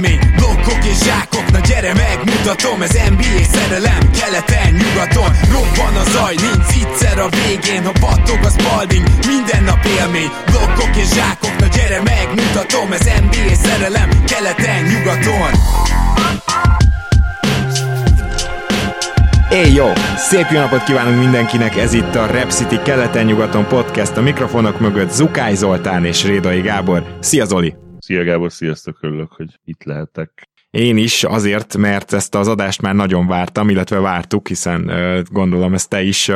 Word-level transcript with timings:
élmény 0.00 0.18
Blokkok 0.36 0.84
és 0.84 0.98
zsákok, 1.04 1.50
na 1.52 1.58
gyere 1.58 1.92
megmutatom 1.94 2.82
Ez 2.82 2.96
NBA 3.08 3.42
szerelem, 3.52 4.10
keleten, 4.20 4.72
nyugaton 4.72 5.30
Robban 5.52 5.94
a 6.02 6.04
zaj, 6.10 6.34
nincs 6.34 6.72
egyszer 6.82 7.18
a 7.18 7.28
végén 7.28 7.84
Ha 7.84 7.92
battog 8.00 8.38
az 8.42 8.56
balding, 8.56 9.06
minden 9.26 9.62
nap 9.64 9.84
élmény 9.98 10.30
Blokkok 10.50 10.96
és 10.96 11.08
zsákok, 11.14 11.56
na 11.58 11.66
gyere 11.76 12.00
megmutatom 12.02 12.92
Ez 12.92 13.06
NBA 13.24 13.54
szerelem, 13.54 14.08
keleten, 14.24 14.82
nyugaton 14.84 15.52
Éj 19.50 19.72
jó! 19.72 19.92
Szép 20.16 20.46
jó 20.50 20.58
napot 20.58 20.84
kívánunk 20.84 21.18
mindenkinek, 21.18 21.76
ez 21.76 21.92
itt 21.92 22.14
a 22.14 22.26
Rep 22.26 22.50
City 22.50 22.78
keleten-nyugaton 22.82 23.66
podcast, 23.66 24.16
a 24.16 24.20
mikrofonok 24.20 24.80
mögött 24.80 25.10
Zukály 25.10 25.54
Zoltán 25.54 26.04
és 26.04 26.24
Rédai 26.24 26.60
Gábor. 26.60 27.16
Szia 27.20 27.44
Zoli! 27.44 27.89
Szia 28.10 28.24
Gábor, 28.24 28.52
sziasztok, 28.52 28.98
örülök, 29.00 29.32
hogy 29.32 29.58
itt 29.64 29.84
lehetek. 29.84 30.48
Én 30.70 30.96
is 30.96 31.24
azért, 31.24 31.76
mert 31.76 32.12
ezt 32.12 32.34
az 32.34 32.48
adást 32.48 32.82
már 32.82 32.94
nagyon 32.94 33.26
vártam, 33.26 33.68
illetve 33.68 33.98
vártuk, 33.98 34.48
hiszen 34.48 34.90
gondolom 35.30 35.74
ezt 35.74 35.88
te 35.88 36.02
is 36.02 36.30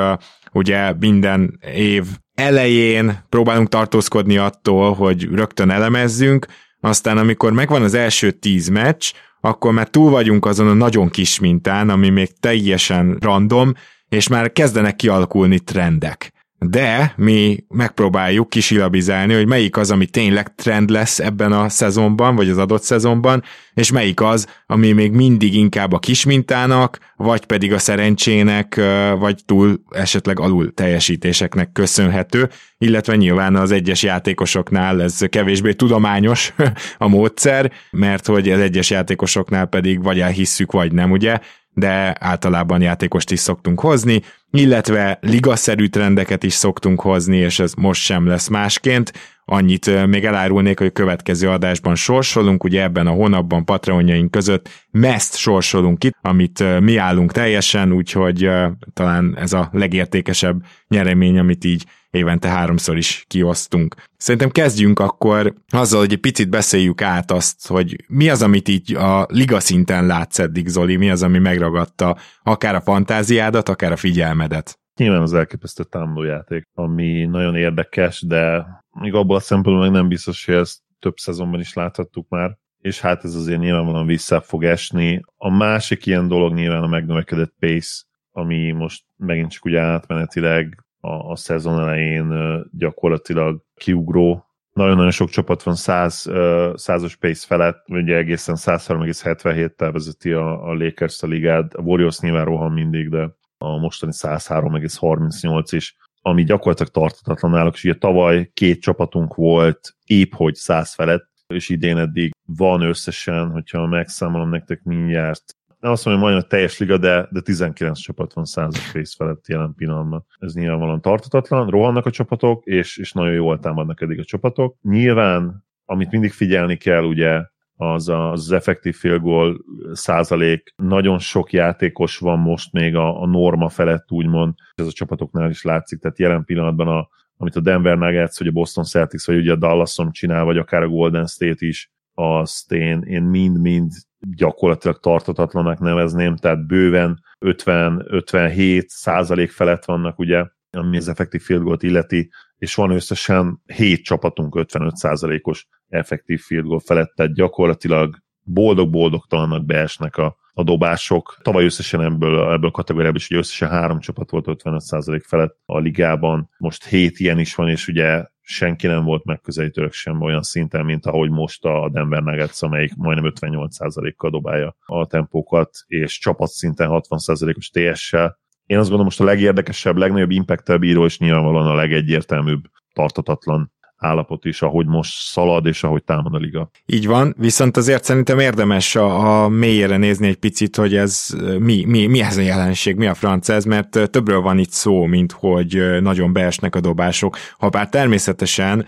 ugye 0.52 0.92
minden 0.98 1.59
év 1.74 2.05
elején 2.34 3.24
próbálunk 3.29 3.68
tartózkodni 3.68 4.37
attól, 4.37 4.92
hogy 4.92 5.24
rögtön 5.24 5.70
elemezzünk, 5.70 6.46
aztán 6.80 7.18
amikor 7.18 7.52
megvan 7.52 7.82
az 7.82 7.95
első 7.95 8.30
tíz 8.30 8.68
meccs, 8.68 9.12
akkor 9.41 9.73
már 9.73 9.88
túl 9.88 10.10
vagyunk 10.10 10.46
azon 10.46 10.68
a 10.68 10.74
nagyon 10.74 11.09
kis 11.09 11.38
mintán, 11.38 11.91
ami 11.91 12.09
még 12.09 12.38
teljesen 12.41 13.16
random, 13.21 13.73
és 14.09 14.29
már 14.29 14.52
kezdenek 14.52 14.96
kialakulni 14.96 15.59
trendek 15.59 16.34
de 16.59 17.13
mi 17.16 17.65
megpróbáljuk 17.69 18.49
kisilabizálni, 18.49 19.35
hogy 19.35 19.47
melyik 19.47 19.77
az, 19.77 19.91
ami 19.91 20.07
tényleg 20.07 20.55
trend 20.55 20.91
lesz 20.91 21.19
ebben 21.19 21.52
a 21.52 21.69
szezonban, 21.69 22.37
vagy 22.37 22.49
az 22.49 22.59
adott 22.59 22.83
szezonban, 22.83 23.43
és 23.74 23.91
melyik 23.91 24.21
az, 24.21 24.46
ami 24.66 24.93
még 24.93 25.13
mindig 25.13 25.55
inkább 25.55 25.93
a 25.93 25.99
kismintának, 25.99 26.99
vagy 27.16 27.45
pedig 27.45 27.73
a 27.73 27.79
szerencsének, 27.79 28.80
vagy 29.19 29.45
túl 29.45 29.80
esetleg 29.91 30.41
alul 30.41 30.74
teljesítéseknek 30.74 31.73
köszönhető, 31.73 32.49
illetve 32.79 33.16
nyilván 33.16 33.57
az 33.57 33.71
egyes 33.71 34.02
játékosoknál 34.02 35.02
ez 35.02 35.18
kevésbé 35.29 35.73
tudományos 35.73 36.52
a 36.99 37.09
módszer, 37.09 37.73
mert 37.91 38.27
hogy 38.27 38.51
az 38.51 38.61
egyes 38.61 38.91
játékosoknál 38.91 39.66
pedig 39.66 40.02
vagy 40.02 40.21
elhisszük, 40.21 40.73
vagy 40.73 40.93
nem, 40.93 41.11
ugye, 41.11 41.39
de 41.75 42.17
általában 42.21 42.80
játékost 42.80 43.30
is 43.30 43.41
szoktunk 43.41 43.80
hozni, 43.80 44.23
illetve 44.51 45.19
ligaszerű 45.21 45.87
trendeket 45.87 46.43
is 46.43 46.53
szoktunk 46.53 47.01
hozni, 47.01 47.37
és 47.37 47.59
ez 47.59 47.75
most 47.75 48.03
sem 48.03 48.27
lesz 48.27 48.49
másként. 48.49 49.13
Annyit 49.45 50.07
még 50.07 50.25
elárulnék, 50.25 50.79
hogy 50.79 50.87
a 50.87 50.91
következő 50.91 51.49
adásban 51.49 51.95
sorsolunk, 51.95 52.65
ugye 52.65 52.83
ebben 52.83 53.07
a 53.07 53.11
hónapban 53.13 53.65
Patreonjaink 53.65 54.30
között 54.30 54.69
meszt 54.91 55.37
sorsolunk 55.37 56.05
itt, 56.05 56.17
amit 56.23 56.80
mi 56.80 56.97
állunk 56.97 57.33
teljesen, 57.33 57.93
úgyhogy 57.93 58.51
talán 58.93 59.37
ez 59.39 59.52
a 59.52 59.69
legértékesebb 59.73 60.63
nyeremény, 60.89 61.39
amit 61.39 61.65
így 61.65 61.85
évente 62.15 62.48
háromszor 62.48 62.96
is 62.96 63.24
kiosztunk. 63.26 63.95
Szerintem 64.16 64.50
kezdjünk 64.50 64.98
akkor 64.98 65.54
azzal, 65.69 66.00
hogy 66.00 66.12
egy 66.12 66.21
picit 66.21 66.50
beszéljük 66.50 67.03
át 67.03 67.31
azt, 67.31 67.66
hogy 67.69 68.04
mi 68.09 68.28
az, 68.28 68.43
amit 68.43 68.69
így 68.69 68.94
a 68.94 69.26
liga 69.28 69.60
szinten 69.60 70.06
látsz 70.06 70.38
eddig, 70.38 70.69
Zoli, 70.69 70.97
mi 70.97 71.10
az, 71.10 71.22
ami 71.22 71.38
megragadta 71.38 72.16
akár 72.43 72.75
a 72.75 72.81
fantáziádat, 72.81 73.69
akár 73.69 73.93
a 73.93 73.97
figyelmedet. 73.97 74.78
Nyilván 74.97 75.22
az 75.22 75.34
elképesztő 75.34 75.84
támadójáték, 75.84 76.69
ami 76.75 77.25
nagyon 77.25 77.56
érdekes, 77.56 78.22
de 78.27 78.66
még 79.00 79.15
abból 79.15 79.37
a 79.37 79.41
szempontból 79.41 79.84
meg 79.84 79.94
nem 79.94 80.09
biztos, 80.09 80.44
hogy 80.44 80.55
ezt 80.55 80.78
több 80.99 81.16
szezonban 81.16 81.60
is 81.60 81.72
láthattuk 81.72 82.28
már, 82.28 82.59
és 82.78 83.00
hát 83.00 83.25
ez 83.25 83.34
azért 83.34 83.60
nyilvánvalóan 83.60 84.06
vissza 84.06 84.41
fog 84.41 84.65
esni. 84.65 85.21
A 85.37 85.50
másik 85.50 86.06
ilyen 86.06 86.28
dolog 86.28 86.55
nyilván 86.55 86.83
a 86.83 86.87
megnövekedett 86.87 87.55
pace, 87.59 88.05
ami 88.31 88.71
most 88.71 89.05
megint 89.16 89.50
csak 89.50 89.65
ugye 89.65 89.81
átmenetileg 89.81 90.84
a, 91.04 91.31
a 91.31 91.37
szezon 91.37 91.78
elején 91.78 92.60
gyakorlatilag 92.72 93.62
kiugró. 93.75 94.47
Nagyon-nagyon 94.72 95.10
sok 95.10 95.28
csapat 95.28 95.62
van 95.62 95.75
100, 95.75 96.31
százas 96.75 97.16
pace 97.16 97.47
felett, 97.47 97.84
ugye 97.88 98.16
egészen 98.16 98.56
103,77-tel 98.59 99.91
vezeti 99.92 100.32
a, 100.32 100.69
a 100.69 100.75
Lakers 100.75 101.22
a 101.22 101.26
ligát, 101.26 101.75
a 101.75 101.82
Warriors 101.82 102.20
nyilván 102.20 102.44
rohan 102.44 102.72
mindig, 102.72 103.09
de 103.09 103.37
a 103.59 103.78
mostani 103.78 104.12
103,38 104.15 105.69
is, 105.70 105.97
ami 106.22 106.44
gyakorlatilag 106.44 106.92
tartatatlan 106.92 107.50
náluk, 107.50 107.75
és 107.75 107.84
ugye 107.84 107.94
tavaly 107.94 108.50
két 108.54 108.81
csapatunk 108.81 109.34
volt 109.34 109.94
épp 110.04 110.32
hogy 110.32 110.54
100 110.54 110.94
felett, 110.94 111.28
és 111.47 111.69
idén 111.69 111.98
eddig 111.98 112.31
van 112.47 112.81
összesen, 112.81 113.50
hogyha 113.50 113.86
megszámolom 113.86 114.48
nektek 114.48 114.82
mindjárt, 114.82 115.56
nem 115.84 115.93
azt 115.93 116.05
mondom, 116.05 116.22
hogy 116.22 116.33
majdnem 116.33 116.49
a 116.50 116.55
teljes 116.55 116.78
liga, 116.78 116.99
de, 116.99 117.28
de 117.31 117.41
19 117.41 117.99
csapat 117.99 118.33
van 118.33 118.45
százas 118.45 118.93
rész 118.93 119.15
felett 119.15 119.49
jelen 119.49 119.75
pillanatban. 119.77 120.27
Ez 120.39 120.55
nyilvánvalóan 120.55 121.00
tartatatlan, 121.00 121.69
rohannak 121.69 122.06
a 122.06 122.11
csapatok, 122.11 122.65
és, 122.65 122.97
és 122.97 123.12
nagyon 123.12 123.33
jól 123.33 123.59
támadnak 123.59 124.00
eddig 124.00 124.19
a 124.19 124.25
csapatok. 124.25 124.77
Nyilván, 124.83 125.65
amit 125.84 126.11
mindig 126.11 126.33
figyelni 126.33 126.77
kell, 126.77 127.03
ugye, 127.03 127.43
az 127.77 128.09
az 128.09 128.53
effektív 128.53 128.95
field 128.95 129.21
goal 129.21 129.65
százalék. 129.93 130.75
Nagyon 130.77 131.19
sok 131.19 131.53
játékos 131.53 132.19
van 132.19 132.39
most 132.39 132.72
még 132.72 132.97
a, 132.97 133.22
a 133.22 133.27
norma 133.27 133.69
felett, 133.69 134.12
úgymond. 134.12 134.55
Ez 134.75 134.87
a 134.87 134.93
csapatoknál 134.93 135.51
is 135.51 135.62
látszik, 135.62 136.01
tehát 136.01 136.19
jelen 136.19 136.45
pillanatban 136.45 136.89
a, 136.89 137.09
amit 137.37 137.56
a 137.56 137.61
Denver 137.61 137.99
Nuggets, 137.99 138.39
vagy 138.39 138.49
a 138.49 138.53
Boston 138.53 138.84
Celtics, 138.84 139.27
vagy 139.27 139.37
ugye 139.37 139.53
a 139.53 139.56
Dallason 139.56 140.12
csinál, 140.12 140.45
vagy 140.45 140.59
akár 140.59 140.83
a 140.83 140.89
Golden 140.89 141.27
State 141.27 141.66
is, 141.66 141.93
azt 142.15 142.72
én, 142.72 143.03
én 143.03 143.22
mind-mind 143.22 143.93
gyakorlatilag 144.37 145.01
tartatatlanak 145.01 145.79
nevezném, 145.79 146.37
tehát 146.37 146.67
bőven 146.67 147.23
50-57 147.41 148.87
százalék 148.87 149.51
felett 149.51 149.85
vannak 149.85 150.19
ugye, 150.19 150.45
ami 150.71 150.97
az 150.97 151.09
effektív 151.09 151.43
field 151.43 151.62
goal 151.62 151.77
illeti, 151.81 152.31
és 152.59 152.75
van 152.75 152.91
összesen 152.91 153.63
7 153.75 154.05
csapatunk 154.05 154.57
55 154.57 154.97
százalékos 154.97 155.67
effektív 155.89 156.41
field 156.41 156.67
goal 156.67 156.81
felett, 156.81 157.13
tehát 157.15 157.34
gyakorlatilag 157.34 158.17
boldog-boldogtalannak 158.45 159.65
beesnek 159.65 160.17
a, 160.17 160.37
a 160.53 160.63
dobások. 160.63 161.39
Tavaly 161.43 161.65
összesen 161.65 162.01
ebből, 162.01 162.53
ebből 162.53 162.69
a 162.69 162.73
kategóriában 162.73 163.17
is 163.17 163.31
ugye 163.31 163.39
összesen 163.39 163.69
három 163.69 164.01
csapat 164.01 164.31
volt 164.31 164.63
55% 164.65 165.23
felett 165.27 165.59
a 165.67 165.79
ligában, 165.79 166.51
most 166.59 166.84
hét 166.84 167.19
ilyen 167.19 167.39
is 167.39 167.55
van, 167.55 167.69
és 167.69 167.89
ugye 167.89 168.25
senki 168.47 168.87
nem 168.87 169.05
volt 169.05 169.25
megközelítőleg 169.25 169.93
sem 169.93 170.21
olyan 170.21 170.43
szinten, 170.43 170.84
mint 170.84 171.06
ahogy 171.06 171.31
most 171.31 171.65
a 171.65 171.88
Denver 171.93 172.22
Nuggets, 172.22 172.62
amelyik 172.62 172.94
majdnem 172.97 173.32
58%-kal 173.41 174.31
dobálja 174.31 174.77
a 174.87 175.06
tempókat, 175.06 175.71
és 175.87 176.19
csapatszinten 176.19 176.88
60%-os 176.91 177.69
TS-sel. 177.69 178.38
Én 178.66 178.77
azt 178.77 178.88
gondolom, 178.88 179.04
most 179.04 179.21
a 179.21 179.25
legérdekesebb, 179.25 179.97
legnagyobb 179.97 180.31
impact 180.31 180.78
bíró, 180.78 181.04
és 181.04 181.19
nyilvánvalóan 181.19 181.66
a 181.66 181.75
legegyértelműbb 181.75 182.65
tartatatlan 182.93 183.72
állapot 184.04 184.44
is, 184.44 184.62
ahogy 184.62 184.87
most 184.87 185.12
szalad, 185.12 185.66
és 185.66 185.82
ahogy 185.82 186.04
támad 186.04 186.34
a 186.34 186.38
liga. 186.38 186.70
Így 186.87 187.06
van, 187.06 187.34
viszont 187.38 187.76
azért 187.76 188.04
szerintem 188.04 188.38
érdemes 188.38 188.97
a, 188.97 189.42
a 189.42 189.48
mélyére 189.48 189.97
nézni 189.97 190.26
egy 190.26 190.37
picit, 190.37 190.76
hogy 190.76 190.94
ez 190.94 191.26
mi, 191.59 191.84
mi, 191.84 192.06
mi 192.06 192.22
ez 192.22 192.37
a 192.37 192.41
jelenség, 192.41 192.97
mi 192.97 193.06
a 193.06 193.15
franc 193.15 193.48
ez, 193.48 193.65
mert 193.65 194.10
többről 194.10 194.41
van 194.41 194.59
itt 194.59 194.70
szó, 194.70 195.04
mint 195.04 195.32
hogy 195.32 196.00
nagyon 196.00 196.32
beesnek 196.32 196.75
a 196.75 196.81
dobások. 196.81 197.37
Ha 197.59 197.69
bár 197.69 197.88
természetesen 197.88 198.87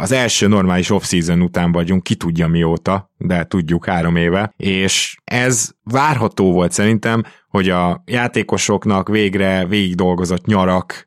az 0.00 0.12
első 0.12 0.48
normális 0.48 0.90
off-season 0.90 1.40
után 1.42 1.72
vagyunk, 1.72 2.02
ki 2.02 2.14
tudja 2.14 2.48
mióta, 2.48 3.10
de 3.16 3.44
tudjuk 3.44 3.86
három 3.86 4.16
éve, 4.16 4.52
és 4.56 5.16
ez 5.24 5.70
várható 5.82 6.52
volt 6.52 6.72
szerintem, 6.72 7.22
hogy 7.48 7.68
a 7.68 8.02
játékosoknak 8.06 9.08
végre 9.08 9.66
végig 9.66 9.94
dolgozott 9.94 10.46
nyarak, 10.46 11.06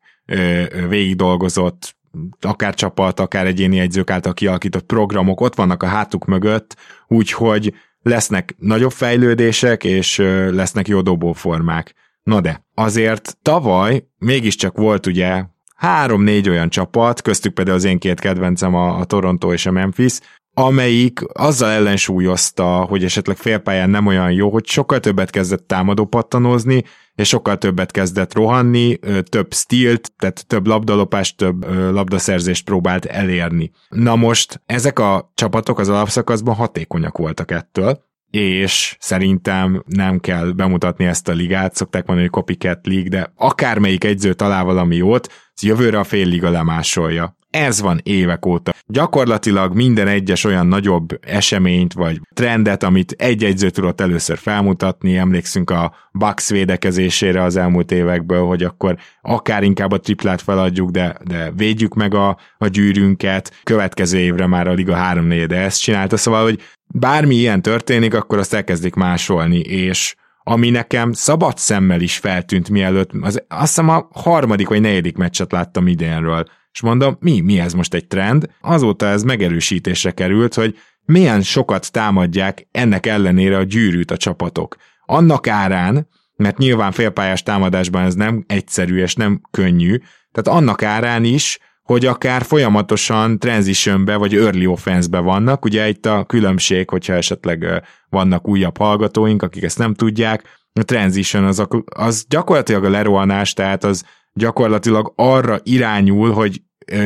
végig 0.90 1.16
dolgozott 1.16 1.96
akár 2.42 2.74
csapat, 2.74 3.20
akár 3.20 3.46
egyéni 3.46 3.80
egyzők 3.80 4.10
által 4.10 4.34
kialakított 4.34 4.86
programok 4.86 5.42
ott 5.42 5.56
vannak 5.56 5.84
a 5.84 5.88
hátuk 5.88 6.26
mögött, 6.26 6.76
úgyhogy 7.08 7.74
lesznek 8.02 8.56
nagyobb 8.58 8.92
fejlődések, 8.92 9.84
és 9.84 10.18
lesznek 10.52 10.88
jó 10.88 11.02
dobóformák. 11.02 11.94
Na 12.24 12.42
de, 12.42 12.66
azért 12.74 13.38
tavaly 13.42 14.08
mégiscsak 14.18 14.78
volt 14.78 15.06
ugye 15.06 15.44
három-négy 15.76 16.50
olyan 16.50 16.70
csapat, 16.70 17.22
köztük 17.22 17.54
például 17.54 17.78
az 17.78 17.84
én 17.84 18.00
két 18.00 18.20
kedvencem 18.20 18.76
a, 18.76 19.00
a 19.00 19.04
Toronto 19.04 19.54
és 19.54 19.66
a 19.66 19.72
Memphis, 19.72 20.20
amelyik 20.54 21.20
azzal 21.34 21.70
ellensúlyozta, 21.70 22.66
hogy 22.66 23.04
esetleg 23.04 23.38
félpályán 23.38 23.90
nem 23.90 24.06
olyan 24.06 24.32
jó, 24.32 24.50
hogy 24.50 24.66
sokkal 24.66 25.00
többet 25.00 25.30
kezdett 25.30 25.68
támadó 25.68 26.06
pattanozni, 26.06 26.84
és 27.16 27.28
sokkal 27.28 27.58
többet 27.58 27.92
kezdett 27.92 28.34
rohanni, 28.34 29.00
több 29.24 29.54
stílt, 29.54 30.12
tehát 30.18 30.48
több 30.48 30.68
labdalopást, 30.68 31.38
több 31.38 31.66
labdaszerzést 31.92 32.66
próbált 32.66 33.06
elérni. 33.06 33.72
Na 33.90 34.16
most 34.16 34.62
ezek 34.66 35.00
a 35.00 35.32
csapatok 35.36 35.80
az 35.80 35.90
alapszakaszban 35.90 36.56
hatékonyak 36.56 37.18
voltak 37.18 37.52
ettől, 37.52 38.04
és 38.32 38.96
szerintem 39.00 39.84
nem 39.86 40.20
kell 40.20 40.52
bemutatni 40.52 41.06
ezt 41.06 41.28
a 41.28 41.34
ligát, 41.34 41.76
szokták 41.76 42.06
mondani, 42.06 42.28
hogy 42.28 42.38
copycat 42.38 42.88
league, 42.88 43.10
de 43.10 43.32
akármelyik 43.36 44.04
egyző 44.04 44.34
talál 44.34 44.64
valami 44.64 44.96
jót, 44.96 45.28
az 45.54 45.64
jövőre 45.64 46.00
a 46.00 46.04
fél 46.04 46.28
liga 46.28 46.50
lemásolja. 46.50 47.36
Ez 47.52 47.82
van 47.82 48.00
évek 48.04 48.46
óta. 48.46 48.74
Gyakorlatilag 48.88 49.76
minden 49.76 50.08
egyes 50.08 50.44
olyan 50.44 50.68
nagyobb 50.68 51.20
eseményt 51.22 51.94
vagy 51.94 52.20
trendet, 52.34 52.84
amit 52.84 53.12
egy 53.12 53.44
egyző 53.44 53.70
tudott 53.70 54.02
először 54.02 54.38
felmutatni, 54.38 55.18
emlékszünk 55.18 55.70
a 55.70 55.96
Bucks 56.12 56.50
védekezésére 56.50 57.44
az 57.44 57.56
elmúlt 57.56 57.92
évekből, 57.92 58.46
hogy 58.46 58.64
akkor 58.64 58.98
akár 59.22 59.64
inkább 59.64 59.92
a 59.92 60.00
triplát 60.00 60.42
feladjuk, 60.42 60.90
de, 60.90 61.18
de 61.24 61.52
védjük 61.56 61.94
meg 61.94 62.14
a, 62.14 62.38
a 62.58 62.68
gyűrünket, 62.68 63.54
következő 63.64 64.18
évre 64.18 64.48
már 64.48 64.68
a 64.68 64.74
Liga 64.74 64.96
3 64.96 65.26
4 65.26 65.52
ezt 65.52 65.82
csinálta, 65.82 66.18
szóval, 66.18 66.44
hogy 66.44 66.62
bármi 66.94 67.36
ilyen 67.36 67.62
történik, 67.62 68.14
akkor 68.14 68.38
azt 68.38 68.54
elkezdik 68.54 68.94
másolni, 68.94 69.60
és 69.60 70.16
ami 70.44 70.70
nekem 70.70 71.12
szabad 71.12 71.58
szemmel 71.58 72.02
is 72.02 72.18
feltűnt 72.18 72.70
mielőtt, 72.70 73.12
az, 73.22 73.44
azt 73.48 73.60
hiszem 73.60 73.90
a 73.90 74.08
harmadik 74.14 74.68
vagy 74.68 74.82
negyedik 74.82 75.18
meccset 75.18 75.52
láttam 75.52 75.88
idénről, 75.88 76.46
és 76.74 76.82
mondom, 76.82 77.18
mi, 77.20 77.40
mi 77.40 77.60
ez 77.60 77.74
most 77.74 77.94
egy 77.94 78.08
trend? 78.08 78.50
Azóta 78.62 79.06
ez 79.06 79.24
megerősítésre 79.24 80.12
került, 80.12 80.54
hogy 80.54 80.78
milyen 81.06 81.42
sokat 81.42 81.92
támadják 81.92 82.68
ennek 82.72 83.06
ellenére 83.06 83.58
a 83.58 83.64
gyűrűt 83.64 84.12
a 84.12 84.18
csapatok. 84.18 84.76
Annak 85.06 85.48
árán, 85.48 86.08
mert 86.36 86.58
nyilván 86.58 86.92
félpályás 86.92 87.44
támadásban 87.44 88.04
ez 88.04 88.16
nem 88.16 88.44
egyszerű 88.48 89.02
és 89.02 89.16
nem 89.16 89.42
könnyű, 89.52 89.98
tehát 90.32 90.60
annak 90.60 90.84
árán 90.84 91.24
is, 91.24 91.60
hogy 91.92 92.06
akár 92.06 92.42
folyamatosan 92.42 93.40
transitionbe 93.40 94.16
vagy 94.16 94.36
early 94.36 94.66
offense-be 94.66 95.20
vannak. 95.20 95.66
Ugye 95.66 95.88
itt 95.88 96.06
a 96.06 96.24
különbség, 96.24 96.90
hogyha 96.90 97.14
esetleg 97.14 97.84
vannak 98.10 98.48
újabb 98.48 98.78
hallgatóink, 98.78 99.42
akik 99.42 99.64
ezt 99.64 99.78
nem 99.78 99.94
tudják, 99.94 100.60
a 100.74 100.84
transition 100.84 101.44
az, 101.44 101.68
az 101.96 102.26
gyakorlatilag 102.30 102.84
a 102.84 102.90
lerohanás, 102.90 103.54
tehát 103.54 103.84
az 103.84 104.04
gyakorlatilag 104.34 105.14
arra 105.16 105.60
irányul, 105.64 106.32
hogy 106.32 106.62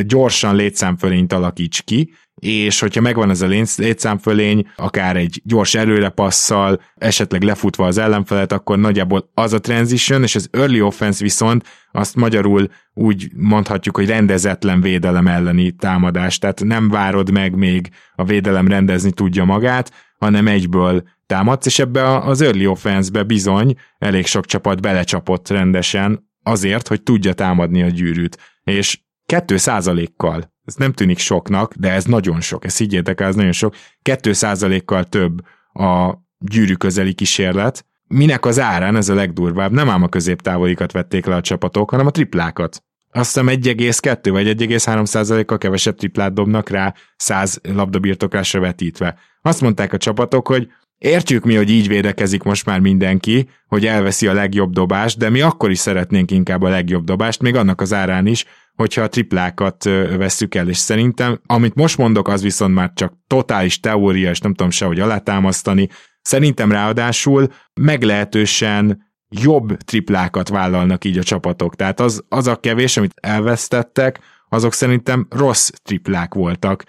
gyorsan 0.05 0.55
létszámfölényt 0.55 1.33
alakíts 1.33 1.81
ki, 1.81 2.13
és 2.41 2.79
hogyha 2.79 3.01
megvan 3.01 3.29
ez 3.29 3.41
a 3.41 3.47
létszámfölény, 3.77 4.67
akár 4.75 5.15
egy 5.15 5.41
gyors 5.43 5.75
előrepasszal, 5.75 6.81
esetleg 6.95 7.43
lefutva 7.43 7.85
az 7.85 7.97
ellenfelet, 7.97 8.51
akkor 8.51 8.79
nagyjából 8.79 9.29
az 9.33 9.53
a 9.53 9.59
transition, 9.59 10.23
és 10.23 10.35
az 10.35 10.47
early 10.51 10.81
offense 10.81 11.23
viszont 11.23 11.67
azt 11.91 12.15
magyarul 12.15 12.67
úgy 12.93 13.31
mondhatjuk, 13.35 13.95
hogy 13.95 14.07
rendezetlen 14.07 14.81
védelem 14.81 15.27
elleni 15.27 15.71
támadás, 15.71 16.37
tehát 16.37 16.63
nem 16.63 16.89
várod 16.89 17.31
meg 17.31 17.55
még 17.55 17.89
a 18.15 18.23
védelem 18.23 18.67
rendezni 18.67 19.11
tudja 19.11 19.43
magát, 19.43 19.91
hanem 20.17 20.47
egyből 20.47 21.03
támadsz, 21.25 21.65
és 21.65 21.79
ebbe 21.79 22.17
az 22.17 22.41
early 22.41 22.65
offense-be 22.65 23.23
bizony 23.23 23.73
elég 23.97 24.25
sok 24.25 24.45
csapat 24.45 24.81
belecsapott 24.81 25.49
rendesen 25.49 26.29
azért, 26.43 26.87
hogy 26.87 27.03
tudja 27.03 27.33
támadni 27.33 27.83
a 27.83 27.87
gyűrűt. 27.87 28.37
És 28.63 28.99
2 29.25 29.55
kal 30.17 30.53
ez 30.65 30.75
nem 30.75 30.93
tűnik 30.93 31.17
soknak, 31.17 31.73
de 31.73 31.91
ez 31.91 32.05
nagyon 32.05 32.41
sok, 32.41 32.65
ezt 32.65 32.77
higgyétek 32.77 33.21
el, 33.21 33.27
ez 33.27 33.35
nagyon 33.35 33.51
sok, 33.51 33.75
2 34.01 34.31
kal 34.85 35.03
több 35.03 35.41
a 35.73 36.13
gyűrű 36.37 36.73
közeli 36.73 37.13
kísérlet, 37.13 37.85
minek 38.07 38.45
az 38.45 38.59
árán, 38.59 38.95
ez 38.95 39.09
a 39.09 39.13
legdurvább, 39.13 39.71
nem 39.71 39.89
ám 39.89 40.03
a 40.03 40.07
középtávolikat 40.07 40.91
vették 40.91 41.25
le 41.25 41.35
a 41.35 41.41
csapatok, 41.41 41.89
hanem 41.89 42.05
a 42.05 42.11
triplákat. 42.11 42.83
Azt 43.11 43.33
hiszem 43.33 43.47
1,2 43.47 44.29
vagy 44.31 44.47
1,3 44.47 45.43
kal 45.45 45.57
kevesebb 45.57 45.95
triplát 45.95 46.33
dobnak 46.33 46.69
rá 46.69 46.93
100 47.15 47.59
labdabirtoklásra 47.63 48.59
vetítve. 48.59 49.17
Azt 49.41 49.61
mondták 49.61 49.93
a 49.93 49.97
csapatok, 49.97 50.47
hogy 50.47 50.69
Értjük 50.97 51.43
mi, 51.43 51.55
hogy 51.55 51.69
így 51.69 51.87
védekezik 51.87 52.43
most 52.43 52.65
már 52.65 52.79
mindenki, 52.79 53.49
hogy 53.67 53.85
elveszi 53.85 54.27
a 54.27 54.33
legjobb 54.33 54.73
dobást, 54.73 55.17
de 55.17 55.29
mi 55.29 55.41
akkor 55.41 55.71
is 55.71 55.77
szeretnénk 55.77 56.31
inkább 56.31 56.61
a 56.61 56.69
legjobb 56.69 57.03
dobást, 57.03 57.41
még 57.41 57.55
annak 57.55 57.81
az 57.81 57.93
árán 57.93 58.25
is, 58.25 58.45
hogyha 58.75 59.01
a 59.01 59.07
triplákat 59.07 59.83
vesszük 60.17 60.55
el, 60.55 60.69
és 60.69 60.77
szerintem, 60.77 61.39
amit 61.45 61.75
most 61.75 61.97
mondok, 61.97 62.27
az 62.27 62.41
viszont 62.41 62.73
már 62.73 62.91
csak 62.93 63.13
totális 63.27 63.79
teória, 63.79 64.29
és 64.29 64.39
nem 64.39 64.53
tudom 64.53 64.71
sehogy 64.71 64.99
alátámasztani, 64.99 65.89
szerintem 66.21 66.71
ráadásul 66.71 67.47
meglehetősen 67.73 69.03
jobb 69.29 69.77
triplákat 69.77 70.49
vállalnak 70.49 71.05
így 71.05 71.17
a 71.17 71.23
csapatok. 71.23 71.75
Tehát 71.75 71.99
az, 71.99 72.23
az 72.29 72.47
a 72.47 72.55
kevés, 72.55 72.97
amit 72.97 73.13
elvesztettek, 73.21 74.19
azok 74.49 74.73
szerintem 74.73 75.27
rossz 75.29 75.69
triplák 75.83 76.33
voltak. 76.33 76.83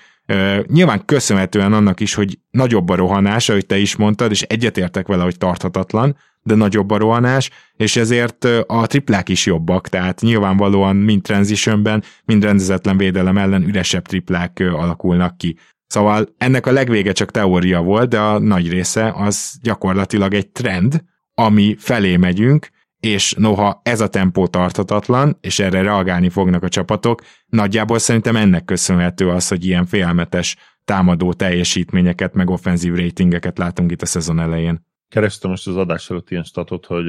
Nyilván 0.66 1.04
köszönhetően 1.04 1.72
annak 1.72 2.00
is, 2.00 2.14
hogy 2.14 2.38
nagyobb 2.50 2.88
a 2.88 2.94
rohanás, 2.94 3.48
ahogy 3.48 3.66
te 3.66 3.78
is 3.78 3.96
mondtad, 3.96 4.30
és 4.30 4.42
egyetértek 4.42 5.06
vele, 5.06 5.22
hogy 5.22 5.38
tarthatatlan, 5.38 6.16
de 6.46 6.54
nagyobb 6.54 6.90
a 6.90 6.96
rohanás, 6.96 7.50
és 7.76 7.96
ezért 7.96 8.44
a 8.66 8.86
triplák 8.86 9.28
is 9.28 9.46
jobbak, 9.46 9.88
tehát 9.88 10.20
nyilvánvalóan 10.20 10.96
mind 10.96 11.22
transitionben, 11.22 12.02
mind 12.24 12.44
rendezetlen 12.44 12.96
védelem 12.96 13.38
ellen 13.38 13.62
üresebb 13.62 14.06
triplák 14.06 14.58
alakulnak 14.60 15.36
ki. 15.36 15.56
Szóval 15.86 16.34
ennek 16.38 16.66
a 16.66 16.72
legvége 16.72 17.12
csak 17.12 17.30
teória 17.30 17.82
volt, 17.82 18.08
de 18.08 18.20
a 18.20 18.38
nagy 18.38 18.70
része 18.70 19.12
az 19.16 19.58
gyakorlatilag 19.62 20.34
egy 20.34 20.48
trend, 20.48 21.04
ami 21.34 21.76
felé 21.78 22.16
megyünk, 22.16 22.68
és 23.00 23.34
noha 23.38 23.80
ez 23.84 24.00
a 24.00 24.08
tempó 24.08 24.46
tartatatlan, 24.46 25.38
és 25.40 25.58
erre 25.58 25.82
reagálni 25.82 26.28
fognak 26.28 26.62
a 26.62 26.68
csapatok, 26.68 27.22
nagyjából 27.46 27.98
szerintem 27.98 28.36
ennek 28.36 28.64
köszönhető 28.64 29.28
az, 29.28 29.48
hogy 29.48 29.64
ilyen 29.64 29.86
félmetes 29.86 30.56
támadó 30.84 31.32
teljesítményeket, 31.32 32.34
meg 32.34 32.50
offenzív 32.50 32.94
ratingeket 32.94 33.58
látunk 33.58 33.90
itt 33.90 34.02
a 34.02 34.06
szezon 34.06 34.40
elején. 34.40 34.85
Kerestem 35.08 35.50
most 35.50 35.66
az 35.66 35.76
adás 35.76 36.10
előtt 36.10 36.30
ilyen 36.30 36.42
statot, 36.42 36.86
hogy 36.86 37.04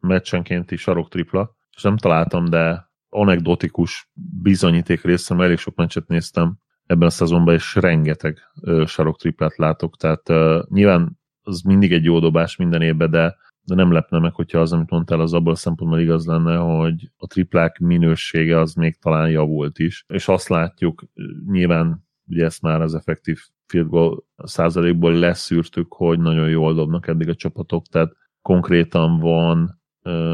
meccsenkénti 0.00 0.76
sarok 0.76 1.08
tripla, 1.08 1.56
és 1.76 1.82
nem 1.82 1.96
találtam, 1.96 2.44
de 2.44 2.90
anekdotikus 3.08 4.10
bizonyíték 4.42 5.02
részem, 5.02 5.40
elég 5.40 5.58
sok 5.58 5.74
meccset 5.74 6.08
néztem 6.08 6.58
ebben 6.86 7.06
a 7.06 7.10
szezonban, 7.10 7.54
és 7.54 7.74
rengeteg 7.74 8.38
sarok 8.86 9.18
triplát 9.18 9.56
látok, 9.56 9.96
tehát 9.96 10.28
nyilván 10.68 11.18
az 11.42 11.60
mindig 11.60 11.92
egy 11.92 12.04
jó 12.04 12.18
dobás 12.18 12.56
minden 12.56 12.82
évben, 12.82 13.10
de, 13.10 13.36
de 13.62 13.74
nem 13.74 13.92
lepne 13.92 14.18
meg, 14.18 14.34
hogyha 14.34 14.60
az, 14.60 14.72
amit 14.72 14.90
mondtál, 14.90 15.20
az 15.20 15.32
abból 15.32 15.52
a 15.52 15.56
szempontból 15.56 16.00
igaz 16.00 16.26
lenne, 16.26 16.56
hogy 16.56 17.10
a 17.16 17.26
triplák 17.26 17.78
minősége 17.78 18.58
az 18.58 18.74
még 18.74 18.98
talán 18.98 19.30
javult 19.30 19.78
is, 19.78 20.04
és 20.08 20.28
azt 20.28 20.48
látjuk, 20.48 21.04
nyilván 21.46 22.08
ugye 22.26 22.44
ezt 22.44 22.62
már 22.62 22.80
az 22.80 22.94
effektív 22.94 23.40
field 23.70 23.88
goal 23.88 24.24
százalékból 24.36 25.12
leszűrtük, 25.12 25.92
hogy 25.92 26.18
nagyon 26.18 26.48
jól 26.48 26.74
dobnak 26.74 27.06
eddig 27.06 27.28
a 27.28 27.34
csapatok, 27.34 27.86
tehát 27.86 28.12
konkrétan 28.42 29.18
van, 29.18 29.80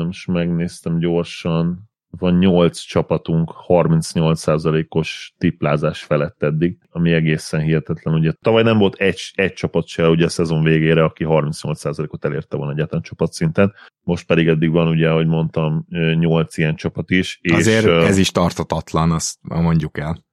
és 0.09 0.25
megnéztem 0.25 0.99
gyorsan, 0.99 1.91
van 2.19 2.39
8 2.39 2.79
csapatunk 2.79 3.53
38%-os 3.69 5.35
tiplázás 5.39 6.03
felett 6.03 6.43
eddig, 6.43 6.79
ami 6.91 7.13
egészen 7.13 7.61
hihetetlen. 7.61 8.15
Ugye 8.15 8.33
tavaly 8.33 8.63
nem 8.63 8.79
volt 8.79 8.95
egy, 8.95 9.31
egy 9.35 9.53
csapat 9.53 9.87
se 9.87 10.09
ugye 10.09 10.25
a 10.25 10.29
szezon 10.29 10.63
végére, 10.63 11.05
aki 11.05 11.25
38%-ot 11.29 12.25
elérte 12.25 12.57
volna 12.57 12.73
egyetlen 12.73 13.03
csapatszinten, 13.03 13.75
most 14.03 14.27
pedig 14.27 14.49
eddig 14.49 14.71
van 14.71 14.89
ugye, 14.89 15.11
ahogy 15.11 15.27
mondtam, 15.27 15.87
8 16.19 16.57
ilyen 16.57 16.77
csapat 16.77 17.11
is. 17.11 17.41
Azért 17.53 17.87
és, 17.87 18.05
ez 18.09 18.19
is 18.19 18.31
tartatatlan, 18.31 19.11
azt 19.11 19.39
mondjuk 19.43 19.99
el. 19.99 20.25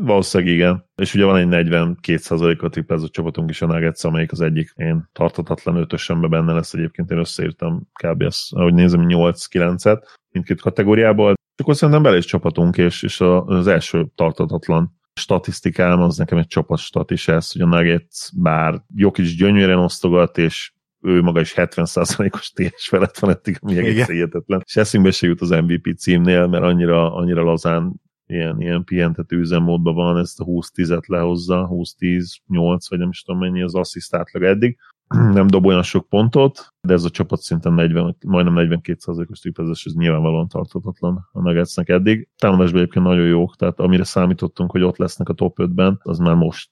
Valószínűleg 0.00 0.54
igen. 0.54 0.84
És 0.94 1.14
ugye 1.14 1.24
van 1.24 1.54
egy 1.54 1.66
42%-a 1.66 2.68
triplázott 2.68 3.12
csapatunk 3.12 3.50
is 3.50 3.62
a 3.62 3.66
Nuggets, 3.66 4.04
amelyik 4.04 4.32
az 4.32 4.40
egyik 4.40 4.72
én 4.76 5.08
tartatatlan 5.12 5.76
ötösömbe 5.76 6.28
benne 6.28 6.52
lesz 6.52 6.74
egyébként, 6.74 7.10
én 7.10 7.18
összeírtam 7.18 7.88
kb. 7.92 8.22
azt, 8.22 8.52
ahogy 8.52 8.74
nézem, 8.74 9.06
8-9-et 9.08 10.02
mindkét 10.30 10.60
kategóriából. 10.60 11.34
Akkor 11.56 11.76
szerintem 11.76 12.02
bele 12.02 12.16
is 12.16 12.24
csapatunk, 12.24 12.76
és, 12.76 13.02
és 13.02 13.20
az 13.20 13.66
első 13.66 14.06
tartatatlan 14.14 14.94
statisztikám 15.20 16.02
az 16.02 16.16
nekem 16.16 16.38
egy 16.38 16.46
csapatstat 16.46 17.10
is 17.10 17.28
ez, 17.28 17.52
hogy 17.52 17.60
a 17.60 17.66
Nuggets 17.66 18.28
bár 18.34 18.82
Jokic 18.94 19.36
gyönyörűen 19.36 19.78
osztogat, 19.78 20.38
és 20.38 20.72
ő 21.00 21.22
maga 21.22 21.40
is 21.40 21.54
70%-os 21.56 22.50
TS 22.50 22.88
felett 22.88 23.18
van 23.18 23.30
eddig, 23.30 23.58
ami 23.60 23.78
egész 23.78 24.06
hihetetlen. 24.06 24.62
És 24.64 24.76
eszünkbe 24.76 25.10
se 25.10 25.26
jut 25.26 25.40
az 25.40 25.50
MVP 25.50 25.98
címnél, 25.98 26.46
mert 26.46 26.64
annyira, 26.64 27.14
annyira 27.14 27.42
lazán 27.42 28.00
ilyen, 28.26 28.60
ilyen 28.60 28.84
pihentető 28.84 29.36
üzemmódban 29.36 29.94
van, 29.94 30.18
ezt 30.18 30.40
a 30.40 30.44
20-10-et 30.44 31.06
lehozza, 31.06 31.68
20-10-8, 31.70 32.80
vagy 32.88 32.98
nem 32.98 33.08
is 33.08 33.22
tudom 33.22 33.40
mennyi 33.40 33.62
az 33.62 33.74
assziszt 33.74 34.14
eddig. 34.42 34.78
Nem 35.08 35.46
dob 35.46 35.66
olyan 35.66 35.82
sok 35.82 36.08
pontot, 36.08 36.74
de 36.80 36.92
ez 36.92 37.04
a 37.04 37.10
csapat 37.10 37.40
szinten 37.40 37.72
40, 37.72 38.16
majdnem 38.26 38.54
42%-os 38.56 39.38
triplezés, 39.38 39.84
ez 39.84 39.94
nyilvánvalóan 39.94 40.48
tartatatlan 40.48 41.28
a 41.32 41.40
Nuggetsnek 41.40 41.88
eddig. 41.88 42.28
Támadásban 42.38 42.80
egyébként 42.80 43.04
nagyon 43.04 43.26
jók, 43.26 43.56
tehát 43.56 43.80
amire 43.80 44.04
számítottunk, 44.04 44.70
hogy 44.70 44.82
ott 44.82 44.96
lesznek 44.96 45.28
a 45.28 45.32
top 45.32 45.56
5-ben, 45.60 46.00
az 46.02 46.18
már 46.18 46.34
most 46.34 46.70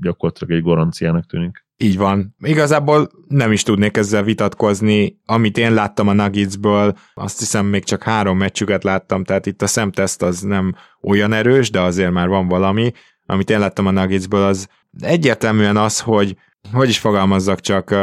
gyakorlatilag 0.00 0.58
egy 0.58 0.62
garanciának 0.62 1.26
tűnik. 1.26 1.66
Így 1.76 1.96
van. 1.96 2.34
Igazából 2.38 3.08
nem 3.28 3.52
is 3.52 3.62
tudnék 3.62 3.96
ezzel 3.96 4.22
vitatkozni. 4.22 5.20
Amit 5.24 5.58
én 5.58 5.74
láttam 5.74 6.08
a 6.08 6.12
Nuggetsből, 6.12 6.96
azt 7.14 7.38
hiszem 7.38 7.66
még 7.66 7.84
csak 7.84 8.02
három 8.02 8.38
meccsüket 8.38 8.84
láttam, 8.84 9.24
tehát 9.24 9.46
itt 9.46 9.62
a 9.62 9.66
szemteszt 9.66 10.22
az 10.22 10.40
nem 10.40 10.74
olyan 11.02 11.32
erős, 11.32 11.70
de 11.70 11.80
azért 11.80 12.12
már 12.12 12.28
van 12.28 12.48
valami. 12.48 12.92
Amit 13.26 13.50
én 13.50 13.58
láttam 13.58 13.86
a 13.86 13.90
Nuggetsből, 13.90 14.42
az 14.42 14.68
egyértelműen 15.00 15.76
az, 15.76 16.00
hogy 16.00 16.36
hogy 16.72 16.88
is 16.88 16.98
fogalmazzak 16.98 17.60
csak, 17.60 17.94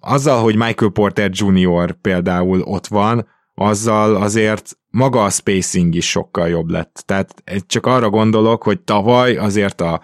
azzal, 0.00 0.42
hogy 0.42 0.56
Michael 0.56 0.90
Porter 0.90 1.30
Jr. 1.32 1.92
például 1.92 2.60
ott 2.60 2.86
van, 2.86 3.26
azzal 3.54 4.16
azért 4.16 4.78
maga 4.90 5.24
a 5.24 5.30
spacing 5.30 5.94
is 5.94 6.10
sokkal 6.10 6.48
jobb 6.48 6.68
lett. 6.68 7.02
Tehát 7.06 7.42
csak 7.66 7.86
arra 7.86 8.10
gondolok, 8.10 8.62
hogy 8.62 8.80
tavaly 8.80 9.36
azért 9.36 9.80
a 9.80 10.00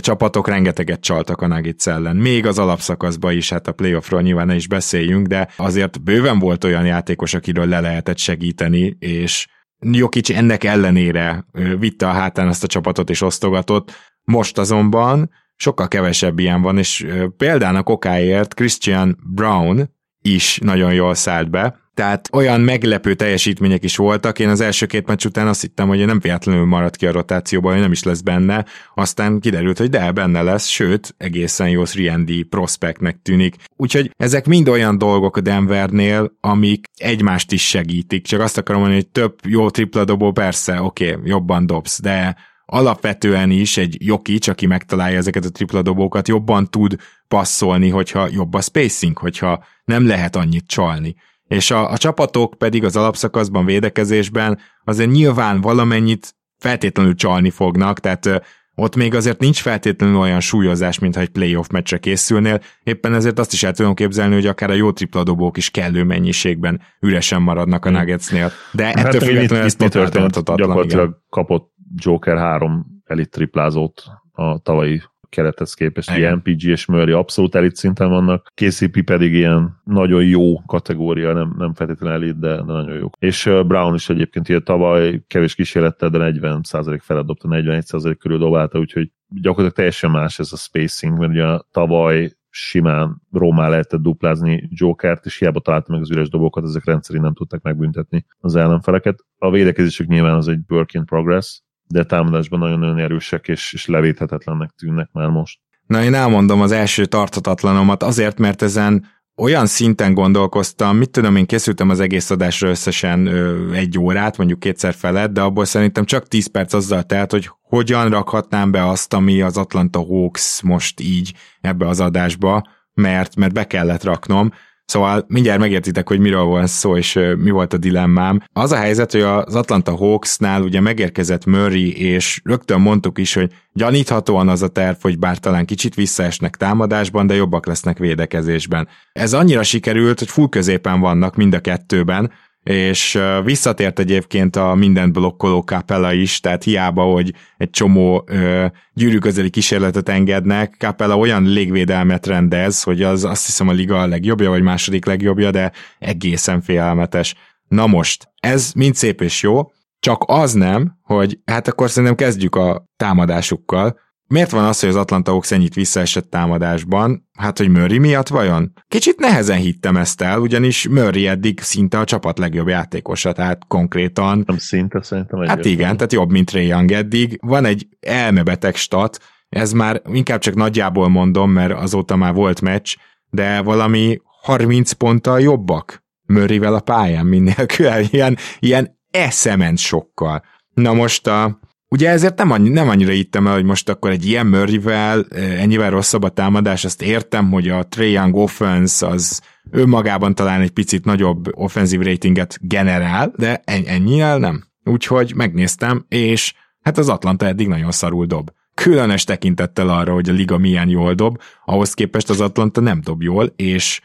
csapatok 0.00 0.48
rengeteget 0.48 1.00
csaltak 1.00 1.40
a 1.40 1.46
Nuggets 1.46 1.86
ellen. 1.86 2.16
Még 2.16 2.46
az 2.46 2.58
alapszakaszban 2.58 3.32
is, 3.32 3.50
hát 3.50 3.68
a 3.68 3.72
playoffról 3.72 4.22
nyilván 4.22 4.46
ne 4.46 4.54
is 4.54 4.68
beszéljünk, 4.68 5.26
de 5.26 5.48
azért 5.56 6.02
bőven 6.02 6.38
volt 6.38 6.64
olyan 6.64 6.86
játékos, 6.86 7.34
akiről 7.34 7.66
le 7.66 7.80
lehetett 7.80 8.18
segíteni, 8.18 8.96
és 8.98 9.46
Jokic 9.80 10.30
ennek 10.30 10.64
ellenére 10.64 11.46
vitte 11.78 12.08
a 12.08 12.12
hátán 12.12 12.48
ezt 12.48 12.64
a 12.64 12.66
csapatot 12.66 13.10
és 13.10 13.20
osztogatott. 13.20 13.92
Most 14.22 14.58
azonban 14.58 15.30
sokkal 15.56 15.88
kevesebb 15.88 16.38
ilyen 16.38 16.62
van, 16.62 16.78
és 16.78 17.06
példának 17.36 17.88
okáért 17.88 18.54
Christian 18.54 19.18
Brown 19.34 19.90
is 20.22 20.58
nagyon 20.62 20.94
jól 20.94 21.14
szállt 21.14 21.50
be, 21.50 21.82
tehát 21.94 22.28
olyan 22.32 22.60
meglepő 22.60 23.14
teljesítmények 23.14 23.84
is 23.84 23.96
voltak, 23.96 24.38
én 24.38 24.48
az 24.48 24.60
első 24.60 24.86
két 24.86 25.06
meccs 25.06 25.24
után 25.24 25.46
azt 25.46 25.60
hittem, 25.60 25.88
hogy 25.88 26.06
nem 26.06 26.18
véletlenül 26.18 26.64
maradt 26.64 26.96
ki 26.96 27.06
a 27.06 27.12
rotációban, 27.12 27.72
hogy 27.72 27.80
nem 27.80 27.92
is 27.92 28.02
lesz 28.02 28.20
benne, 28.20 28.64
aztán 28.94 29.40
kiderült, 29.40 29.78
hogy 29.78 29.90
de, 29.90 30.12
benne 30.12 30.42
lesz, 30.42 30.66
sőt, 30.66 31.14
egészen 31.18 31.68
jó 31.68 31.82
3 32.08 32.48
prospektnek 32.48 33.18
tűnik. 33.22 33.56
Úgyhogy 33.76 34.10
ezek 34.16 34.46
mind 34.46 34.68
olyan 34.68 34.98
dolgok 34.98 35.36
a 35.36 35.40
Denvernél, 35.40 36.36
amik 36.40 36.86
egymást 36.96 37.52
is 37.52 37.68
segítik, 37.68 38.26
csak 38.26 38.40
azt 38.40 38.58
akarom 38.58 38.80
mondani, 38.80 39.02
hogy 39.02 39.12
több 39.12 39.38
jó 39.46 39.70
tripla 39.70 40.04
dobó, 40.04 40.32
persze, 40.32 40.82
oké, 40.82 41.12
okay, 41.12 41.28
jobban 41.28 41.66
dobsz, 41.66 42.00
de 42.00 42.36
alapvetően 42.66 43.50
is 43.50 43.76
egy 43.76 43.96
Jokic, 43.98 44.48
aki 44.48 44.66
megtalálja 44.66 45.16
ezeket 45.16 45.44
a 45.44 45.50
tripla 45.50 45.82
dobókat, 45.82 46.28
jobban 46.28 46.70
tud 46.70 46.96
passzolni, 47.28 47.88
hogyha 47.88 48.28
jobb 48.32 48.54
a 48.54 48.60
spacing, 48.60 49.18
hogyha 49.18 49.64
nem 49.84 50.06
lehet 50.06 50.36
annyit 50.36 50.66
csalni 50.66 51.14
és 51.48 51.70
a, 51.70 51.90
a 51.90 51.96
csapatok 51.96 52.54
pedig 52.58 52.84
az 52.84 52.96
alapszakaszban 52.96 53.64
védekezésben 53.64 54.58
azért 54.84 55.10
nyilván 55.10 55.60
valamennyit 55.60 56.34
feltétlenül 56.58 57.14
csalni 57.14 57.50
fognak, 57.50 58.00
tehát 58.00 58.42
ott 58.74 58.96
még 58.96 59.14
azért 59.14 59.40
nincs 59.40 59.60
feltétlenül 59.60 60.16
olyan 60.16 60.40
súlyozás, 60.40 60.98
mintha 60.98 61.20
egy 61.20 61.28
playoff 61.28 61.66
meccsre 61.68 61.98
készülnél, 61.98 62.60
éppen 62.82 63.14
ezért 63.14 63.38
azt 63.38 63.52
is 63.52 63.62
el 63.62 63.72
tudom 63.72 63.94
képzelni, 63.94 64.34
hogy 64.34 64.46
akár 64.46 64.70
a 64.70 64.74
jó 64.74 64.92
tripladobók 64.92 65.56
is 65.56 65.70
kellő 65.70 66.04
mennyiségben 66.04 66.80
üresen 67.00 67.42
maradnak 67.42 67.84
a 67.84 67.88
hmm. 67.88 67.98
Nuggetsnél. 67.98 68.52
De 68.72 68.84
hát 68.84 68.96
ettől 68.96 69.20
függetlenül 69.20 69.64
ez 69.64 69.74
történt, 69.74 70.32
gyakorlatilag 70.34 71.08
igen. 71.08 71.22
kapott 71.28 71.72
Joker 71.96 72.38
három 72.38 72.86
elit 73.04 73.30
triplázót 73.30 74.02
a 74.32 74.58
tavalyi 74.58 75.02
kerethez 75.34 75.74
képest 75.74 76.08
Igen. 76.08 76.20
ilyen 76.20 76.42
PG 76.42 76.62
és 76.62 76.86
Murray 76.86 77.12
abszolút 77.12 77.54
elit 77.54 77.76
szinten 77.76 78.08
vannak, 78.08 78.52
KCP 78.54 79.02
pedig 79.04 79.32
ilyen 79.32 79.80
nagyon 79.84 80.24
jó 80.24 80.60
kategória, 80.66 81.32
nem, 81.32 81.54
nem 81.58 81.74
feltétlenül 81.74 82.22
elit, 82.22 82.38
de, 82.38 82.56
de 82.56 82.72
nagyon 82.72 82.96
jó. 82.96 83.08
És 83.18 83.50
Brown 83.66 83.94
is 83.94 84.08
egyébként 84.08 84.48
ilyen 84.48 84.64
tavaly 84.64 85.22
kevés 85.26 85.54
kísérlettel, 85.54 86.08
de 86.08 86.32
40% 86.32 86.98
felett 87.02 87.26
dobta, 87.26 87.48
41% 87.50 88.16
körül 88.18 88.38
dobálta, 88.38 88.78
úgyhogy 88.78 89.10
gyakorlatilag 89.28 89.72
teljesen 89.72 90.10
más 90.10 90.38
ez 90.38 90.52
a 90.52 90.56
spacing, 90.56 91.18
mert 91.18 91.30
ugye 91.30 91.58
tavaly 91.70 92.32
simán 92.50 93.22
Rómá 93.32 93.68
lehetett 93.68 94.00
duplázni 94.00 94.68
Jokert, 94.70 95.26
és 95.26 95.38
hiába 95.38 95.60
találta 95.60 95.92
meg 95.92 96.00
az 96.00 96.10
üres 96.10 96.28
dobokat, 96.28 96.64
ezek 96.64 96.84
rendszerint 96.84 97.24
nem 97.24 97.34
tudták 97.34 97.62
megbüntetni 97.62 98.24
az 98.38 98.56
ellenfeleket. 98.56 99.24
A 99.38 99.50
védekezésük 99.50 100.06
nyilván 100.06 100.34
az 100.34 100.48
egy 100.48 100.60
work 100.68 100.94
in 100.94 101.04
progress, 101.04 101.60
de 101.86 102.04
támadásban 102.04 102.58
nagyon-nagyon 102.58 102.98
erősek 102.98 103.48
és, 103.48 103.72
és 103.72 103.86
levéthetetlennek 103.86 104.70
tűnnek 104.70 105.08
már 105.12 105.28
most. 105.28 105.58
Na 105.86 106.02
én 106.02 106.14
elmondom 106.14 106.60
az 106.60 106.72
első 106.72 107.06
tartatatlanomat 107.06 108.02
azért, 108.02 108.38
mert 108.38 108.62
ezen 108.62 109.06
olyan 109.36 109.66
szinten 109.66 110.14
gondolkoztam, 110.14 110.96
mit 110.96 111.10
tudom, 111.10 111.36
én 111.36 111.46
készültem 111.46 111.88
az 111.88 112.00
egész 112.00 112.30
adásra 112.30 112.68
összesen 112.68 113.26
ö, 113.26 113.72
egy 113.72 113.98
órát, 113.98 114.36
mondjuk 114.36 114.58
kétszer 114.58 114.94
felett, 114.94 115.32
de 115.32 115.40
abból 115.40 115.64
szerintem 115.64 116.04
csak 116.04 116.28
10 116.28 116.46
perc 116.46 116.72
azzal 116.72 117.02
telt, 117.02 117.30
hogy 117.30 117.50
hogyan 117.60 118.10
rakhatnám 118.10 118.70
be 118.70 118.88
azt, 118.88 119.14
ami 119.14 119.40
az 119.40 119.56
Atlanta 119.56 119.98
Hawks 119.98 120.62
most 120.62 121.00
így 121.00 121.34
ebbe 121.60 121.88
az 121.88 122.00
adásba, 122.00 122.68
mert, 122.94 123.36
mert 123.36 123.52
be 123.52 123.66
kellett 123.66 124.04
raknom. 124.04 124.52
Szóval 124.86 125.24
mindjárt 125.28 125.60
megértitek, 125.60 126.08
hogy 126.08 126.18
miről 126.18 126.44
van 126.44 126.66
szó, 126.66 126.96
és 126.96 127.20
mi 127.38 127.50
volt 127.50 127.72
a 127.72 127.78
dilemmám. 127.78 128.42
Az 128.52 128.72
a 128.72 128.76
helyzet, 128.76 129.12
hogy 129.12 129.20
az 129.20 129.54
Atlanta 129.54 129.96
Hawksnál 129.96 130.62
ugye 130.62 130.80
megérkezett 130.80 131.44
Murray, 131.44 131.96
és 131.96 132.40
rögtön 132.44 132.80
mondtuk 132.80 133.18
is, 133.18 133.34
hogy 133.34 133.52
gyaníthatóan 133.72 134.48
az 134.48 134.62
a 134.62 134.68
terv, 134.68 134.96
hogy 135.00 135.18
bár 135.18 135.38
talán 135.38 135.66
kicsit 135.66 135.94
visszaesnek 135.94 136.56
támadásban, 136.56 137.26
de 137.26 137.34
jobbak 137.34 137.66
lesznek 137.66 137.98
védekezésben. 137.98 138.88
Ez 139.12 139.32
annyira 139.32 139.62
sikerült, 139.62 140.18
hogy 140.18 140.28
full 140.28 140.48
középen 140.48 141.00
vannak 141.00 141.36
mind 141.36 141.54
a 141.54 141.60
kettőben, 141.60 142.30
és 142.64 143.18
visszatért 143.44 143.98
egyébként 143.98 144.56
a 144.56 144.74
mindent 144.74 145.12
blokkoló 145.12 145.60
Capella 145.60 146.12
is, 146.12 146.40
tehát 146.40 146.64
hiába, 146.64 147.02
hogy 147.02 147.32
egy 147.56 147.70
csomó 147.70 148.24
ö, 148.26 148.66
gyűrű 148.92 149.18
közeli 149.18 149.50
kísérletet 149.50 150.08
engednek, 150.08 150.74
Capella 150.78 151.18
olyan 151.18 151.42
légvédelmet 151.42 152.26
rendez, 152.26 152.82
hogy 152.82 153.02
az 153.02 153.24
azt 153.24 153.46
hiszem 153.46 153.68
a 153.68 153.72
liga 153.72 154.06
legjobbja, 154.06 154.48
vagy 154.48 154.62
második 154.62 155.04
legjobbja, 155.04 155.50
de 155.50 155.72
egészen 155.98 156.60
félelmetes. 156.60 157.34
Na 157.68 157.86
most, 157.86 158.28
ez 158.40 158.72
mind 158.72 158.94
szép 158.94 159.20
és 159.20 159.42
jó, 159.42 159.70
csak 160.00 160.24
az 160.26 160.52
nem, 160.52 160.98
hogy 161.02 161.38
hát 161.44 161.68
akkor 161.68 161.90
szerintem 161.90 162.14
kezdjük 162.14 162.56
a 162.56 162.86
támadásukkal, 162.96 163.98
Miért 164.28 164.50
van 164.50 164.64
az, 164.64 164.80
hogy 164.80 164.88
az 164.88 164.96
Atlanta 164.96 165.30
Hawks 165.30 165.50
ennyit 165.50 165.74
visszaesett 165.74 166.30
támadásban? 166.30 167.28
Hát, 167.32 167.58
hogy 167.58 167.68
Murray 167.68 167.98
miatt 167.98 168.28
vajon? 168.28 168.72
Kicsit 168.88 169.18
nehezen 169.18 169.58
hittem 169.58 169.96
ezt 169.96 170.20
el, 170.20 170.40
ugyanis 170.40 170.88
Murray 170.88 171.26
eddig 171.26 171.60
szinte 171.60 171.98
a 171.98 172.04
csapat 172.04 172.38
legjobb 172.38 172.68
játékosa, 172.68 173.32
tehát 173.32 173.66
konkrétan... 173.68 174.42
Nem 174.46 174.58
szinte, 174.58 175.02
szerintem 175.02 175.40
egy 175.40 175.48
Hát 175.48 175.64
igen, 175.64 175.96
tehát 175.96 176.12
jobb, 176.12 176.30
mint 176.30 176.50
Ray 176.50 176.66
Young 176.66 176.92
eddig. 176.92 177.38
Van 177.42 177.64
egy 177.64 177.86
elmebeteg 178.00 178.74
stat, 178.74 179.18
ez 179.48 179.72
már 179.72 180.02
inkább 180.12 180.40
csak 180.40 180.54
nagyjából 180.54 181.08
mondom, 181.08 181.50
mert 181.50 181.72
azóta 181.72 182.16
már 182.16 182.34
volt 182.34 182.60
meccs, 182.60 182.94
de 183.30 183.60
valami 183.60 184.20
30 184.42 184.92
ponttal 184.92 185.40
jobbak 185.40 186.04
Murrayvel 186.26 186.74
a 186.74 186.80
pályán 186.80 187.26
minél 187.26 187.66
ilyen, 188.10 188.36
ilyen 188.58 188.98
eszement 189.10 189.78
sokkal. 189.78 190.42
Na 190.74 190.92
most 190.92 191.26
a, 191.26 191.58
Ugye 191.94 192.08
ezért 192.08 192.38
nem, 192.38 192.50
annyi, 192.50 192.68
nem 192.68 192.88
annyira 192.88 193.12
ittem 193.12 193.46
el, 193.46 193.52
hogy 193.52 193.64
most 193.64 193.88
akkor 193.88 194.10
egy 194.10 194.26
ilyen 194.26 194.46
Murrayvel 194.46 195.24
ennyivel 195.58 195.90
rosszabb 195.90 196.22
a 196.22 196.28
támadás, 196.28 196.84
azt 196.84 197.02
értem, 197.02 197.50
hogy 197.50 197.68
a 197.68 197.86
Trae 197.88 198.06
Young 198.06 198.36
offense 198.36 199.06
az 199.06 199.42
önmagában 199.70 200.34
talán 200.34 200.60
egy 200.60 200.70
picit 200.70 201.04
nagyobb 201.04 201.48
offenzív 201.50 202.00
ratinget 202.00 202.58
generál, 202.60 203.32
de 203.36 203.62
ennyivel 203.64 204.38
nem. 204.38 204.64
Úgyhogy 204.84 205.34
megnéztem, 205.34 206.04
és 206.08 206.54
hát 206.80 206.98
az 206.98 207.08
Atlanta 207.08 207.46
eddig 207.46 207.68
nagyon 207.68 207.90
szarul 207.90 208.26
dob. 208.26 208.50
Különös 208.74 209.24
tekintettel 209.24 209.88
arra, 209.88 210.12
hogy 210.12 210.28
a 210.28 210.32
liga 210.32 210.58
milyen 210.58 210.88
jól 210.88 211.14
dob, 211.14 211.40
ahhoz 211.64 211.94
képest 211.94 212.30
az 212.30 212.40
Atlanta 212.40 212.80
nem 212.80 213.00
dob 213.00 213.22
jól, 213.22 213.52
és 213.56 214.00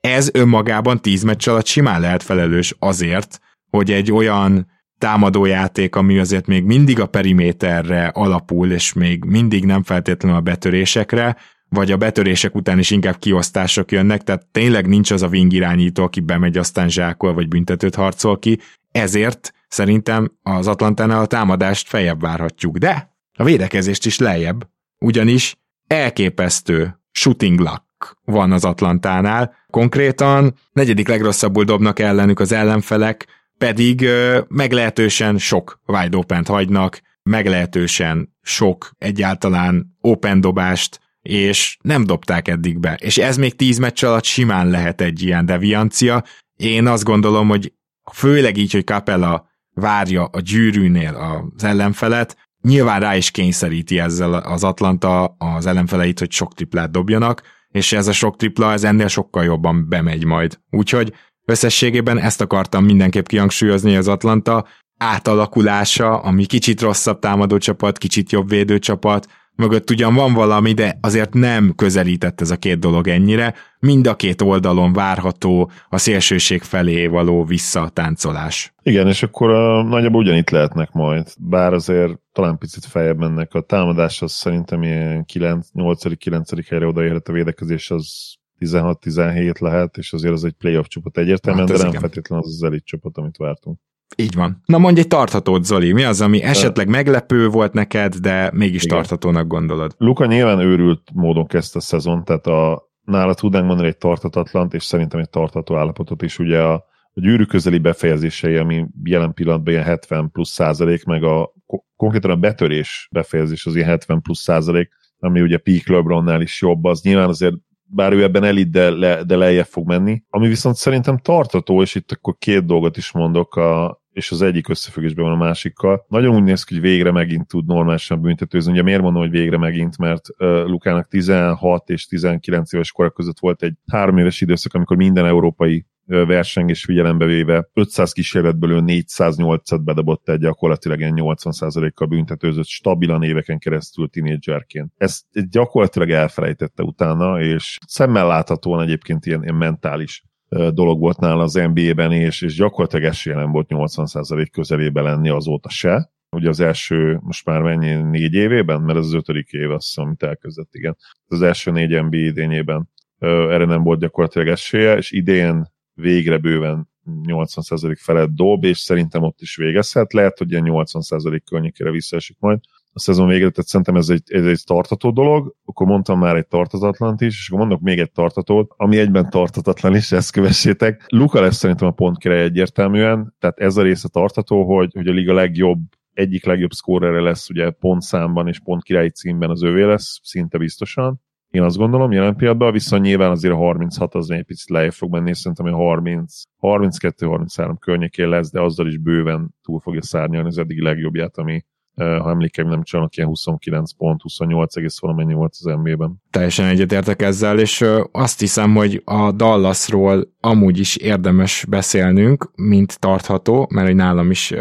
ez 0.00 0.30
önmagában 0.32 1.00
tíz 1.00 1.22
meccs 1.22 1.48
alatt 1.48 1.66
simán 1.66 2.00
lehet 2.00 2.22
felelős 2.22 2.74
azért, 2.78 3.40
hogy 3.70 3.92
egy 3.92 4.12
olyan 4.12 4.72
támadójáték, 5.04 5.96
ami 5.96 6.18
azért 6.18 6.46
még 6.46 6.64
mindig 6.64 7.00
a 7.00 7.06
periméterre 7.06 8.06
alapul, 8.06 8.72
és 8.72 8.92
még 8.92 9.24
mindig 9.24 9.64
nem 9.64 9.82
feltétlenül 9.82 10.38
a 10.38 10.40
betörésekre, 10.40 11.36
vagy 11.68 11.92
a 11.92 11.96
betörések 11.96 12.54
után 12.54 12.78
is 12.78 12.90
inkább 12.90 13.18
kiosztások 13.18 13.92
jönnek, 13.92 14.22
tehát 14.22 14.46
tényleg 14.52 14.86
nincs 14.86 15.10
az 15.10 15.22
a 15.22 15.26
wing 15.26 15.52
irányító, 15.52 16.02
aki 16.02 16.20
bemegy, 16.20 16.56
aztán 16.56 16.88
zsákol, 16.88 17.34
vagy 17.34 17.48
büntetőt 17.48 17.94
harcol 17.94 18.38
ki, 18.38 18.58
ezért 18.92 19.54
szerintem 19.68 20.32
az 20.42 20.66
Atlantánál 20.66 21.20
a 21.20 21.26
támadást 21.26 21.88
feljebb 21.88 22.20
várhatjuk, 22.20 22.76
de 22.76 23.14
a 23.36 23.44
védekezést 23.44 24.06
is 24.06 24.18
lejjebb, 24.18 24.68
ugyanis 24.98 25.56
elképesztő 25.86 27.00
shooting 27.12 27.58
luck 27.58 28.16
van 28.24 28.52
az 28.52 28.64
Atlantánál. 28.64 29.54
Konkrétan 29.70 30.54
negyedik 30.72 31.08
legrosszabbul 31.08 31.64
dobnak 31.64 31.98
ellenük 31.98 32.40
az 32.40 32.52
ellenfelek, 32.52 33.26
pedig 33.58 34.06
meglehetősen 34.48 35.38
sok 35.38 35.80
wide 35.86 36.16
open 36.16 36.44
hagynak, 36.44 37.00
meglehetősen 37.22 38.34
sok 38.42 38.90
egyáltalán 38.98 39.96
open 40.00 40.40
dobást, 40.40 41.00
és 41.22 41.76
nem 41.80 42.04
dobták 42.04 42.48
eddig 42.48 42.78
be. 42.78 42.98
És 43.00 43.18
ez 43.18 43.36
még 43.36 43.56
tíz 43.56 43.78
meccs 43.78 44.04
alatt 44.04 44.24
simán 44.24 44.68
lehet 44.68 45.00
egy 45.00 45.22
ilyen 45.22 45.46
deviancia. 45.46 46.24
Én 46.56 46.86
azt 46.86 47.04
gondolom, 47.04 47.48
hogy 47.48 47.72
főleg 48.12 48.56
így, 48.56 48.72
hogy 48.72 48.84
Capella 48.84 49.48
várja 49.74 50.24
a 50.24 50.40
gyűrűnél 50.40 51.14
az 51.14 51.64
ellenfelet, 51.64 52.36
nyilván 52.62 53.00
rá 53.00 53.16
is 53.16 53.30
kényszeríti 53.30 53.98
ezzel 53.98 54.34
az 54.34 54.64
Atlanta 54.64 55.24
az 55.24 55.66
ellenfeleit, 55.66 56.18
hogy 56.18 56.30
sok 56.30 56.54
triplát 56.54 56.90
dobjanak, 56.90 57.42
és 57.68 57.92
ez 57.92 58.06
a 58.06 58.12
sok 58.12 58.36
tripla, 58.36 58.72
ez 58.72 58.84
ennél 58.84 59.08
sokkal 59.08 59.44
jobban 59.44 59.88
bemegy 59.88 60.24
majd. 60.24 60.58
Úgyhogy 60.70 61.12
Összességében 61.44 62.18
ezt 62.18 62.40
akartam 62.40 62.84
mindenképp 62.84 63.26
kihangsúlyozni 63.26 63.96
az 63.96 64.08
Atlanta 64.08 64.66
átalakulása, 64.98 66.18
ami 66.18 66.46
kicsit 66.46 66.80
rosszabb 66.80 67.18
támadó 67.18 67.58
csapat, 67.58 67.98
kicsit 67.98 68.32
jobb 68.32 68.48
védő 68.48 68.78
csapat, 68.78 69.26
mögött 69.56 69.90
ugyan 69.90 70.14
van 70.14 70.32
valami, 70.32 70.72
de 70.72 70.98
azért 71.00 71.34
nem 71.34 71.72
közelített 71.76 72.40
ez 72.40 72.50
a 72.50 72.56
két 72.56 72.78
dolog 72.78 73.08
ennyire. 73.08 73.54
Mind 73.78 74.06
a 74.06 74.16
két 74.16 74.42
oldalon 74.42 74.92
várható 74.92 75.70
a 75.88 75.98
szélsőség 75.98 76.62
felé 76.62 77.06
való 77.06 77.44
visszatáncolás. 77.44 78.74
Igen, 78.82 79.06
és 79.06 79.22
akkor 79.22 79.50
uh, 79.50 79.88
nagyjából 79.88 80.22
ugyanitt 80.22 80.50
lehetnek 80.50 80.92
majd, 80.92 81.28
bár 81.38 81.72
azért 81.72 82.18
talán 82.32 82.58
picit 82.58 82.84
feljebb 82.84 83.18
mennek. 83.18 83.54
A 83.54 83.60
támadás 83.60 84.22
az 84.22 84.32
szerintem 84.32 84.82
ilyen 84.82 85.24
9, 85.24 85.68
8 85.72 86.16
9 86.18 86.68
helyre 86.68 86.86
odaérhet 86.86 87.28
a 87.28 87.32
védekezés, 87.32 87.90
az 87.90 88.34
16-17 88.64 89.60
lehet, 89.60 89.96
és 89.96 90.12
azért 90.12 90.32
az 90.32 90.44
egy 90.44 90.52
playoff 90.52 90.86
csapat 90.86 91.18
egyértelműen, 91.18 91.66
hát 91.66 91.76
de 91.76 91.82
nem 91.82 91.90
igen. 91.90 92.00
feltétlenül 92.00 92.44
az 92.44 92.52
az 92.52 92.62
elit 92.62 92.84
csapat, 92.84 93.16
amit 93.16 93.36
vártunk. 93.36 93.78
Így 94.16 94.34
van. 94.34 94.62
Na 94.64 94.78
mondj 94.78 95.00
egy 95.00 95.08
tarthatót, 95.08 95.64
Zoli. 95.64 95.92
Mi 95.92 96.04
az, 96.04 96.20
ami 96.20 96.42
esetleg 96.42 96.88
meglepő 96.88 97.48
volt 97.48 97.72
neked, 97.72 98.14
de 98.14 98.50
mégis 98.52 98.84
Igen. 98.84 98.96
tarthatónak 98.96 99.46
gondolod? 99.46 99.94
Luka 99.98 100.26
nyilván 100.26 100.58
őrült 100.58 101.10
módon 101.12 101.46
kezdte 101.46 101.78
a 101.78 101.82
szezon, 101.82 102.24
tehát 102.24 102.46
a, 102.46 102.88
nála 103.04 103.34
tudnánk 103.34 103.66
mondani 103.66 103.88
egy 103.88 103.96
tartatatlant, 103.96 104.74
és 104.74 104.84
szerintem 104.84 105.20
egy 105.20 105.30
tartható 105.30 105.76
állapotot 105.76 106.22
is. 106.22 106.38
Ugye 106.38 106.62
a, 106.62 106.72
a 107.12 107.20
gyűrű 107.20 107.44
közeli 107.44 107.78
befejezései, 107.78 108.56
ami 108.56 108.86
jelen 109.04 109.34
pillanatban 109.34 109.72
ilyen 109.72 109.84
70 109.84 110.30
plusz 110.30 110.50
százalék, 110.50 111.04
meg 111.04 111.22
a 111.22 111.52
konkrétan 111.96 112.30
a 112.30 112.36
betörés 112.36 113.08
befejezés 113.12 113.66
az 113.66 113.76
ilyen 113.76 113.88
70 113.88 114.22
plusz 114.22 114.40
százalék, 114.40 114.88
ami 115.18 115.40
ugye 115.40 115.58
Peak 115.58 115.88
LeBronnál 115.88 116.40
is 116.40 116.60
jobb, 116.60 116.84
az 116.84 117.02
nyilván 117.02 117.28
azért 117.28 117.54
bár 117.86 118.12
ő 118.12 118.22
ebben 118.22 118.44
elit, 118.44 118.70
de, 118.70 118.90
le, 118.90 119.22
de 119.22 119.36
lejjebb 119.36 119.66
fog 119.66 119.86
menni. 119.86 120.22
Ami 120.28 120.48
viszont 120.48 120.76
szerintem 120.76 121.18
tartató, 121.18 121.82
és 121.82 121.94
itt 121.94 122.12
akkor 122.12 122.36
két 122.38 122.64
dolgot 122.64 122.96
is 122.96 123.12
mondok, 123.12 123.56
a, 123.56 124.00
és 124.12 124.30
az 124.30 124.42
egyik 124.42 124.68
összefüggésben 124.68 125.24
van 125.24 125.34
a 125.34 125.44
másikkal. 125.44 126.04
Nagyon 126.08 126.34
úgy 126.34 126.42
néz 126.42 126.64
ki, 126.64 126.74
hogy 126.74 126.82
végre 126.82 127.10
megint 127.10 127.48
tud 127.48 127.66
normálisan 127.66 128.20
büntetőzni. 128.20 128.72
Ugye 128.72 128.82
miért 128.82 129.02
mondom, 129.02 129.22
hogy 129.22 129.30
végre 129.30 129.58
megint, 129.58 129.98
mert 129.98 130.28
uh, 130.38 130.64
Lukának 130.64 131.08
16 131.08 131.90
és 131.90 132.06
19 132.06 132.72
éves 132.72 132.92
korak 132.92 133.14
között 133.14 133.38
volt 133.38 133.62
egy 133.62 133.74
három 133.86 134.18
éves 134.18 134.40
időszak, 134.40 134.74
amikor 134.74 134.96
minden 134.96 135.26
európai 135.26 135.86
versengés 136.06 136.84
figyelembe 136.84 137.24
véve 137.24 137.68
500 137.72 138.12
kísérletből 138.12 138.82
408-at 138.86 139.80
bedobott 139.84 140.28
egy 140.28 140.38
gyakorlatilag 140.38 140.98
ilyen 140.98 141.14
80%-kal 141.16 142.08
büntetőzött 142.08 142.66
stabilan 142.66 143.22
éveken 143.22 143.58
keresztül 143.58 144.08
tinédzserként. 144.08 144.92
Ezt 144.96 145.50
gyakorlatilag 145.50 146.10
elfelejtette 146.10 146.82
utána, 146.82 147.40
és 147.40 147.78
szemmel 147.86 148.26
láthatóan 148.26 148.82
egyébként 148.82 149.26
ilyen, 149.26 149.42
ilyen 149.42 149.54
mentális 149.54 150.22
dolog 150.48 151.00
volt 151.00 151.18
nála 151.18 151.42
az 151.42 151.54
NBA-ben, 151.54 152.12
és, 152.12 152.42
és 152.42 152.54
gyakorlatilag 152.54 153.04
esélye 153.04 153.36
nem 153.36 153.50
volt 153.50 153.66
80% 153.68 154.48
közelébe 154.52 155.00
lenni 155.00 155.28
azóta 155.28 155.68
se. 155.68 156.12
Ugye 156.30 156.48
az 156.48 156.60
első, 156.60 157.18
most 157.22 157.46
már 157.46 157.62
mennyi, 157.62 157.94
négy 157.94 158.34
évében? 158.34 158.80
Mert 158.80 158.98
ez 158.98 159.04
az 159.04 159.14
ötödik 159.14 159.50
év, 159.50 159.70
azt 159.70 159.86
hiszem, 159.86 160.04
amit 160.04 160.22
elkezdett, 160.22 160.74
igen. 160.74 160.96
Az 161.26 161.42
első 161.42 161.70
négy 161.70 162.02
NBA 162.02 162.16
idényében 162.16 162.88
erre 163.18 163.64
nem 163.64 163.82
volt 163.82 164.00
gyakorlatilag 164.00 164.48
esélye, 164.48 164.96
és 164.96 165.10
idén 165.10 165.72
végre 165.94 166.38
bőven 166.38 166.88
80% 167.26 167.96
felett 167.98 168.30
dob, 168.30 168.64
és 168.64 168.78
szerintem 168.78 169.22
ott 169.22 169.40
is 169.40 169.56
végezhet. 169.56 170.12
Lehet, 170.12 170.38
hogy 170.38 170.50
ilyen 170.50 170.64
80% 170.66 171.40
környékére 171.44 171.90
visszaesik 171.90 172.36
majd 172.40 172.58
a 172.96 173.00
szezon 173.00 173.28
végére, 173.28 173.50
tehát 173.50 173.68
szerintem 173.68 173.96
ez 173.96 174.08
egy, 174.08 174.22
ez 174.24 174.44
egy 174.44 174.62
tartató 174.64 175.10
dolog, 175.10 175.54
akkor 175.64 175.86
mondtam 175.86 176.18
már 176.18 176.36
egy 176.36 176.46
tartatatlant 176.46 177.20
is, 177.20 177.38
és 177.38 177.46
akkor 177.48 177.58
mondok 177.58 177.80
még 177.80 177.98
egy 177.98 178.12
tartatót, 178.12 178.74
ami 178.76 178.98
egyben 178.98 179.30
tartatatlan 179.30 179.94
is, 179.94 180.12
ezt 180.12 180.32
kövessétek. 180.32 181.04
Luka 181.08 181.40
lesz 181.40 181.56
szerintem 181.56 181.88
a 181.88 181.90
pont 181.90 182.18
király 182.18 182.42
egyértelműen, 182.42 183.34
tehát 183.38 183.58
ez 183.58 183.76
a 183.76 183.82
része 183.82 184.08
tartató, 184.08 184.76
hogy, 184.76 184.92
hogy 184.92 185.06
a 185.06 185.12
liga 185.12 185.32
legjobb 185.32 185.78
egyik 186.12 186.44
legjobb 186.44 186.70
szkórere 186.70 187.20
lesz 187.20 187.48
ugye 187.48 187.70
pontszámban 187.70 188.48
és 188.48 188.60
pont 188.60 188.82
királyi 188.82 189.10
címben 189.10 189.50
az 189.50 189.62
övé 189.62 189.82
lesz, 189.82 190.20
szinte 190.22 190.58
biztosan. 190.58 191.20
Én 191.54 191.62
azt 191.62 191.76
gondolom 191.76 192.12
jelen 192.12 192.36
pillanatban, 192.36 192.72
viszont 192.72 193.02
nyilván 193.02 193.30
azért 193.30 193.54
a 193.54 193.56
36 193.56 194.14
az 194.14 194.30
egy 194.30 194.42
picit 194.42 194.70
lejjebb 194.70 194.92
fog 194.92 195.10
menni, 195.10 195.28
és 195.28 195.38
szerintem 195.38 195.74
a 195.74 195.76
30, 195.76 196.42
32-33 196.60 197.74
környékén 197.80 198.28
lesz, 198.28 198.50
de 198.50 198.60
azzal 198.60 198.86
is 198.86 198.98
bőven 198.98 199.54
túl 199.62 199.80
fogja 199.80 200.02
szárnyalni 200.02 200.48
az 200.48 200.58
eddig 200.58 200.80
legjobbját, 200.80 201.38
ami 201.38 201.64
ha 201.96 202.30
emlékeim 202.30 202.68
nem 202.68 202.82
csalnak, 202.82 203.16
ilyen 203.16 203.28
29 203.28 203.92
pont, 203.92 204.22
28 204.22 204.76
egész 204.76 205.00
valamennyi 205.00 205.32
volt 205.32 205.54
az 205.58 205.74
NBA-ben. 205.82 206.22
Teljesen 206.30 206.66
egyetértek 206.66 207.22
ezzel, 207.22 207.58
és 207.58 207.84
azt 208.12 208.40
hiszem, 208.40 208.74
hogy 208.74 209.02
a 209.04 209.32
Dallasról 209.32 210.32
amúgy 210.40 210.78
is 210.78 210.96
érdemes 210.96 211.66
beszélnünk, 211.68 212.50
mint 212.54 213.00
tartható, 213.00 213.68
mert 213.70 213.86
hogy 213.86 213.96
nálam 213.96 214.30
is, 214.30 214.54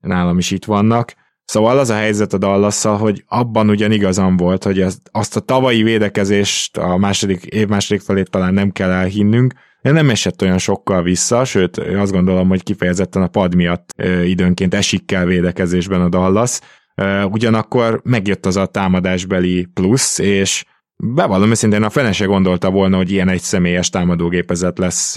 nálam 0.00 0.38
is 0.38 0.50
itt 0.50 0.64
vannak. 0.64 1.14
Szóval 1.52 1.78
az 1.78 1.90
a 1.90 1.94
helyzet 1.94 2.32
a 2.32 2.38
dallas 2.38 2.82
hogy 2.82 3.24
abban 3.26 3.70
ugyan 3.70 3.92
igazam 3.92 4.36
volt, 4.36 4.64
hogy 4.64 4.80
ezt, 4.80 4.98
azt 5.10 5.36
a 5.36 5.40
tavalyi 5.40 5.82
védekezést 5.82 6.76
a 6.76 6.96
második, 6.96 7.44
év 7.44 7.68
második 7.68 8.02
felét 8.02 8.30
talán 8.30 8.54
nem 8.54 8.70
kell 8.70 8.90
elhinnünk, 8.90 9.52
de 9.82 9.90
nem 9.90 10.10
esett 10.10 10.42
olyan 10.42 10.58
sokkal 10.58 11.02
vissza, 11.02 11.44
sőt 11.44 11.78
azt 11.78 12.12
gondolom, 12.12 12.48
hogy 12.48 12.62
kifejezetten 12.62 13.22
a 13.22 13.26
pad 13.26 13.54
miatt 13.54 13.90
időnként 14.24 14.74
esik 14.74 15.04
kell 15.04 15.24
védekezésben 15.24 16.00
a 16.00 16.08
Dallas. 16.08 16.58
Ugyanakkor 17.30 18.00
megjött 18.04 18.46
az 18.46 18.56
a 18.56 18.66
támadásbeli 18.66 19.68
plusz, 19.74 20.18
és 20.18 20.64
bevallom 20.96 21.50
őszintén, 21.50 21.82
a 21.82 21.90
fene 21.90 22.12
se 22.12 22.24
gondolta 22.24 22.70
volna, 22.70 22.96
hogy 22.96 23.10
ilyen 23.10 23.28
egy 23.28 23.40
személyes 23.40 23.90
támadógépezet 23.90 24.78
lesz 24.78 25.16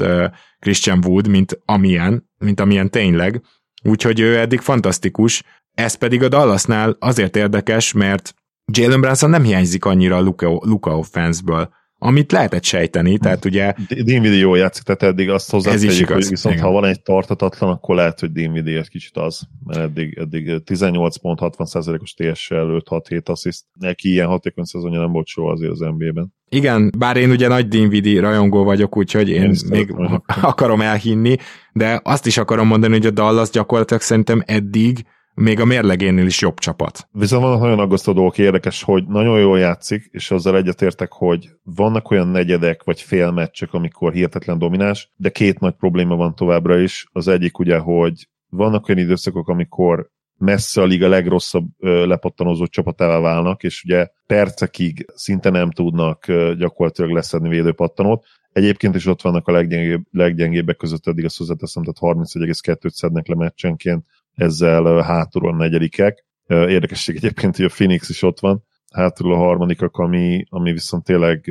Christian 0.60 1.04
Wood, 1.06 1.28
mint 1.28 1.60
amilyen, 1.66 2.30
mint 2.38 2.60
amilyen 2.60 2.90
tényleg. 2.90 3.42
Úgyhogy 3.84 4.20
ő 4.20 4.38
eddig 4.38 4.60
fantasztikus, 4.60 5.44
ez 5.76 5.96
pedig 5.96 6.24
a 6.24 6.28
Dallasnál 6.28 6.96
azért 7.00 7.36
érdekes, 7.36 7.94
mert 7.94 8.34
Jalen 8.72 9.02
Brunson 9.02 9.30
nem 9.30 9.44
hiányzik 9.44 9.86
annyira 9.86 10.16
a 10.16 10.22
Luka, 10.22 10.48
Luka 10.48 10.98
offense-ből 10.98 11.70
amit 11.98 12.32
lehetett 12.32 12.64
sejteni, 12.64 13.18
tehát 13.18 13.46
ugye... 13.46 13.74
Dinwiddie 13.88 14.40
jó 14.40 14.56
játszik, 14.56 14.84
tehát 14.84 15.04
eddig 15.04 15.30
azt 15.30 15.52
hozzátegyük, 15.52 16.10
hogy 16.10 16.28
viszont 16.28 16.56
Igen. 16.56 16.68
ha 16.68 16.74
van 16.74 16.86
egy 16.86 17.02
tartatatlan, 17.02 17.70
akkor 17.70 17.96
lehet, 17.96 18.20
hogy 18.20 18.32
Dinwiddie 18.32 18.80
egy 18.80 18.90
kicsit 18.90 19.18
az, 19.18 19.42
mert 19.64 19.80
eddig, 19.80 20.18
eddig 20.18 20.64
18 20.64 21.18
pont 21.18 21.40
60%-os 21.42 22.14
TS-sel 22.14 22.82
5-6-7 22.90 23.30
assziszt. 23.30 23.66
Neki 23.80 24.10
ilyen 24.10 24.28
hatékony 24.28 24.64
szezonja 24.64 25.00
nem 25.00 25.12
volt 25.12 25.28
soha 25.28 25.52
azért 25.52 25.72
az 25.72 25.80
NBA-ben. 25.80 26.34
Igen, 26.50 26.92
bár 26.98 27.18
én 27.18 27.30
ugye 27.30 27.48
nagy 27.48 27.68
Dinwiddie 27.68 28.22
rajongó 28.22 28.64
vagyok, 28.64 28.98
úgyhogy 28.98 29.30
én, 29.30 29.44
én 29.44 29.56
még 29.70 29.96
akarom 30.42 30.82
elhinni, 30.82 31.36
de 31.74 32.00
azt 32.04 32.26
is 32.26 32.38
akarom 32.38 32.68
mondani, 32.68 32.94
hogy 32.94 33.06
a 33.06 33.12
Dallas 33.12 33.50
gyakorlatilag 33.50 34.02
szerintem 34.02 34.44
eddig 34.46 35.06
még 35.36 35.60
a 35.60 35.66
mérlegénél 35.66 36.26
is 36.26 36.42
jobb 36.42 36.60
csapat. 36.60 37.08
Viszont 37.12 37.44
vannak 37.44 37.60
nagyon 37.60 37.80
aggasztó 37.80 38.14
dolgok, 38.14 38.38
érdekes, 38.38 38.84
hogy 38.84 39.08
nagyon 39.08 39.40
jól 39.40 39.60
játszik, 39.60 40.10
és 40.12 40.32
azzal 40.32 40.58
egyetértek, 40.58 41.12
hogy 41.12 41.50
vannak 41.64 42.12
olyan 42.12 42.28
negyedek 42.28 42.84
vagy 42.84 43.02
fél 43.02 43.32
meccsek, 43.32 43.74
amikor 43.74 44.14
hihetetlen 44.14 44.58
dominás, 44.58 45.12
de 45.16 45.30
két 45.30 45.60
nagy 45.60 45.74
probléma 45.74 46.16
van 46.16 46.36
továbbra 46.36 46.80
is. 46.80 47.08
Az 47.12 47.28
egyik 47.28 47.60
ugye, 47.60 47.78
hogy 47.78 48.28
vannak 48.50 48.90
olyan 48.90 49.02
időszakok, 49.02 49.48
amikor 49.48 50.10
messze 50.38 50.82
a 50.82 50.86
liga 50.86 51.08
legrosszabb 51.08 51.66
lepattanozó 51.80 52.66
csapatává 52.66 53.20
válnak, 53.20 53.64
és 53.64 53.84
ugye 53.84 54.08
percekig 54.26 55.06
szinte 55.14 55.50
nem 55.50 55.72
tudnak 55.72 56.26
gyakorlatilag 56.58 57.12
leszedni 57.12 57.50
védőpattanót. 57.50 58.26
Egyébként 58.52 58.96
is 58.96 59.06
ott 59.06 59.22
vannak 59.22 59.48
a 59.48 59.52
leggyengébb, 59.52 60.04
leggyengébbek 60.12 60.78
között, 60.78 61.08
eddig 61.08 61.26
azt 61.26 61.38
hozzáteszem, 61.38 61.84
tehát 61.84 62.18
31,2-t 62.18 62.90
szednek 62.90 63.28
le 63.28 63.36
meccsenként, 63.36 64.06
ezzel 64.36 65.02
hátulról 65.02 65.54
a 65.54 65.56
negyedikek. 65.56 66.26
Érdekesség 66.48 67.16
egyébként, 67.16 67.56
hogy 67.56 67.66
a 67.66 67.70
Phoenix 67.70 68.10
is 68.10 68.22
ott 68.22 68.40
van, 68.40 68.64
hátul 68.94 69.34
a 69.34 69.38
harmadikak, 69.38 69.98
ami, 69.98 70.44
ami 70.50 70.72
viszont 70.72 71.04
tényleg 71.04 71.46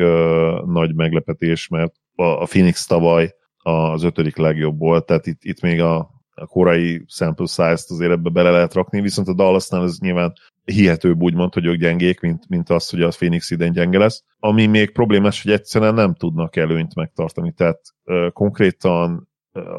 nagy 0.66 0.94
meglepetés, 0.94 1.68
mert 1.68 1.94
a, 2.14 2.22
a 2.24 2.44
Phoenix 2.44 2.86
tavaly 2.86 3.34
az 3.56 4.02
ötödik 4.02 4.36
legjobb 4.36 4.78
volt, 4.78 5.06
tehát 5.06 5.26
itt, 5.26 5.38
itt 5.42 5.60
még 5.60 5.80
a, 5.80 5.96
a 6.34 6.46
korai 6.46 7.04
sample 7.06 7.46
size-t 7.46 7.90
azért 7.90 8.10
ebbe 8.10 8.30
bele 8.30 8.50
lehet 8.50 8.74
rakni, 8.74 9.00
viszont 9.00 9.28
a 9.28 9.34
Dallasnál 9.34 9.82
ez 9.82 9.98
nyilván 9.98 10.32
hihetőbb 10.64 11.22
úgymond, 11.22 11.54
hogy 11.54 11.64
ők 11.64 11.76
gyengék, 11.76 12.20
mint, 12.20 12.48
mint 12.48 12.70
az, 12.70 12.90
hogy 12.90 13.02
a 13.02 13.08
Phoenix 13.08 13.50
idén 13.50 13.72
gyenge 13.72 13.98
lesz. 13.98 14.24
Ami 14.38 14.66
még 14.66 14.92
problémás, 14.92 15.42
hogy 15.42 15.52
egyszerűen 15.52 15.94
nem 15.94 16.14
tudnak 16.14 16.56
előnyt 16.56 16.94
megtartani, 16.94 17.52
tehát 17.52 17.80
uh, 18.04 18.32
konkrétan 18.32 19.28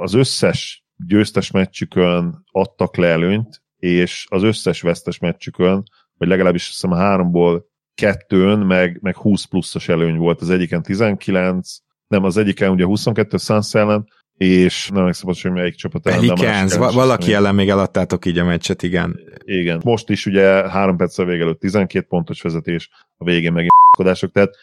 az 0.02 0.14
összes 0.14 0.85
győztes 0.98 1.52
meccsükön 1.52 2.44
adtak 2.52 2.96
le 2.96 3.08
előnyt, 3.08 3.62
és 3.78 4.26
az 4.30 4.44
összes 4.44 4.82
vesztes 4.82 5.20
meccsükön, 5.20 5.84
vagy 6.18 6.28
legalábbis 6.28 6.62
azt 6.62 6.72
hiszem 6.72 6.98
háromból 6.98 7.66
kettőn, 7.96 8.60
meg, 8.60 9.00
meg 9.02 9.16
20 9.16 9.46
pluszos 9.46 9.90
előny 9.90 10.18
volt. 10.18 10.42
Az 10.42 10.50
egyiken 10.50 10.84
19, 10.84 11.78
nem, 12.08 12.24
az 12.24 12.38
egyiken 12.38 12.70
ugye 12.70 12.86
22 12.86 13.38
Suns 13.38 13.74
ellen, 13.74 14.08
és 14.38 14.90
nem 14.90 15.00
emlékszem, 15.00 15.28
hogy 15.28 15.52
melyik 15.52 15.76
csapat 15.76 16.08
ellen. 16.08 16.20
Pelicans, 16.20 16.76
va- 16.76 16.94
valaki 16.94 17.34
ellen 17.34 17.56
még 17.56 17.70
eladtátok 17.70 18.26
így 18.26 18.38
a 18.38 18.44
meccset, 18.44 18.84
igen. 18.84 19.20
Igen. 19.44 19.82
Most 19.84 20.10
is 20.10 20.26
ugye 20.26 20.70
három 20.70 20.98
perccel 20.98 21.26
vége 21.26 21.44
előtt 21.44 21.60
12 21.60 22.06
pontos 22.08 22.42
vezetés, 22.42 22.90
a 23.18 23.24
végén 23.24 23.52
megint 23.52 23.72
tehát 24.34 24.56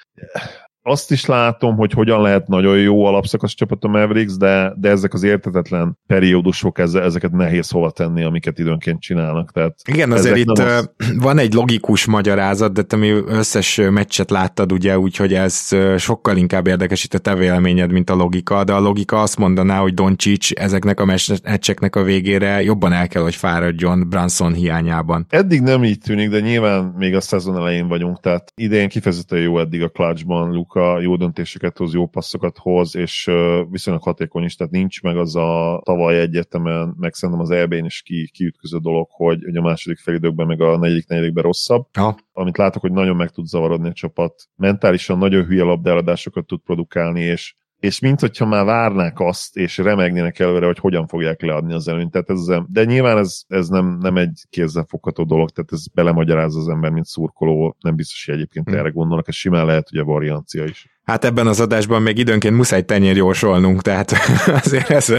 azt 0.83 1.11
is 1.11 1.27
látom, 1.27 1.77
hogy 1.77 1.93
hogyan 1.93 2.23
lehet 2.23 2.49
nagyon 2.49 2.79
jó 2.79 3.05
alapszakasz 3.05 3.55
csapat 3.55 3.85
a 3.85 3.89
Mavericks, 3.89 4.37
de, 4.37 4.73
de 4.77 4.89
ezek 4.89 5.15
az 5.15 5.23
értetetlen 5.23 5.99
periódusok, 6.07 6.79
ezeket 6.79 7.33
nehéz 7.33 7.71
hova 7.71 7.91
tenni, 7.91 8.25
amiket 8.25 8.59
időnként 8.59 9.01
csinálnak. 9.01 9.53
Tehát 9.53 9.75
Igen, 9.85 10.13
azért 10.13 10.37
itt 10.37 10.49
az... 10.49 10.91
van 11.19 11.39
egy 11.39 11.55
logikus 11.55 12.07
magyarázat, 12.07 12.73
de 12.73 12.83
te 12.83 12.97
mi 12.97 13.11
összes 13.27 13.81
meccset 13.91 14.31
láttad, 14.31 14.73
ugye, 14.73 14.99
úgyhogy 14.99 15.35
ez 15.35 15.69
sokkal 15.97 16.37
inkább 16.37 16.67
érdekes 16.67 17.05
itt 17.05 17.15
a 17.15 17.19
te 17.19 17.35
véleményed, 17.35 17.93
mint 17.93 18.11
a 18.11 18.15
logika, 18.15 18.65
de 18.65 18.73
a 18.73 18.81
logika 18.81 19.21
azt 19.21 19.39
mondaná, 19.39 19.79
hogy 19.79 19.95
Doncsics 19.95 20.53
ezeknek 20.53 21.01
a 21.01 21.05
meccseknek 21.05 21.97
a 21.97 22.03
végére 22.03 22.63
jobban 22.63 22.93
el 22.93 23.09
kell, 23.09 23.23
hogy 23.23 23.35
fáradjon 23.35 24.09
Branson 24.09 24.53
hiányában. 24.53 25.27
Eddig 25.29 25.61
nem 25.61 25.85
így 25.85 25.99
tűnik, 25.99 26.29
de 26.29 26.41
nyilván 26.41 26.95
még 26.99 27.15
a 27.15 27.21
szezon 27.21 27.57
elején 27.57 27.89
vagyunk, 27.89 28.21
tehát 28.21 28.53
idén 28.55 28.89
kifejezetten 28.89 29.39
jó 29.39 29.59
eddig 29.59 29.83
a 29.83 29.89
clutchban, 29.89 30.53
Luka 30.75 31.01
jó 31.01 31.17
döntéseket 31.17 31.79
hoz, 31.79 31.95
jó 31.95 32.07
passzokat 32.07 32.59
hoz, 32.59 32.97
és 32.97 33.31
viszonylag 33.71 34.03
hatékony 34.03 34.45
is, 34.45 34.57
tehát 34.57 34.73
nincs 34.73 35.03
meg 35.03 35.17
az 35.17 35.37
a 35.37 35.81
tavaly 35.85 36.21
egyetemen, 36.21 36.95
meg 36.99 37.15
szerintem 37.15 37.45
az 37.45 37.51
EB-n 37.51 37.85
is 37.85 38.03
ki, 38.03 38.31
kiütköző 38.33 38.79
dolog, 38.79 39.09
hogy, 39.11 39.45
hogy 39.45 39.57
a 39.57 39.63
második 39.63 39.99
felidőkben, 39.99 40.47
meg 40.47 40.61
a 40.61 40.79
negyedik 40.79 41.09
negyedikben 41.09 41.43
rosszabb. 41.43 41.87
Ha. 41.93 42.17
Amit 42.33 42.57
látok, 42.57 42.83
hogy 42.83 42.93
nagyon 42.93 43.17
meg 43.17 43.31
tud 43.31 43.47
zavarodni 43.47 43.89
a 43.89 43.93
csapat. 43.93 44.49
Mentálisan 44.57 45.19
nagyon 45.19 45.45
hülye 45.45 45.63
labdáladásokat 45.63 46.47
tud 46.47 46.61
produkálni, 46.61 47.21
és 47.21 47.55
és 47.83 47.99
mint 47.99 48.21
hogyha 48.21 48.47
már 48.47 48.65
várnák 48.65 49.21
azt, 49.21 49.57
és 49.57 49.79
remegnének 49.79 50.39
előre, 50.39 50.67
hogy 50.67 50.79
hogyan 50.79 51.07
fogják 51.07 51.43
leadni 51.43 51.73
az 51.73 51.89
előnyt. 51.89 52.11
Tehát 52.11 52.31
ez, 52.31 52.47
de 52.69 52.85
nyilván 52.85 53.19
ez, 53.19 53.43
ez 53.49 53.69
nem, 53.69 53.99
nem 54.01 54.17
egy 54.17 54.43
kézzelfogható 54.51 55.25
dolog, 55.25 55.51
tehát 55.51 55.73
ez 55.73 55.87
belemagyarázza 55.87 56.59
az 56.59 56.69
ember, 56.69 56.91
mint 56.91 57.07
szurkoló, 57.07 57.77
nem 57.81 57.97
biztos, 57.97 58.25
hogy 58.25 58.35
egyébként 58.35 58.69
hmm. 58.69 58.79
erre 58.79 58.89
gondolnak, 58.89 59.29
ez 59.29 59.35
simán 59.35 59.67
lehet 59.67 59.91
ugye 59.93 60.03
variancia 60.03 60.65
is. 60.65 60.92
Hát 61.05 61.25
ebben 61.25 61.47
az 61.47 61.61
adásban 61.61 62.03
még 62.03 62.19
időnként 62.19 62.57
muszáj 62.57 62.83
tenyérjósolnunk, 62.83 63.83
tehát 63.83 64.13
azért 64.65 64.91
ez, 64.91 65.15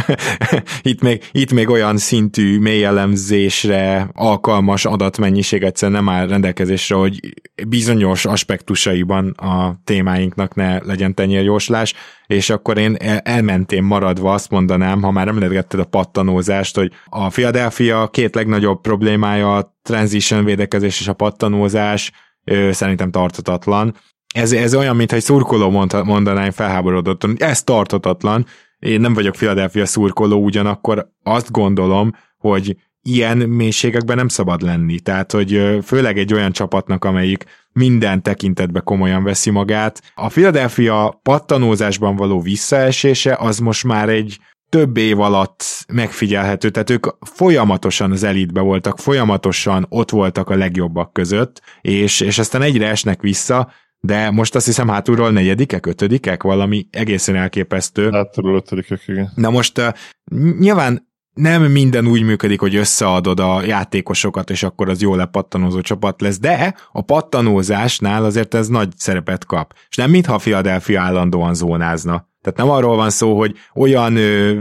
itt, 0.82 1.02
még, 1.02 1.24
itt 1.32 1.52
még 1.52 1.70
olyan 1.70 1.98
szintű 1.98 2.60
mély 2.60 2.84
elemzésre 2.84 4.10
alkalmas 4.14 4.86
adatmennyiség 4.86 5.64
egyszerűen 5.64 6.04
nem 6.04 6.14
áll 6.14 6.28
rendelkezésre, 6.28 6.96
hogy 6.96 7.20
bizonyos 7.68 8.26
aspektusaiban 8.26 9.30
a 9.30 9.82
témáinknak 9.84 10.56
ne 10.56 10.78
legyen 10.84 11.14
tenyérjóslás, 11.14 11.94
és 12.28 12.50
akkor 12.50 12.78
én 12.78 12.98
elmentém 13.24 13.86
maradva 13.86 14.34
azt 14.34 14.50
mondanám, 14.50 15.02
ha 15.02 15.12
már 15.12 15.28
emlegetted 15.28 15.80
a 15.80 15.86
pattanózást, 15.86 16.76
hogy 16.76 16.92
a 17.06 17.28
Philadelphia 17.28 18.08
két 18.08 18.36
legnagyobb 18.36 18.82
problémája 18.82 19.56
a 19.56 19.78
transition 19.82 20.44
védekezés 20.44 21.00
és 21.00 21.08
a 21.08 21.14
pattanózás, 21.14 22.12
szerintem 22.72 23.12
tartatatlan 23.12 23.96
ez, 24.34 24.52
ez 24.52 24.76
olyan, 24.76 24.96
mintha 24.96 25.16
egy 25.16 25.24
szurkoló 25.24 25.70
mondta, 25.70 26.04
mondaná, 26.04 26.50
felháborodottan, 26.50 27.30
hogy 27.30 27.42
ez 27.42 27.64
tartatatlan, 27.64 28.46
én 28.80 29.02
nem 29.02 29.14
vagyok 29.14 29.34
Philadelphia 29.34 29.86
szurkoló, 29.86 30.44
ugyanakkor 30.44 31.10
azt 31.24 31.52
gondolom, 31.52 32.16
hogy 32.38 32.76
ilyen 33.02 33.38
mélységekben 33.38 34.16
nem 34.16 34.28
szabad 34.28 34.62
lenni. 34.62 35.00
Tehát, 35.00 35.32
hogy 35.32 35.80
főleg 35.84 36.18
egy 36.18 36.34
olyan 36.34 36.52
csapatnak, 36.52 37.06
amelyik 37.06 37.44
minden 37.72 38.22
tekintetbe 38.22 38.80
komolyan 38.80 39.24
veszi 39.24 39.50
magát. 39.50 40.02
A 40.16 40.28
Philadelphia 40.28 41.20
pattanózásban 41.24 42.16
való 42.16 42.42
visszaesése 42.42 43.36
az 43.40 43.60
most 43.60 43.84
már 43.84 44.10
egy 44.10 44.40
több 44.70 44.98
év 44.98 45.20
alatt 45.20 45.86
megfigyelhető, 45.94 46.70
tehát 46.70 46.90
ők 46.90 47.08
folyamatosan 47.20 48.12
az 48.12 48.24
elitbe 48.24 48.62
voltak, 48.62 49.00
folyamatosan 49.00 49.86
ott 49.90 50.10
voltak 50.10 50.50
a 50.50 50.56
legjobbak 50.56 51.14
között, 51.14 51.62
és, 51.82 52.20
és 52.20 52.40
aztán 52.40 52.62
egyre 52.62 52.88
esnek 52.88 53.22
vissza, 53.22 53.72
de 54.08 54.32
most 54.32 54.56
azt 54.56 54.66
hiszem 54.66 54.88
hátulról 54.88 55.32
negyedikek, 55.32 55.86
ötödikek, 55.86 56.44
valami 56.44 56.88
egészen 56.92 57.36
elképesztő. 57.36 58.10
Hátulról 58.10 58.56
ötödikek, 58.56 59.04
igen. 59.08 59.32
Na 59.36 59.50
most 59.50 59.78
uh, 59.78 59.88
nyilván 60.60 61.12
nem 61.34 61.64
minden 61.64 62.08
úgy 62.08 62.24
működik, 62.24 62.60
hogy 62.60 62.76
összeadod 62.76 63.40
a 63.40 63.62
játékosokat, 63.66 64.50
és 64.50 64.64
akkor 64.64 64.90
az 64.90 65.02
jó 65.02 65.16
lepattanózó 65.16 65.82
csapat 65.82 66.22
lesz, 66.22 66.40
de 66.40 66.76
a 66.92 67.02
pattanózásnál 67.02 68.24
azért 68.26 68.54
ez 68.54 68.68
nagy 68.68 68.90
szerepet 68.96 69.46
kap. 69.46 69.74
És 69.90 69.96
nem 69.96 70.10
mintha 70.10 70.34
a 70.34 70.38
Philadelphia 70.38 71.02
állandóan 71.02 71.54
zónázna. 71.54 72.32
Tehát 72.42 72.60
nem 72.60 72.70
arról 72.70 72.96
van 72.96 73.10
szó, 73.10 73.38
hogy 73.38 73.56
olyan 73.76 74.14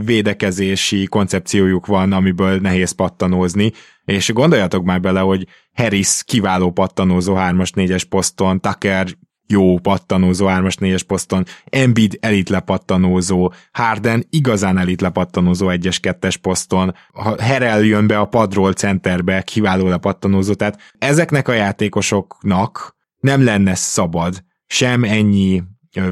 védekezési 0.05 1.05
koncepciójuk 1.05 1.85
van, 1.85 2.11
amiből 2.11 2.59
nehéz 2.59 2.91
pattanózni, 2.91 3.71
és 4.05 4.33
gondoljatok 4.33 4.83
már 4.83 4.99
bele, 4.99 5.19
hogy 5.19 5.47
Harris 5.73 6.21
kiváló 6.25 6.71
pattanózó 6.71 7.35
3-as, 7.37 7.69
4-es 7.75 8.03
poszton, 8.09 8.59
Tucker 8.59 9.07
jó 9.47 9.77
pattanózó 9.79 10.45
3-as 10.49 10.75
4-es 10.79 11.01
poszton, 11.07 11.45
Embiid 11.65 12.17
elit 12.21 12.49
lepattanózó, 12.49 13.53
Harden 13.71 14.25
igazán 14.29 14.77
elit 14.77 15.01
lepattanózó 15.01 15.67
1-es 15.69 15.97
2-es 16.01 16.35
poszton, 16.41 16.95
ha 17.13 17.41
Herel 17.41 17.83
jön 17.83 18.07
be 18.07 18.19
a 18.19 18.25
padról 18.25 18.73
centerbe, 18.73 19.41
kiváló 19.41 19.87
lepattanózó, 19.87 20.53
tehát 20.53 20.79
ezeknek 20.97 21.47
a 21.47 21.53
játékosoknak 21.53 22.95
nem 23.19 23.43
lenne 23.43 23.75
szabad 23.75 24.43
sem 24.67 25.03
ennyi 25.03 25.63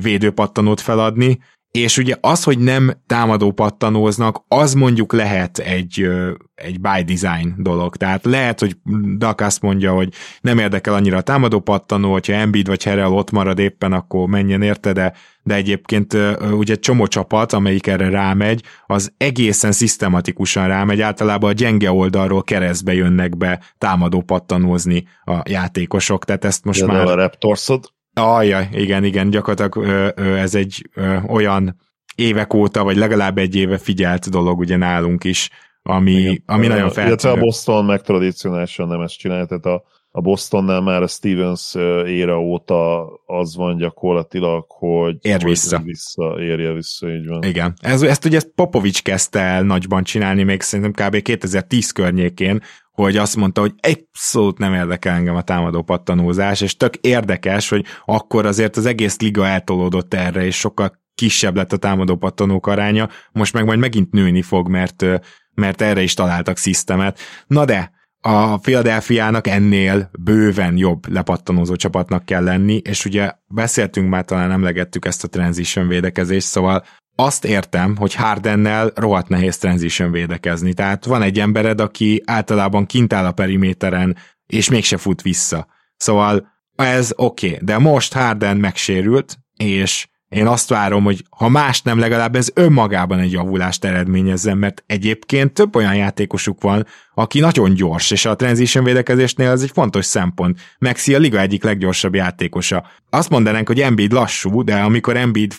védőpattanót 0.02 0.82
feladni, 0.82 1.39
és 1.72 1.98
ugye 1.98 2.16
az, 2.22 2.44
hogy 2.44 2.60
nem 2.60 2.92
támadó 3.08 3.52
pattanóznak, 3.52 4.44
az 4.48 4.74
mondjuk 4.74 5.14
lehet 5.14 5.58
egy, 5.58 6.10
egy 6.56 6.80
by 6.80 7.14
design 7.14 7.54
dolog. 7.58 7.96
Tehát 7.96 8.26
lehet, 8.26 8.60
hogy 8.60 8.78
Dak 9.18 9.42
azt 9.42 9.62
mondja, 9.62 9.94
hogy 9.94 10.14
nem 10.42 10.58
érdekel 10.58 10.94
annyira 10.94 11.18
a 11.18 11.22
támadó 11.22 11.60
pattanó, 11.60 12.12
hogyha 12.12 12.34
Embiid 12.34 12.68
vagy 12.68 12.84
Herrel 12.84 13.14
ott 13.14 13.32
marad 13.32 13.60
éppen, 13.60 13.94
akkor 13.94 14.28
menjen 14.28 14.62
érte, 14.62 14.94
de, 14.94 15.14
de 15.44 15.56
egyébként 15.56 16.18
ugye 16.52 16.76
csomó 16.76 17.08
csapat, 17.08 17.54
amelyik 17.54 17.88
erre 17.88 18.10
rámegy, 18.10 18.64
az 18.86 19.14
egészen 19.18 19.72
szisztematikusan 19.72 20.68
rámegy, 20.68 21.02
általában 21.02 21.50
a 21.50 21.54
gyenge 21.54 21.92
oldalról 21.92 22.44
keresztbe 22.44 22.94
jönnek 22.94 23.38
be 23.38 23.60
támadó 23.78 24.22
pattanózni 24.22 25.04
a 25.26 25.42
játékosok, 25.50 26.26
tehát 26.26 26.46
ezt 26.46 26.66
most 26.66 26.80
de 26.80 26.86
már... 26.86 27.06
A 27.06 27.16
Raptorsod? 27.16 27.92
Ajaj, 28.13 28.69
igen, 28.71 29.04
igen, 29.04 29.30
gyakorlatilag 29.30 29.89
ö, 29.89 30.10
ö, 30.15 30.36
ez 30.36 30.56
egy 30.56 30.89
ö, 30.93 31.17
olyan 31.28 31.76
évek 32.15 32.54
óta, 32.54 32.84
vagy 32.84 32.97
legalább 32.97 33.38
egy 33.38 33.56
éve 33.56 33.78
figyelt 33.78 34.30
dolog 34.30 34.60
ugye 34.60 34.78
nálunk 34.78 35.24
is, 35.24 35.50
ami, 35.82 36.12
igen. 36.12 36.43
ami 36.45 36.67
nagyon 36.67 36.84
feltűnő. 36.84 37.08
Illetve 37.08 37.30
a 37.30 37.36
Boston 37.36 37.86
meg 37.86 38.02
tradicionálisan 38.02 38.88
nem 38.88 39.02
ezt 39.02 39.17
csinálja, 39.17 39.45
tehát 39.45 39.65
a, 39.65 39.84
a 40.13 40.21
Bostonnál 40.21 40.82
már 40.82 41.02
a 41.02 41.08
Stevens 41.08 41.76
éra 42.06 42.39
óta 42.39 43.06
az 43.26 43.56
van 43.56 43.78
gyakorlatilag, 43.78 44.65
hogy 44.67 45.17
ér 45.21 45.43
vissza. 45.43 45.78
Hogy 45.78 45.86
vissza, 45.86 46.36
érje 46.39 46.74
vissza, 46.74 47.10
így 47.10 47.28
van. 47.28 47.43
Igen. 47.43 47.74
Ez, 47.82 48.02
ezt 48.02 48.26
ugye 48.26 48.39
Popovics 48.56 49.02
kezdte 49.02 49.39
el 49.39 49.63
nagyban 49.63 50.04
csinálni, 50.04 50.43
még 50.43 50.62
szerintem 50.62 51.08
kb. 51.08 51.21
2010 51.21 51.91
környékén, 51.91 52.62
hogy 52.91 53.17
azt 53.17 53.36
mondta, 53.36 53.62
hogy 53.62 53.74
abszolút 53.82 54.58
nem 54.58 54.74
érdekel 54.74 55.15
engem 55.15 55.36
a 55.36 55.41
támadó 55.41 55.82
pattanózás, 55.82 56.62
és 56.62 56.78
tök 56.78 56.95
érdekes, 56.95 57.69
hogy 57.69 57.86
akkor 58.06 58.45
azért 58.45 58.78
az 58.78 58.86
egész 58.86 59.19
liga 59.19 59.47
eltolódott 59.47 60.13
erre, 60.13 60.45
és 60.45 60.56
sokkal 60.56 61.00
kisebb 61.15 61.56
lett 61.56 61.74
a 61.74 61.78
támadó 61.78 62.15
pattanók 62.15 62.67
aránya, 62.67 63.10
most 63.32 63.54
meg 63.54 63.65
majd 63.65 63.80
megint 63.80 64.12
nőni 64.12 64.41
fog, 64.41 64.69
mert, 64.69 65.06
mert 65.54 65.82
erre 65.82 66.02
is 66.02 66.13
találtak 66.13 66.58
szisztemet. 66.58 67.19
Na 67.47 67.65
de, 67.65 67.91
a 68.22 68.58
Philadelphia-nak 68.58 69.48
ennél 69.48 70.10
bőven 70.20 70.78
jobb 70.78 71.12
lepattanózó 71.12 71.76
csapatnak 71.76 72.26
kell 72.26 72.44
lenni, 72.44 72.82
és 72.84 73.06
ugye 73.06 73.32
beszéltünk 73.48 74.10
már, 74.10 74.26
talán 74.26 74.52
emlegettük 74.52 75.06
ezt 75.06 75.24
a 75.24 75.28
transition 75.28 75.88
védekezést, 75.88 76.48
szóval 76.48 76.84
azt 77.16 77.46
értem, 77.46 77.96
hogy 77.96 78.14
Hardennel 78.14 78.92
rohadt 78.96 79.28
nehéz 79.30 79.58
transition 79.58 80.12
védekezni. 80.12 80.74
Tehát 80.74 81.06
van 81.06 81.22
egy 81.22 81.40
embered, 81.40 81.82
aki 81.82 82.22
általában 82.26 82.86
kint 82.86 83.14
áll 83.14 83.26
a 83.26 83.32
periméteren, 83.32 84.18
és 84.46 84.70
mégse 84.70 84.98
fut 84.98 85.22
vissza. 85.22 85.68
Szóval 85.98 86.48
ez 86.76 87.12
oké, 87.16 87.48
okay. 87.48 87.60
de 87.62 87.78
most 87.78 88.14
Harden 88.14 88.58
megsérült, 88.58 89.38
és 89.58 90.08
én 90.32 90.48
azt 90.48 90.70
várom, 90.70 91.04
hogy 91.04 91.24
ha 91.30 91.50
más 91.50 91.82
nem, 91.82 92.00
legalább 92.00 92.36
ez 92.36 92.52
önmagában 92.54 93.20
egy 93.20 93.32
javulást 93.32 93.86
eredményezzen, 93.86 94.58
mert 94.58 94.84
egyébként 94.88 95.54
több 95.54 95.76
olyan 95.76 95.96
játékosuk 95.96 96.62
van, 96.62 96.86
aki 97.13 97.39
nagyon 97.39 97.74
gyors, 97.74 98.12
és 98.12 98.26
a 98.26 98.36
transition 98.36 98.84
védekezésnél 98.84 99.50
ez 99.50 99.62
egy 99.62 99.72
fontos 99.74 100.06
szempont. 100.06 100.60
Maxi 100.80 101.15
a 101.15 101.17
liga 101.20 101.39
egyik 101.39 101.63
leggyorsabb 101.63 102.15
játékosa. 102.15 102.88
Azt 103.10 103.30
mondanánk, 103.30 103.67
hogy 103.67 103.82
Embiid 103.82 104.12
lassú, 104.12 104.63
de 104.63 104.76
amikor 104.76 105.17
Embiid 105.17 105.54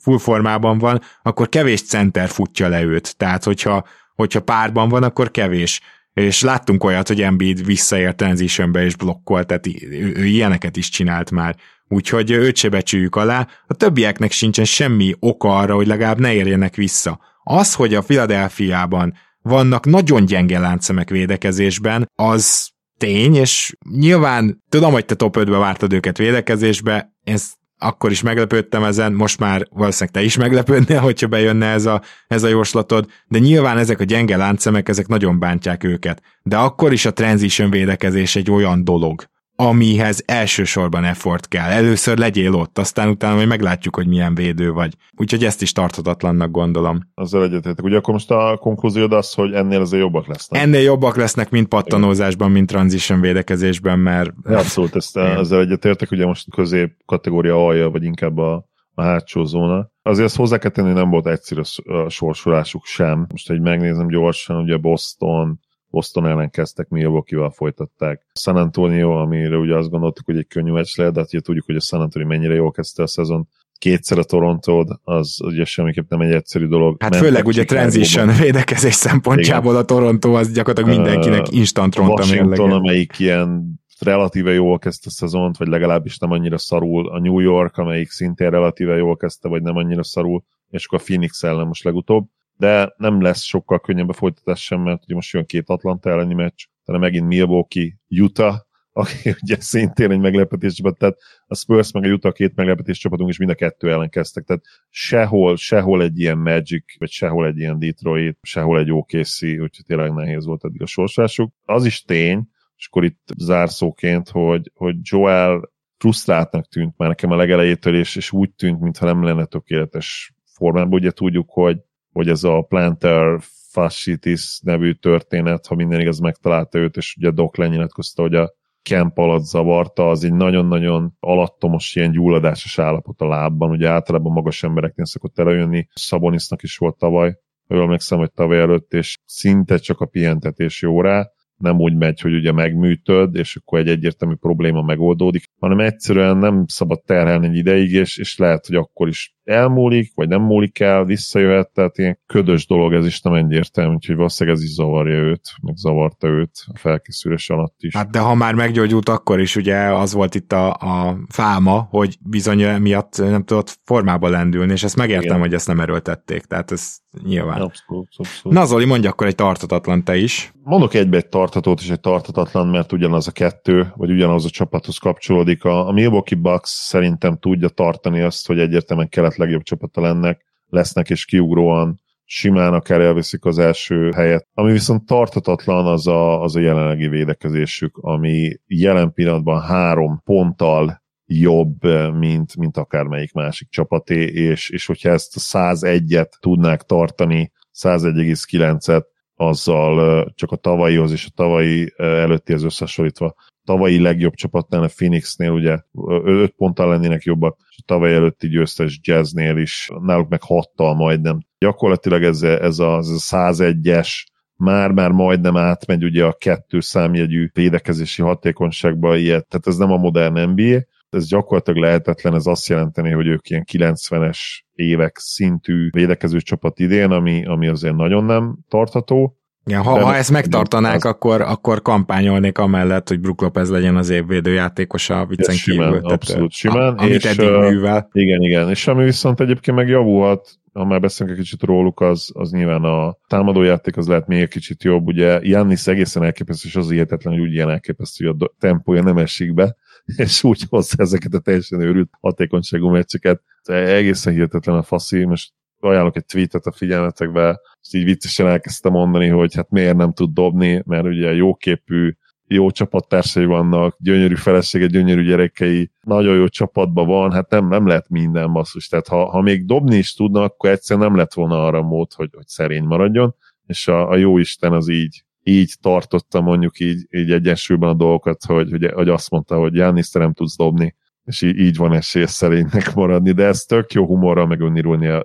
full 0.00 0.18
formában 0.18 0.78
van, 0.78 1.00
akkor 1.22 1.48
kevés 1.48 1.82
center 1.82 2.28
futja 2.28 2.68
le 2.68 2.82
őt. 2.82 3.16
Tehát, 3.16 3.44
hogyha, 3.44 3.86
hogyha 4.14 4.40
párban 4.40 4.88
van, 4.88 5.02
akkor 5.02 5.30
kevés 5.30 5.80
és 6.14 6.42
láttunk 6.42 6.84
olyat, 6.84 7.08
hogy 7.08 7.22
Embiid 7.22 7.64
visszaért 7.64 8.16
transitionbe 8.16 8.84
és 8.84 8.96
blokkolt, 8.96 9.46
tehát 9.46 9.66
ő, 9.90 10.24
ilyeneket 10.24 10.76
is 10.76 10.88
csinált 10.88 11.30
már 11.30 11.56
úgyhogy 11.92 12.30
őt 12.30 12.56
se 12.56 12.68
becsüljük 12.68 13.16
alá, 13.16 13.48
a 13.66 13.74
többieknek 13.74 14.30
sincsen 14.30 14.64
semmi 14.64 15.14
oka 15.18 15.56
arra, 15.56 15.74
hogy 15.74 15.86
legalább 15.86 16.18
ne 16.18 16.32
érjenek 16.32 16.74
vissza. 16.74 17.20
Az, 17.42 17.74
hogy 17.74 17.94
a 17.94 18.02
Filadelfiában 18.02 19.14
vannak 19.42 19.86
nagyon 19.86 20.24
gyenge 20.24 20.58
láncszemek 20.58 21.10
védekezésben, 21.10 22.10
az 22.14 22.70
tény, 22.98 23.34
és 23.34 23.76
nyilván 23.90 24.62
tudom, 24.68 24.92
hogy 24.92 25.04
te 25.04 25.14
top 25.14 25.36
5-be 25.38 25.58
vártad 25.58 25.92
őket 25.92 26.18
védekezésbe, 26.18 27.12
ez 27.24 27.52
akkor 27.78 28.10
is 28.10 28.22
meglepődtem 28.22 28.84
ezen, 28.84 29.12
most 29.12 29.38
már 29.38 29.66
valószínűleg 29.70 30.14
te 30.14 30.22
is 30.22 30.36
meglepődnél, 30.36 31.00
hogyha 31.00 31.26
bejönne 31.26 31.66
ez 31.66 31.86
a, 31.86 32.02
ez 32.26 32.42
a 32.42 32.48
jóslatod, 32.48 33.06
de 33.28 33.38
nyilván 33.38 33.78
ezek 33.78 34.00
a 34.00 34.04
gyenge 34.04 34.36
láncszemek, 34.36 34.88
ezek 34.88 35.06
nagyon 35.06 35.38
bántják 35.38 35.84
őket. 35.84 36.22
De 36.42 36.56
akkor 36.56 36.92
is 36.92 37.04
a 37.04 37.12
transition 37.12 37.70
védekezés 37.70 38.36
egy 38.36 38.50
olyan 38.50 38.84
dolog, 38.84 39.24
amihez 39.68 40.22
elsősorban 40.26 41.04
effort 41.04 41.48
kell. 41.48 41.70
Először 41.70 42.18
legyél 42.18 42.54
ott, 42.54 42.78
aztán 42.78 43.08
utána 43.08 43.34
majd 43.34 43.48
meglátjuk, 43.48 43.96
hogy 43.96 44.06
milyen 44.06 44.34
védő 44.34 44.72
vagy. 44.72 44.94
Úgyhogy 45.16 45.44
ezt 45.44 45.62
is 45.62 45.72
tarthatatlannak 45.72 46.50
gondolom. 46.50 47.00
Azzal 47.14 47.42
egyetértek. 47.42 47.84
Ugye 47.84 47.96
akkor 47.96 48.14
most 48.14 48.30
a 48.30 48.56
konklúziód 48.60 49.12
az, 49.12 49.34
hogy 49.34 49.52
ennél 49.52 49.80
azért 49.80 50.02
jobbak 50.02 50.26
lesznek. 50.26 50.62
Ennél 50.62 50.80
jobbak 50.80 51.16
lesznek, 51.16 51.50
mint 51.50 51.68
pattanózásban, 51.68 52.50
mint 52.50 52.68
transition 52.68 53.20
védekezésben, 53.20 53.98
mert... 53.98 54.32
Abszolút, 54.44 54.96
ezt 54.96 55.16
ezzel 55.16 55.60
egyetértek. 55.60 56.10
Ugye 56.10 56.26
most 56.26 56.50
közép 56.54 56.92
kategória 57.06 57.66
alja, 57.66 57.90
vagy 57.90 58.02
inkább 58.02 58.38
a, 58.38 58.64
a 58.94 59.02
hátsó 59.02 59.44
zóna. 59.44 59.90
Azért 60.02 60.26
ezt 60.26 60.36
hozzá 60.36 60.58
kell 60.58 60.70
tenni, 60.70 60.92
nem 60.92 61.10
volt 61.10 61.26
egyszerű 61.26 61.60
a 61.84 62.08
sorsolásuk 62.08 62.84
sem. 62.84 63.26
Most 63.30 63.50
egy 63.50 63.60
megnézem 63.60 64.08
gyorsan, 64.08 64.56
ugye 64.56 64.76
Boston, 64.76 65.60
Boston 65.90 66.26
ellen 66.26 66.50
kezdtek, 66.50 66.88
Milwaukee-val 66.88 67.50
folytatták. 67.50 68.26
San 68.34 68.56
Antonio, 68.56 69.10
amire 69.10 69.56
ugye 69.56 69.76
azt 69.76 69.90
gondoltuk, 69.90 70.26
hogy 70.26 70.36
egy 70.36 70.46
könnyű 70.46 70.72
meccs 70.72 70.96
lehet, 70.96 71.12
de 71.12 71.20
hát 71.20 71.28
ugye 71.32 71.40
tudjuk, 71.40 71.66
hogy 71.66 71.76
a 71.76 71.80
San 71.80 72.00
Antonio 72.00 72.28
mennyire 72.28 72.54
jól 72.54 72.70
kezdte 72.70 73.02
a 73.02 73.06
szezon. 73.06 73.48
Kétszer 73.78 74.18
a 74.18 74.24
toronto 74.24 74.84
az 75.02 75.38
ugye 75.42 75.64
semmiképp 75.64 76.10
nem 76.10 76.20
egy 76.20 76.32
egyszerű 76.32 76.66
dolog. 76.66 77.02
Hát 77.02 77.16
főleg 77.16 77.46
ugye 77.46 77.64
transition 77.64 78.36
védekezés 78.40 78.94
szempontjából 78.94 79.70
Igen. 79.70 79.82
a 79.82 79.84
Toronto 79.84 80.32
az 80.32 80.52
gyakorlatilag 80.52 80.98
mindenkinek 80.98 81.46
uh, 81.46 81.54
instant 81.54 81.94
ronta 81.94 82.12
Washington, 82.12 82.48
mérlege. 82.48 82.74
amelyik 82.74 83.18
ilyen 83.18 83.80
relatíve 84.00 84.52
jól 84.52 84.78
kezdte 84.78 85.06
a 85.08 85.12
szezont, 85.12 85.56
vagy 85.56 85.68
legalábbis 85.68 86.18
nem 86.18 86.30
annyira 86.30 86.58
szarul. 86.58 87.08
A 87.08 87.20
New 87.20 87.38
York, 87.38 87.76
amelyik 87.76 88.10
szintén 88.10 88.50
relatíve 88.50 88.96
jól 88.96 89.16
kezdte, 89.16 89.48
vagy 89.48 89.62
nem 89.62 89.76
annyira 89.76 90.04
szarul, 90.04 90.44
és 90.70 90.86
akkor 90.86 90.98
a 90.98 91.02
Phoenix 91.04 91.42
ellen 91.42 91.66
most 91.66 91.84
legutóbb 91.84 92.26
de 92.60 92.94
nem 92.96 93.20
lesz 93.20 93.42
sokkal 93.42 93.80
könnyebb 93.80 94.08
a 94.08 94.12
folytatás 94.12 94.64
sem, 94.64 94.80
mert 94.80 95.02
ugye 95.02 95.14
most 95.14 95.32
jön 95.32 95.46
két 95.46 95.68
Atlanta 95.68 96.10
elleni 96.10 96.34
meccs, 96.34 96.64
hanem 96.84 97.00
megint 97.00 97.26
Milwaukee, 97.26 97.98
Utah, 98.08 98.56
aki 98.92 99.30
ugye 99.42 99.56
szintén 99.60 100.10
egy 100.10 100.18
meglepetés 100.18 100.74
csapat, 100.74 100.98
tehát 100.98 101.16
a 101.46 101.54
Spurs 101.54 101.92
meg 101.92 102.04
a 102.04 102.08
Utah 102.08 102.32
két 102.32 102.54
meglepetés 102.54 102.98
csapatunk 102.98 103.30
is 103.30 103.38
mind 103.38 103.50
a 103.50 103.54
kettő 103.54 103.92
ellen 103.92 104.10
kezdtek, 104.10 104.44
tehát 104.44 104.62
sehol, 104.90 105.56
sehol 105.56 106.02
egy 106.02 106.18
ilyen 106.18 106.38
Magic, 106.38 106.98
vagy 106.98 107.10
sehol 107.10 107.46
egy 107.46 107.58
ilyen 107.58 107.78
Detroit, 107.78 108.38
sehol 108.42 108.78
egy 108.78 108.92
OKC, 108.92 109.42
úgyhogy 109.42 109.84
tényleg 109.86 110.12
nehéz 110.12 110.44
volt 110.44 110.64
eddig 110.64 110.82
a 110.82 110.86
sorsásuk. 110.86 111.52
Az 111.64 111.84
is 111.84 112.02
tény, 112.02 112.48
és 112.76 112.86
akkor 112.86 113.04
itt 113.04 113.28
zárszóként, 113.36 114.28
hogy, 114.28 114.70
hogy 114.74 114.96
Joel 115.02 115.70
frusztráltnak 115.96 116.68
tűnt 116.68 116.94
már 116.96 117.08
nekem 117.08 117.30
a 117.30 117.36
legelejétől, 117.36 117.94
és, 117.94 118.16
és 118.16 118.32
úgy 118.32 118.50
tűnt, 118.50 118.80
mintha 118.80 119.06
nem 119.06 119.22
lenne 119.22 119.44
tökéletes 119.44 120.34
formában. 120.44 120.92
Ugye 120.92 121.10
tudjuk, 121.10 121.50
hogy 121.50 121.78
hogy 122.12 122.28
ez 122.28 122.44
a 122.44 122.60
Planter 122.60 123.40
Fascitis 123.70 124.60
nevű 124.62 124.92
történet, 124.92 125.66
ha 125.66 125.74
minden 125.74 126.00
igaz, 126.00 126.18
megtalálta 126.18 126.78
őt, 126.78 126.96
és 126.96 127.14
ugye 127.16 127.30
Doc 127.30 127.56
lenyilatkozta, 127.56 128.22
hogy 128.22 128.34
a 128.34 128.54
camp 128.82 129.18
alatt 129.18 129.44
zavarta, 129.44 130.08
az 130.08 130.24
egy 130.24 130.32
nagyon-nagyon 130.32 131.16
alattomos 131.20 131.94
ilyen 131.94 132.10
gyulladásos 132.10 132.78
állapot 132.78 133.20
a 133.20 133.28
lábban, 133.28 133.70
ugye 133.70 133.88
általában 133.88 134.32
magas 134.32 134.62
embereknél 134.62 135.06
szokott 135.06 135.38
előjönni, 135.38 135.88
Szabonisznak 135.92 136.62
is 136.62 136.76
volt 136.76 136.96
tavaly, 136.96 137.38
jól 137.66 137.82
emlékszem, 137.82 138.18
hogy 138.18 138.32
tavaly 138.32 138.58
előtt, 138.58 138.92
és 138.92 139.16
szinte 139.24 139.78
csak 139.78 140.00
a 140.00 140.06
pihentetés 140.06 140.82
jó 140.82 141.00
rá, 141.00 141.30
nem 141.60 141.80
úgy 141.80 141.94
megy, 141.94 142.20
hogy 142.20 142.34
ugye 142.34 142.52
megműtöd, 142.52 143.34
és 143.34 143.56
akkor 143.56 143.78
egy 143.78 143.88
egyértelmű 143.88 144.34
probléma 144.34 144.82
megoldódik, 144.82 145.44
hanem 145.58 145.80
egyszerűen 145.80 146.36
nem 146.36 146.64
szabad 146.66 147.02
terhelni 147.04 147.46
egy 147.46 147.56
ideig, 147.56 147.92
és, 147.92 148.18
és 148.18 148.36
lehet, 148.36 148.66
hogy 148.66 148.76
akkor 148.76 149.08
is 149.08 149.34
elmúlik, 149.50 150.12
vagy 150.14 150.28
nem 150.28 150.42
múlik 150.42 150.80
el, 150.80 151.04
visszajöhet, 151.04 151.70
tehát 151.72 151.98
ilyen 151.98 152.18
ködös 152.26 152.66
dolog 152.66 152.92
ez 152.92 153.06
is 153.06 153.20
nem 153.20 153.34
egyértelmű, 153.34 153.94
úgyhogy 153.94 154.16
valószínűleg 154.16 154.58
ez 154.58 154.64
is 154.64 154.72
zavarja 154.72 155.14
őt, 155.16 155.50
meg 155.62 155.76
zavarta 155.76 156.28
őt 156.28 156.64
a 156.66 156.78
felkészülés 156.78 157.50
alatt 157.50 157.74
is. 157.78 157.96
Hát 157.96 158.10
de 158.10 158.18
ha 158.18 158.34
már 158.34 158.54
meggyógyult, 158.54 159.08
akkor 159.08 159.40
is 159.40 159.56
ugye 159.56 159.76
az 159.76 160.12
volt 160.12 160.34
itt 160.34 160.52
a, 160.52 160.72
a 160.72 161.18
fáma, 161.28 161.86
hogy 161.90 162.16
bizony 162.20 162.80
miatt 162.80 163.16
nem 163.18 163.44
tudott 163.44 163.78
formába 163.84 164.28
lendülni, 164.28 164.72
és 164.72 164.82
ezt 164.82 164.96
megértem, 164.96 165.26
Igen. 165.26 165.40
hogy 165.40 165.54
ezt 165.54 165.66
nem 165.66 165.80
erőltették, 165.80 166.44
tehát 166.44 166.70
ez 166.70 166.96
nyilván. 167.24 167.60
Abszolút, 167.60 168.08
abszolút. 168.16 168.58
Na 168.58 168.64
Zoli, 168.64 168.84
mondja 168.84 169.10
akkor 169.10 169.26
egy 169.26 169.34
tartatatlan 169.34 170.04
te 170.04 170.16
is. 170.16 170.52
Mondok 170.62 170.94
egybe 170.94 171.16
egy 171.16 171.28
tartatót 171.50 171.80
és 171.80 171.90
egy 171.90 172.00
tartatatlan, 172.00 172.66
mert 172.68 172.92
ugyanaz 172.92 173.28
a 173.28 173.32
kettő, 173.32 173.92
vagy 173.96 174.10
ugyanaz 174.10 174.44
a 174.44 174.50
csapathoz 174.50 174.98
kapcsolódik. 174.98 175.64
A, 175.64 175.88
a 175.88 175.92
Milwaukee 175.92 176.38
Bucks 176.38 176.70
szerintem 176.70 177.38
tudja 177.38 177.68
tartani 177.68 178.20
azt, 178.20 178.46
hogy 178.46 178.58
egyértelműen 178.58 179.08
kelet 179.08 179.36
legjobb 179.36 179.62
csapata 179.62 180.00
lennek, 180.00 180.44
lesznek, 180.66 181.10
és 181.10 181.24
kiugróan 181.24 182.00
simán 182.24 182.72
akár 182.72 183.00
elviszik 183.00 183.44
az 183.44 183.58
első 183.58 184.10
helyet. 184.10 184.46
Ami 184.54 184.72
viszont 184.72 185.06
tartatatlan, 185.06 185.86
az 185.86 186.06
a, 186.06 186.42
az 186.42 186.56
a 186.56 186.60
jelenlegi 186.60 187.08
védekezésük, 187.08 187.96
ami 187.96 188.60
jelen 188.66 189.12
pillanatban 189.12 189.60
három 189.60 190.20
ponttal 190.24 191.02
jobb, 191.26 191.84
mint, 192.18 192.56
mint 192.56 192.76
akármelyik 192.76 193.32
másik 193.32 193.68
csapaté, 193.68 194.24
és, 194.24 194.70
és 194.70 194.86
hogyha 194.86 195.10
ezt 195.10 195.36
a 195.36 195.40
101-et 195.58 196.30
tudnák 196.40 196.82
tartani, 196.82 197.52
101,9-et, 197.82 199.04
azzal 199.40 200.26
csak 200.34 200.50
a 200.50 200.56
tavalyihoz 200.56 201.12
és 201.12 201.26
a 201.26 201.32
tavalyi 201.34 201.92
előttihez 201.96 202.62
összehasonlítva 202.62 203.34
tavalyi 203.64 204.00
legjobb 204.00 204.34
csapatnál, 204.34 204.82
a 204.82 204.88
Phoenixnél 204.96 205.50
ugye 205.50 205.78
5 206.24 206.50
ponttal 206.56 206.88
lennének 206.88 207.22
jobbak, 207.22 207.58
és 207.68 207.76
a 207.78 207.82
tavaly 207.86 208.14
előtti 208.14 208.48
győztes 208.48 209.00
Jazznél 209.02 209.56
is, 209.56 209.88
náluk 210.02 210.28
meg 210.28 210.40
6-tal 210.46 210.96
majdnem. 210.96 211.40
Gyakorlatilag 211.58 212.22
ez, 212.22 212.42
ez 212.42 212.78
a, 212.78 212.96
ez 212.96 213.08
a 213.08 213.36
101-es 213.36 214.08
már-már 214.56 215.10
majdnem 215.10 215.56
átmegy 215.56 216.04
ugye 216.04 216.24
a 216.24 216.32
kettő 216.32 216.80
számjegyű 216.80 217.50
védekezési 217.52 218.22
hatékonyságba 218.22 219.16
ilyet, 219.16 219.46
tehát 219.48 219.66
ez 219.66 219.76
nem 219.76 219.92
a 219.92 219.96
modern 219.96 220.50
NBA, 220.50 220.78
ez 221.10 221.28
gyakorlatilag 221.28 221.80
lehetetlen, 221.80 222.34
ez 222.34 222.46
azt 222.46 222.68
jelenteni, 222.68 223.10
hogy 223.10 223.26
ők 223.26 223.50
ilyen 223.50 223.64
90-es 223.72 224.38
évek 224.74 225.16
szintű 225.18 225.88
védekező 225.90 226.40
csapat 226.40 226.78
idén, 226.78 227.10
ami, 227.10 227.44
ami 227.46 227.68
azért 227.68 227.96
nagyon 227.96 228.24
nem 228.24 228.58
tartható, 228.68 229.34
Ja, 229.66 229.82
ha, 229.82 230.04
ha 230.04 230.14
ezt 230.14 230.30
megtartanák, 230.30 230.94
az... 230.94 231.04
akkor, 231.04 231.40
akkor 231.40 231.82
kampányolnék 231.82 232.58
amellett, 232.58 233.08
hogy 233.08 233.20
Brook 233.20 233.40
Lopez 233.40 233.70
legyen 233.70 233.96
az 233.96 234.08
évvédő 234.08 234.52
játékos 234.52 235.10
a 235.10 235.26
viccen 235.26 235.54
simán, 235.54 235.92
kívül. 235.92 236.10
Abszolút 236.10 236.52
simán. 236.52 236.94
A, 236.94 237.02
amit 237.02 237.14
és, 237.14 237.24
eddig 237.24 237.50
művel. 237.50 238.08
Igen, 238.12 238.40
igen. 238.40 238.68
És 238.68 238.86
ami 238.86 239.04
viszont 239.04 239.40
egyébként 239.40 239.76
megjavulhat, 239.76 240.58
ha 240.72 240.84
már 240.84 241.00
beszélünk 241.00 241.36
egy 241.36 241.42
kicsit 241.42 241.62
róluk, 241.62 242.00
az, 242.00 242.30
az 242.32 242.50
nyilván 242.50 242.82
a 242.82 243.16
támadójáték 243.28 243.96
az 243.96 244.06
lehet 244.06 244.26
még 244.26 244.40
egy 244.40 244.48
kicsit 244.48 244.82
jobb. 244.82 245.06
Ugye 245.06 245.40
Jannis 245.42 245.86
egészen 245.86 246.22
elképesztő, 246.22 246.68
és 246.68 246.76
az 246.76 246.90
hihetetlen, 246.90 247.34
hogy 247.34 247.42
úgy 247.42 247.52
ilyen 247.52 247.70
elképesztő, 247.70 248.26
hogy 248.26 248.36
a 248.38 248.54
tempója 248.58 249.02
nem 249.02 249.18
esik 249.18 249.54
be, 249.54 249.76
és 250.16 250.44
úgy 250.44 250.62
hozza 250.68 250.94
ezeket 250.98 251.34
a 251.34 251.38
teljesen 251.38 251.80
őrült 251.80 252.10
hatékonyságú 252.20 252.88
meccseket. 252.88 253.42
Egészen 253.64 254.32
hihetetlen 254.32 254.76
a 254.76 254.82
faszi, 254.82 255.24
most 255.24 255.52
ajánlok 255.80 256.16
egy 256.16 256.24
tweetet 256.24 256.66
a 256.66 256.72
figyelmetekbe, 256.72 257.60
és 257.82 257.94
így 257.94 258.04
viccesen 258.04 258.46
elkezdtem 258.46 258.92
mondani, 258.92 259.28
hogy 259.28 259.54
hát 259.54 259.70
miért 259.70 259.96
nem 259.96 260.12
tud 260.12 260.32
dobni, 260.32 260.82
mert 260.86 261.04
ugye 261.04 261.34
jóképű, 261.34 262.12
jó 262.46 262.70
csapattársai 262.70 263.44
vannak, 263.44 263.96
gyönyörű 263.98 264.34
felesége, 264.34 264.86
gyönyörű 264.86 265.24
gyerekei, 265.24 265.90
nagyon 266.00 266.36
jó 266.36 266.48
csapatban 266.48 267.06
van, 267.06 267.32
hát 267.32 267.50
nem, 267.50 267.68
nem 267.68 267.86
lehet 267.86 268.08
minden 268.08 268.52
basszus. 268.52 268.88
Tehát 268.88 269.08
ha, 269.08 269.30
ha 269.30 269.40
még 269.40 269.66
dobni 269.66 269.96
is 269.96 270.14
tudna, 270.14 270.42
akkor 270.42 270.70
egyszerűen 270.70 271.06
nem 271.06 271.16
lett 271.16 271.32
volna 271.32 271.66
arra 271.66 271.82
mód, 271.82 272.12
hogy, 272.12 272.30
hogy 272.32 272.46
szerény 272.46 272.84
maradjon, 272.84 273.34
és 273.66 273.88
a, 273.88 274.10
a 274.10 274.16
jó 274.16 274.38
Isten 274.38 274.72
az 274.72 274.88
így, 274.88 275.24
így 275.42 275.74
tartotta 275.80 276.40
mondjuk 276.40 276.78
így, 276.78 277.06
így 277.10 277.30
egyensúlyban 277.30 277.88
a 277.88 277.94
dolgokat, 277.94 278.44
hogy, 278.44 278.70
hogy, 278.70 278.90
hogy 278.92 279.08
azt 279.08 279.30
mondta, 279.30 279.56
hogy 279.56 279.74
Jánisz, 279.74 280.10
te 280.10 280.18
nem 280.18 280.32
tudsz 280.32 280.56
dobni, 280.56 280.94
és 281.24 281.42
így, 281.42 281.58
így 281.58 281.76
van 281.76 281.92
esély 281.92 282.24
szerénynek 282.26 282.94
maradni, 282.94 283.32
de 283.32 283.44
ez 283.44 283.60
tök 283.60 283.92
jó 283.92 284.06
humorral, 284.06 284.46
meg 284.46 284.60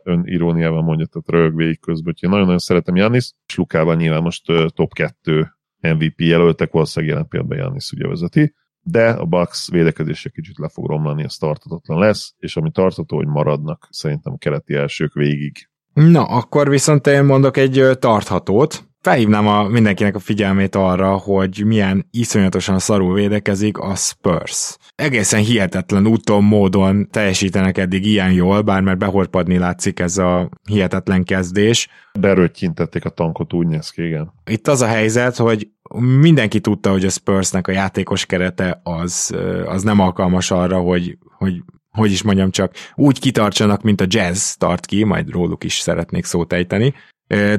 öniróniával 0.04 0.82
mondja, 0.82 1.06
tehát 1.06 1.43
rög 1.43 1.56
végig 1.56 1.80
közben. 1.80 2.13
Úgyhogy 2.13 2.30
nagyon-nagyon 2.30 2.60
szeretem 2.60 2.95
Janis, 2.95 3.32
és 3.47 3.56
Lukával 3.56 3.95
nyilván 3.95 4.21
most 4.21 4.49
uh, 4.49 4.65
top 4.67 4.93
2 4.93 5.49
MVP 5.82 6.21
jelöltek, 6.21 6.71
valószínűleg 6.71 7.15
jelen 7.15 7.30
például 7.30 7.62
Janis 7.62 7.91
ugye 7.91 8.08
vezeti, 8.08 8.54
de 8.82 9.10
a 9.10 9.25
Bucks 9.25 9.69
védekezése 9.71 10.30
kicsit 10.30 10.58
le 10.58 10.69
fog 10.69 10.88
romlani, 10.88 11.23
ez 11.23 11.36
tartatatlan 11.36 11.99
lesz, 11.99 12.34
és 12.38 12.58
ami 12.58 12.71
tartató, 12.71 13.15
hogy 13.15 13.28
maradnak 13.28 13.88
szerintem 13.89 14.34
a 14.34 14.38
keleti 14.38 14.73
elsők 14.73 15.13
végig. 15.13 15.69
Na, 15.93 16.23
akkor 16.23 16.69
viszont 16.69 17.08
én 17.08 17.23
mondok 17.23 17.58
egy 17.58 17.89
tarthatót, 17.99 18.88
felhívnám 19.06 19.48
a, 19.48 19.63
mindenkinek 19.63 20.15
a 20.15 20.20
figyelmét 20.20 20.76
arra, 20.76 21.18
hogy 21.18 21.63
milyen 21.65 22.08
iszonyatosan 22.12 22.80
szarul 22.80 23.13
védekezik 23.13 23.78
a 23.78 23.96
Spurs. 23.96 24.78
Egészen 24.96 25.41
hihetetlen 25.41 26.08
úton, 26.08 26.44
módon 26.44 27.10
teljesítenek 27.10 27.78
eddig 27.78 28.06
ilyen 28.06 28.32
jól, 28.32 28.62
bár 28.62 28.82
mert 28.82 28.98
behorpadni 28.98 29.58
látszik 29.58 30.00
ez 30.00 30.18
a 30.18 30.50
hihetetlen 30.70 31.24
kezdés. 31.24 31.88
Berőttyintették 32.20 33.06
a 33.06 33.10
tankot, 33.10 33.54
úgy 33.54 33.68
néz 33.68 33.89
ki, 33.89 34.06
igen. 34.06 34.34
Itt 34.46 34.68
az 34.68 34.82
a 34.82 34.88
helyzet, 34.88 35.36
hogy 35.36 35.68
mindenki 36.20 36.60
tudta, 36.60 36.91
hogy 36.91 37.06
a 37.06 37.10
Spursnek 37.10 37.68
a 37.68 37.72
játékos 37.72 38.26
kerete 38.26 38.82
az, 38.84 39.36
az 39.65 39.84
nem 39.84 40.00
alkalmas 40.00 40.52
arra, 40.52 40.80
hogy, 40.80 41.18
hogy 41.38 41.63
hogy 41.91 42.12
is 42.12 42.24
mondjam 42.24 42.52
csak, 42.52 42.74
úgy 42.96 43.20
kitartsanak, 43.20 43.82
mint 43.82 44.02
a 44.02 44.06
jazz 44.08 44.54
tart 44.54 44.86
ki, 44.86 45.04
majd 45.04 45.30
róluk 45.30 45.63
is 45.63 45.74
szeretnék 45.74 46.26
szót 46.26 46.54
ejteni, 46.54 46.94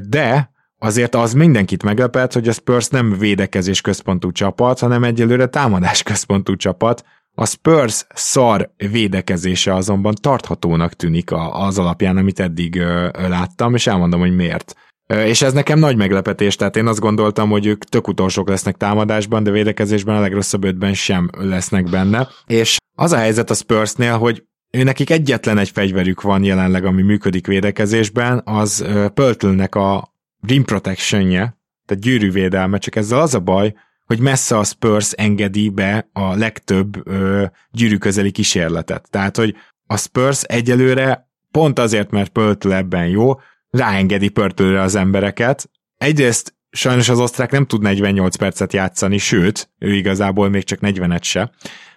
de 0.08 0.54
azért 0.78 1.14
az 1.14 1.32
mindenkit 1.32 1.82
meglepett, 1.82 2.32
hogy 2.32 2.48
a 2.48 2.52
Spurs 2.52 2.88
nem 2.88 3.18
védekezés 3.18 3.80
központú 3.80 4.32
csapat, 4.32 4.78
hanem 4.78 5.04
egyelőre 5.04 5.46
támadás 5.46 6.02
központú 6.02 6.56
csapat. 6.56 7.04
A 7.34 7.46
Spurs 7.46 8.06
szar 8.14 8.70
védekezése 8.90 9.74
azonban 9.74 10.14
tarthatónak 10.20 10.92
tűnik 10.92 11.30
az 11.52 11.78
alapján, 11.78 12.16
amit 12.16 12.40
eddig 12.40 12.82
láttam, 13.28 13.74
és 13.74 13.86
elmondom, 13.86 14.20
hogy 14.20 14.36
miért. 14.36 14.74
És 15.06 15.42
ez 15.42 15.52
nekem 15.52 15.78
nagy 15.78 15.96
meglepetés, 15.96 16.56
tehát 16.56 16.76
én 16.76 16.86
azt 16.86 17.00
gondoltam, 17.00 17.50
hogy 17.50 17.66
ők 17.66 17.84
tök 17.84 18.08
utolsók 18.08 18.48
lesznek 18.48 18.76
támadásban, 18.76 19.42
de 19.42 19.50
védekezésben 19.50 20.16
a 20.16 20.20
legrosszabb 20.20 20.64
ötben 20.64 20.94
sem 20.94 21.30
lesznek 21.38 21.90
benne. 21.90 22.28
És 22.46 22.76
az 22.94 23.12
a 23.12 23.16
helyzet 23.16 23.50
a 23.50 23.54
Spursnél, 23.54 24.18
hogy 24.18 24.44
nekik 24.70 25.10
egyetlen 25.10 25.58
egy 25.58 25.70
fegyverük 25.70 26.22
van 26.22 26.44
jelenleg, 26.44 26.84
ami 26.84 27.02
működik 27.02 27.46
védekezésben, 27.46 28.42
az 28.44 28.84
Pöltülnek 29.14 29.74
a 29.74 30.14
rim 30.40 30.64
protectionje, 30.64 31.58
tehát 31.86 32.02
gyűrűvédelme, 32.02 32.78
csak 32.78 32.96
ezzel 32.96 33.20
az 33.20 33.34
a 33.34 33.40
baj, 33.40 33.74
hogy 34.06 34.20
messze 34.20 34.58
a 34.58 34.64
Spurs 34.64 35.12
engedi 35.12 35.68
be 35.68 36.08
a 36.12 36.34
legtöbb 36.34 37.06
ö, 37.08 37.44
gyűrűközeli 37.70 38.30
kísérletet. 38.30 39.10
Tehát, 39.10 39.36
hogy 39.36 39.56
a 39.86 39.96
Spurs 39.96 40.42
egyelőre 40.42 41.28
pont 41.50 41.78
azért, 41.78 42.10
mert 42.10 42.28
Pöltül 42.28 42.72
ebben 42.72 43.06
jó, 43.06 43.40
ráengedi 43.70 44.28
Pörtőre 44.28 44.80
az 44.80 44.94
embereket. 44.94 45.70
Egyrészt 45.96 46.54
sajnos 46.70 47.08
az 47.08 47.20
osztrák 47.20 47.50
nem 47.50 47.66
tud 47.66 47.82
48 47.82 48.36
percet 48.36 48.72
játszani, 48.72 49.18
sőt, 49.18 49.70
ő 49.78 49.94
igazából 49.94 50.48
még 50.48 50.64
csak 50.64 50.78
40-et 50.82 51.22
se. 51.22 51.50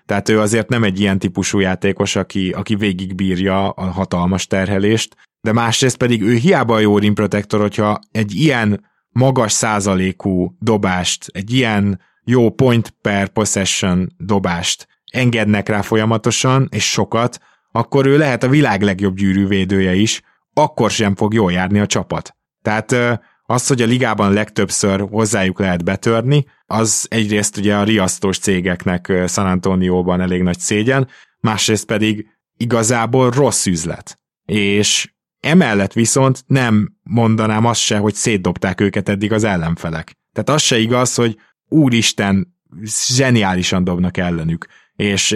Tehát 0.06 0.30
ő 0.30 0.39
azért 0.39 0.69
nem 0.69 0.84
egy 0.84 0.99
ilyen 0.99 1.19
típusú 1.19 1.60
játékos, 1.60 2.15
aki, 2.15 2.49
aki 2.49 2.75
végigbírja 2.75 3.69
a 3.69 3.84
hatalmas 3.84 4.47
terhelést, 4.47 5.15
de 5.41 5.52
másrészt 5.52 5.97
pedig 5.97 6.21
ő 6.21 6.36
hiába 6.36 6.80
jó 6.80 6.97
rim 6.97 7.13
protector, 7.13 7.60
hogyha 7.60 7.99
egy 8.12 8.36
ilyen 8.36 8.86
magas 9.10 9.52
százalékú 9.52 10.56
dobást, 10.60 11.25
egy 11.32 11.54
ilyen 11.54 12.02
jó 12.23 12.49
point 12.49 12.93
per 13.02 13.28
possession 13.28 14.13
dobást 14.17 14.88
engednek 15.12 15.69
rá 15.69 15.82
folyamatosan, 15.82 16.67
és 16.71 16.91
sokat, 16.91 17.39
akkor 17.71 18.06
ő 18.06 18.17
lehet 18.17 18.43
a 18.43 18.49
világ 18.49 18.82
legjobb 18.82 19.15
gyűrűvédője 19.15 19.95
is, 19.95 20.21
akkor 20.54 20.91
sem 20.91 21.15
fog 21.15 21.34
jól 21.34 21.52
járni 21.52 21.80
a 21.80 21.86
csapat. 21.86 22.36
Tehát 22.62 23.19
az, 23.43 23.67
hogy 23.67 23.82
a 23.82 23.86
ligában 23.86 24.34
legtöbbször 24.34 25.08
hozzájuk 25.10 25.60
lehet 25.60 25.84
betörni, 25.84 26.45
az 26.65 27.06
egyrészt 27.10 27.58
ugye 27.58 27.75
a 27.75 27.84
riasztós 27.84 28.39
cégeknek 28.39 29.12
San 29.28 29.45
Antonióban 29.45 30.21
elég 30.21 30.41
nagy 30.41 30.60
szégyen, 30.60 31.08
másrészt 31.39 31.86
pedig 31.86 32.28
igazából 32.58 33.30
rossz 33.30 33.65
üzlet. 33.65 34.19
És 34.45 35.13
emellett 35.39 35.93
viszont 35.93 36.43
nem 36.47 36.93
mondanám 37.04 37.65
azt 37.65 37.80
se, 37.80 37.97
hogy 37.97 38.13
szétdobták 38.13 38.82
őket 38.82 39.10
eddig 39.10 39.34
az 39.34 39.43
ellenfelek. 39.43 40.17
Tehát 40.34 40.49
az 40.49 40.62
se 40.62 40.78
igaz, 40.78 41.15
hogy 41.15 41.38
úristen, 41.67 42.56
zseniálisan 42.84 43.84
dobnak 43.84 44.17
ellenük. 44.17 44.65
És 44.95 45.36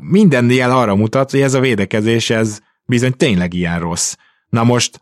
minden 0.00 0.50
jel 0.50 0.70
arra 0.70 0.94
mutat, 0.94 1.30
hogy 1.30 1.40
ez 1.40 1.54
a 1.54 1.60
védekezés, 1.60 2.30
ez 2.30 2.60
bizony 2.84 3.16
tényleg 3.16 3.54
ilyen 3.54 3.78
rossz. 3.78 4.14
Na 4.48 4.64
most 4.64 5.00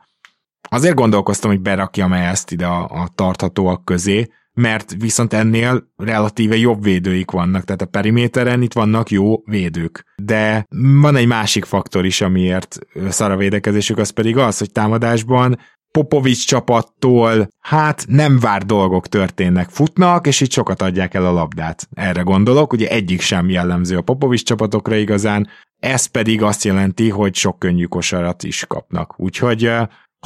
azért 0.68 0.94
gondolkoztam, 0.94 1.50
hogy 1.50 1.60
berakjam-e 1.60 2.28
ezt 2.28 2.50
ide 2.50 2.66
a, 2.66 2.84
a 2.84 3.08
tarthatóak 3.14 3.84
közé, 3.84 4.28
mert 4.54 4.94
viszont 4.98 5.32
ennél 5.32 5.92
relatíve 5.96 6.56
jobb 6.56 6.82
védőik 6.82 7.30
vannak, 7.30 7.64
tehát 7.64 7.82
a 7.82 7.86
periméteren 7.86 8.62
itt 8.62 8.72
vannak 8.72 9.10
jó 9.10 9.36
védők. 9.44 10.04
De 10.22 10.66
van 11.00 11.16
egy 11.16 11.26
másik 11.26 11.64
faktor 11.64 12.04
is, 12.04 12.20
amiért 12.20 12.78
szar 13.08 13.30
a 13.30 13.36
védekezésük, 13.36 13.98
az 13.98 14.10
pedig 14.10 14.36
az, 14.36 14.58
hogy 14.58 14.72
támadásban 14.72 15.58
Popovics 15.90 16.46
csapattól 16.46 17.48
hát 17.58 18.04
nem 18.08 18.38
vár 18.38 18.62
dolgok 18.62 19.08
történnek, 19.08 19.68
futnak, 19.68 20.26
és 20.26 20.40
itt 20.40 20.52
sokat 20.52 20.82
adják 20.82 21.14
el 21.14 21.26
a 21.26 21.32
labdát. 21.32 21.88
Erre 21.92 22.20
gondolok, 22.20 22.72
ugye 22.72 22.88
egyik 22.88 23.20
sem 23.20 23.48
jellemző 23.48 23.96
a 23.96 24.02
Popovics 24.02 24.42
csapatokra 24.42 24.94
igazán, 24.94 25.48
ez 25.78 26.06
pedig 26.06 26.42
azt 26.42 26.64
jelenti, 26.64 27.10
hogy 27.10 27.34
sok 27.34 27.58
könnyű 27.58 27.84
kosarat 27.84 28.42
is 28.42 28.64
kapnak. 28.66 29.20
Úgyhogy 29.20 29.70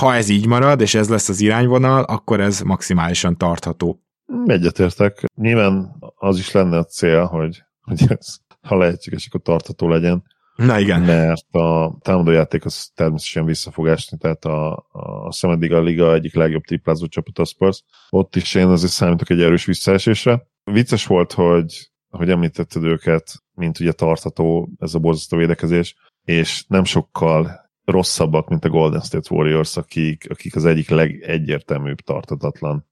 ha 0.01 0.15
ez 0.15 0.29
így 0.29 0.47
marad, 0.47 0.81
és 0.81 0.95
ez 0.95 1.09
lesz 1.09 1.29
az 1.29 1.41
irányvonal, 1.41 2.03
akkor 2.03 2.41
ez 2.41 2.61
maximálisan 2.61 3.37
tartható. 3.37 4.03
Egyetértek. 4.47 5.25
Nyilván 5.35 5.97
az 6.15 6.39
is 6.39 6.53
lenne 6.53 6.77
a 6.77 6.85
cél, 6.85 7.25
hogy, 7.25 7.63
hogy 7.81 8.05
ez, 8.09 8.37
ha 8.61 8.77
lehetséges, 8.77 9.27
akkor 9.27 9.41
tartható 9.41 9.89
legyen. 9.89 10.23
Na 10.57 10.79
igen. 10.79 11.01
Mert 11.01 11.55
a 11.55 11.99
támadójáték 12.01 12.65
az 12.65 12.91
természetesen 12.95 13.45
vissza 13.45 13.71
fog 13.71 13.87
esni, 13.87 14.19
tehát 14.19 14.45
a, 14.45 14.87
a 14.93 15.33
Szemeddig 15.33 15.73
a 15.73 15.81
Liga 15.81 16.15
egyik 16.15 16.35
legjobb 16.35 16.63
triplázó 16.63 17.07
csapat 17.07 17.39
a 17.39 17.45
Spurs. 17.45 17.85
Ott 18.11 18.37
is 18.37 18.55
én 18.55 18.67
azért 18.67 18.93
számítok 18.93 19.31
egy 19.31 19.43
erős 19.43 19.65
visszaesésre. 19.65 20.47
Vicces 20.65 21.07
volt, 21.07 21.33
hogy, 21.33 21.91
hogy 22.09 22.31
említetted 22.31 22.85
őket, 22.85 23.43
mint 23.55 23.81
ugye 23.81 23.93
tartható 23.93 24.69
ez 24.79 24.95
a 24.95 24.99
borzasztó 24.99 25.37
védekezés, 25.37 25.97
és 26.25 26.65
nem 26.69 26.85
sokkal 26.85 27.71
rosszabbak, 27.85 28.49
mint 28.49 28.65
a 28.65 28.69
Golden 28.69 29.01
State 29.01 29.35
Warriors, 29.35 29.77
akik, 29.77 30.31
akik 30.31 30.57
az 30.57 30.65
egyik 30.65 30.89
legegyértelműbb 30.89 32.01
tartatatlan 32.01 32.88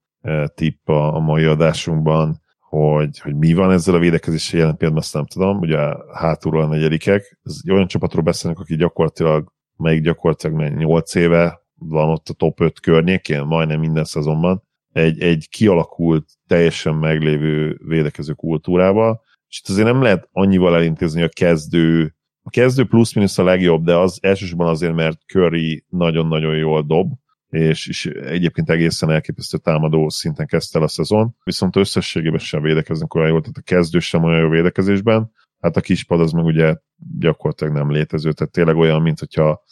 tipp 0.55 0.89
a, 0.89 1.19
mai 1.19 1.45
adásunkban, 1.45 2.41
hogy, 2.61 3.19
hogy 3.19 3.37
mi 3.37 3.53
van 3.53 3.71
ezzel 3.71 3.95
a 3.95 3.99
védekezéssel 3.99 4.59
jelen 4.59 4.77
pillanatban, 4.77 5.05
azt 5.05 5.15
nem 5.15 5.27
tudom, 5.27 5.59
ugye 5.59 5.79
hátulról 6.12 6.62
a 6.62 6.67
negyedikek, 6.67 7.39
ez 7.43 7.57
egy 7.65 7.71
olyan 7.71 7.87
csapatról 7.87 8.23
beszélünk, 8.23 8.61
aki 8.61 8.77
gyakorlatilag, 8.77 9.53
melyik 9.77 10.03
gyakorlatilag 10.03 10.79
8 10.79 11.15
éve 11.15 11.61
van 11.75 12.09
ott 12.09 12.29
a 12.29 12.33
top 12.33 12.61
5 12.61 12.81
környékén, 12.81 13.43
majdnem 13.43 13.81
minden 13.81 14.05
szezonban, 14.05 14.62
egy, 14.93 15.21
egy 15.21 15.49
kialakult, 15.51 16.29
teljesen 16.47 16.95
meglévő 16.95 17.81
védekező 17.87 18.33
kultúrával, 18.33 19.23
és 19.49 19.59
itt 19.59 19.69
azért 19.69 19.87
nem 19.87 20.03
lehet 20.03 20.29
annyival 20.33 20.75
elintézni 20.75 21.23
a 21.23 21.29
kezdő, 21.29 22.15
a 22.43 22.51
kezdő 22.51 22.85
plusz-minusz 22.85 23.39
a 23.39 23.45
legjobb, 23.45 23.85
de 23.85 23.97
az 23.97 24.19
elsősorban 24.23 24.69
azért, 24.69 24.95
mert 24.95 25.21
Curry 25.27 25.85
nagyon-nagyon 25.89 26.57
jól 26.57 26.83
dob, 26.83 27.12
és, 27.57 27.88
és 27.88 28.07
egyébként 28.07 28.71
egészen 28.71 29.11
elképesztő 29.11 29.59
támadó 29.59 30.09
szinten 30.09 30.47
kezdte 30.47 30.79
el 30.79 30.85
a 30.85 30.88
szezon, 30.88 31.37
viszont 31.45 31.77
összességében 31.77 32.38
sem 32.38 32.62
védekeznek 32.62 33.14
olyan 33.14 33.29
jól, 33.29 33.40
tehát 33.40 33.57
a 33.57 33.61
kezdő 33.61 33.99
sem 33.99 34.25
olyan 34.25 34.40
jó 34.40 34.49
védekezésben, 34.49 35.33
hát 35.61 35.77
a 35.77 35.81
kispad 35.81 36.21
az 36.21 36.33
meg 36.33 36.45
ugye 36.45 36.77
gyakorlatilag 37.19 37.73
nem 37.73 37.90
létező, 37.90 38.33
tehát 38.33 38.53
tényleg 38.53 38.77
olyan, 38.77 39.03
mint 39.03 39.19
hogyha 39.19 39.64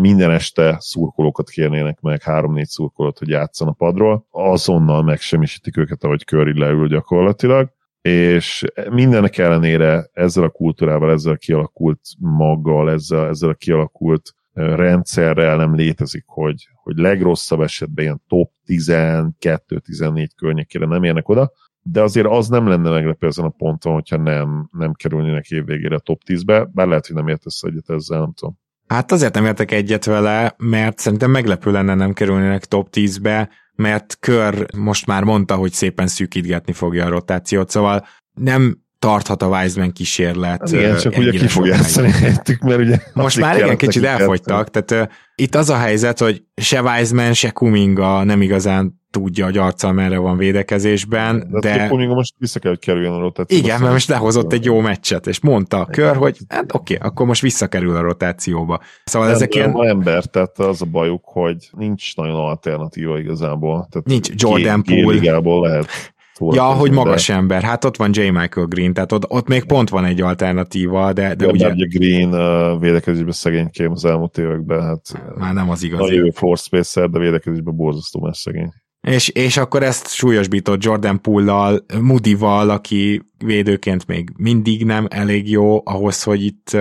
minden 0.00 0.30
este 0.30 0.76
szurkolókat 0.80 1.48
kérnének 1.48 2.00
meg, 2.00 2.22
három-négy 2.22 2.66
szurkolót, 2.66 3.18
hogy 3.18 3.28
játszon 3.28 3.68
a 3.68 3.72
padról, 3.72 4.26
azonnal 4.30 5.02
megsemmisítik 5.02 5.76
őket, 5.76 6.04
ahogy 6.04 6.24
Curry 6.24 6.58
leül 6.58 6.88
gyakorlatilag, 6.88 7.70
és 8.00 8.64
mindenek 8.90 9.38
ellenére 9.38 10.10
ezzel 10.12 10.44
a 10.44 10.48
kultúrával, 10.48 11.10
ezzel 11.10 11.32
a 11.32 11.36
kialakult 11.36 12.00
maggal, 12.18 12.90
ezzel, 12.90 13.28
ezzel 13.28 13.48
a 13.48 13.54
kialakult 13.54 14.34
rendszerrel 14.58 15.56
nem 15.56 15.74
létezik, 15.74 16.24
hogy, 16.26 16.68
hogy 16.74 16.96
legrosszabb 16.96 17.60
esetben 17.60 18.04
ilyen 18.04 18.22
top 18.28 18.50
12-14 18.66 20.28
környékére 20.36 20.86
nem 20.86 21.02
érnek 21.02 21.28
oda, 21.28 21.52
de 21.82 22.02
azért 22.02 22.26
az 22.26 22.48
nem 22.48 22.68
lenne 22.68 22.90
meglepő 22.90 23.26
ezen 23.26 23.44
a 23.44 23.48
ponton, 23.48 23.92
hogyha 23.92 24.16
nem, 24.16 24.68
nem 24.72 24.92
kerülnének 24.92 25.50
évvégére 25.50 25.94
a 25.94 25.98
top 25.98 26.22
10-be, 26.26 26.68
bár 26.72 26.86
lehet, 26.86 27.06
hogy 27.06 27.16
nem 27.16 27.28
értesz 27.28 27.62
egyet 27.62 27.90
ezzel, 27.90 28.20
nem 28.20 28.32
tudom. 28.32 28.58
Hát 28.86 29.12
azért 29.12 29.34
nem 29.34 29.44
értek 29.44 29.70
egyet 29.70 30.04
vele, 30.04 30.54
mert 30.58 30.98
szerintem 30.98 31.30
meglepő 31.30 31.70
lenne 31.70 31.94
nem 31.94 32.12
kerülnének 32.12 32.64
top 32.64 32.88
10-be, 32.92 33.50
mert 33.74 34.16
Kör 34.20 34.74
most 34.76 35.06
már 35.06 35.24
mondta, 35.24 35.56
hogy 35.56 35.72
szépen 35.72 36.06
szűkítgetni 36.06 36.72
fogja 36.72 37.06
a 37.06 37.08
rotációt, 37.08 37.70
szóval 37.70 38.06
nem 38.34 38.78
tarthat 38.98 39.42
a 39.42 39.46
Wiseman 39.46 39.92
kísérlet. 39.92 40.62
Az 40.62 40.72
igen, 40.72 40.96
csak 40.96 41.16
ugye 41.16 41.30
ki 41.30 41.48
fog 41.48 41.66
játszani 41.66 42.10
helyettük, 42.10 42.62
mert 42.62 42.80
ugye... 42.80 42.98
Most 43.12 43.40
már 43.40 43.56
igen, 43.56 43.76
kicsit 43.76 44.04
elfogytak, 44.04 44.70
tehát 44.70 45.08
uh, 45.08 45.14
itt 45.34 45.54
az 45.54 45.70
a 45.70 45.76
helyzet, 45.76 46.18
hogy 46.18 46.42
se 46.56 46.82
Wiseman, 46.82 47.32
se 47.32 47.50
Kuminga 47.50 48.24
nem 48.24 48.42
igazán 48.42 48.96
tudja, 49.10 49.44
hogy 49.44 49.56
arccal 49.56 49.92
merre 49.92 50.18
van 50.18 50.36
védekezésben, 50.36 51.46
de... 51.50 51.76
de... 51.76 51.86
Kuminga 51.86 52.14
most 52.14 52.34
vissza 52.38 52.58
kell, 52.58 52.70
hogy 52.70 52.80
kerüljön 52.80 53.12
a 53.12 53.18
rotációba. 53.18 53.66
Igen, 53.66 53.80
mert 53.80 53.92
most 53.92 54.08
lehozott 54.08 54.52
egy 54.52 54.64
jó 54.64 54.80
meccset, 54.80 55.26
és 55.26 55.40
mondta 55.40 55.80
a 55.80 55.86
kör, 55.86 56.16
hogy 56.16 56.38
hát 56.48 56.74
oké, 56.74 56.94
okay, 56.94 57.08
akkor 57.08 57.26
most 57.26 57.40
visszakerül 57.40 57.96
a 57.96 58.00
rotációba. 58.00 58.80
Szóval 59.04 59.30
ezek 59.30 59.54
ilyen... 59.54 59.70
A 59.70 59.86
ember, 59.86 60.24
tehát 60.24 60.58
az 60.58 60.82
a 60.82 60.84
bajuk, 60.84 61.24
hogy 61.24 61.56
nincs 61.76 62.16
nagyon 62.16 62.36
alternatíva 62.36 63.18
igazából. 63.18 63.88
Tehát 63.90 64.06
nincs 64.06 64.28
Jordan 64.34 64.82
Poole. 64.82 65.68
lehet 65.68 66.16
Ja, 66.50 66.64
hogy 66.64 66.90
magas 66.90 67.28
ember. 67.28 67.62
Hát 67.62 67.84
ott 67.84 67.96
van 67.96 68.10
J. 68.12 68.20
Michael 68.20 68.66
Green, 68.66 68.92
tehát 68.92 69.12
ott, 69.12 69.30
ott 69.30 69.48
még 69.48 69.64
pont 69.64 69.88
van 69.88 70.04
egy 70.04 70.20
alternatíva, 70.20 71.12
de, 71.12 71.34
de 71.34 71.44
ja, 71.44 71.50
ugye... 71.52 71.68
Ugye 71.68 71.86
Green 71.86 72.34
uh, 72.34 72.80
védekezésben 72.80 73.32
szegénykém 73.32 73.90
az 73.90 74.04
elmúlt 74.04 74.38
években, 74.38 74.82
hát... 74.82 75.22
Már 75.38 75.54
nem 75.54 75.70
az 75.70 75.82
igaz. 75.82 75.98
Nagyon 75.98 76.24
jó 76.24 76.30
force 76.30 76.64
spacer, 76.64 77.10
de 77.10 77.18
védekezésben 77.18 77.76
borzasztó 77.76 78.20
más 78.20 78.38
szegény. 78.38 78.72
És, 79.00 79.28
és 79.28 79.56
akkor 79.56 79.82
ezt 79.82 80.08
súlyosbított 80.10 80.84
Jordan 80.84 81.20
Poole-lal, 81.20 81.84
Moody-val, 82.00 82.70
aki 82.70 83.22
védőként 83.44 84.06
még 84.06 84.30
mindig 84.36 84.84
nem 84.84 85.06
elég 85.10 85.50
jó 85.50 85.80
ahhoz, 85.84 86.22
hogy 86.22 86.44
itt 86.44 86.76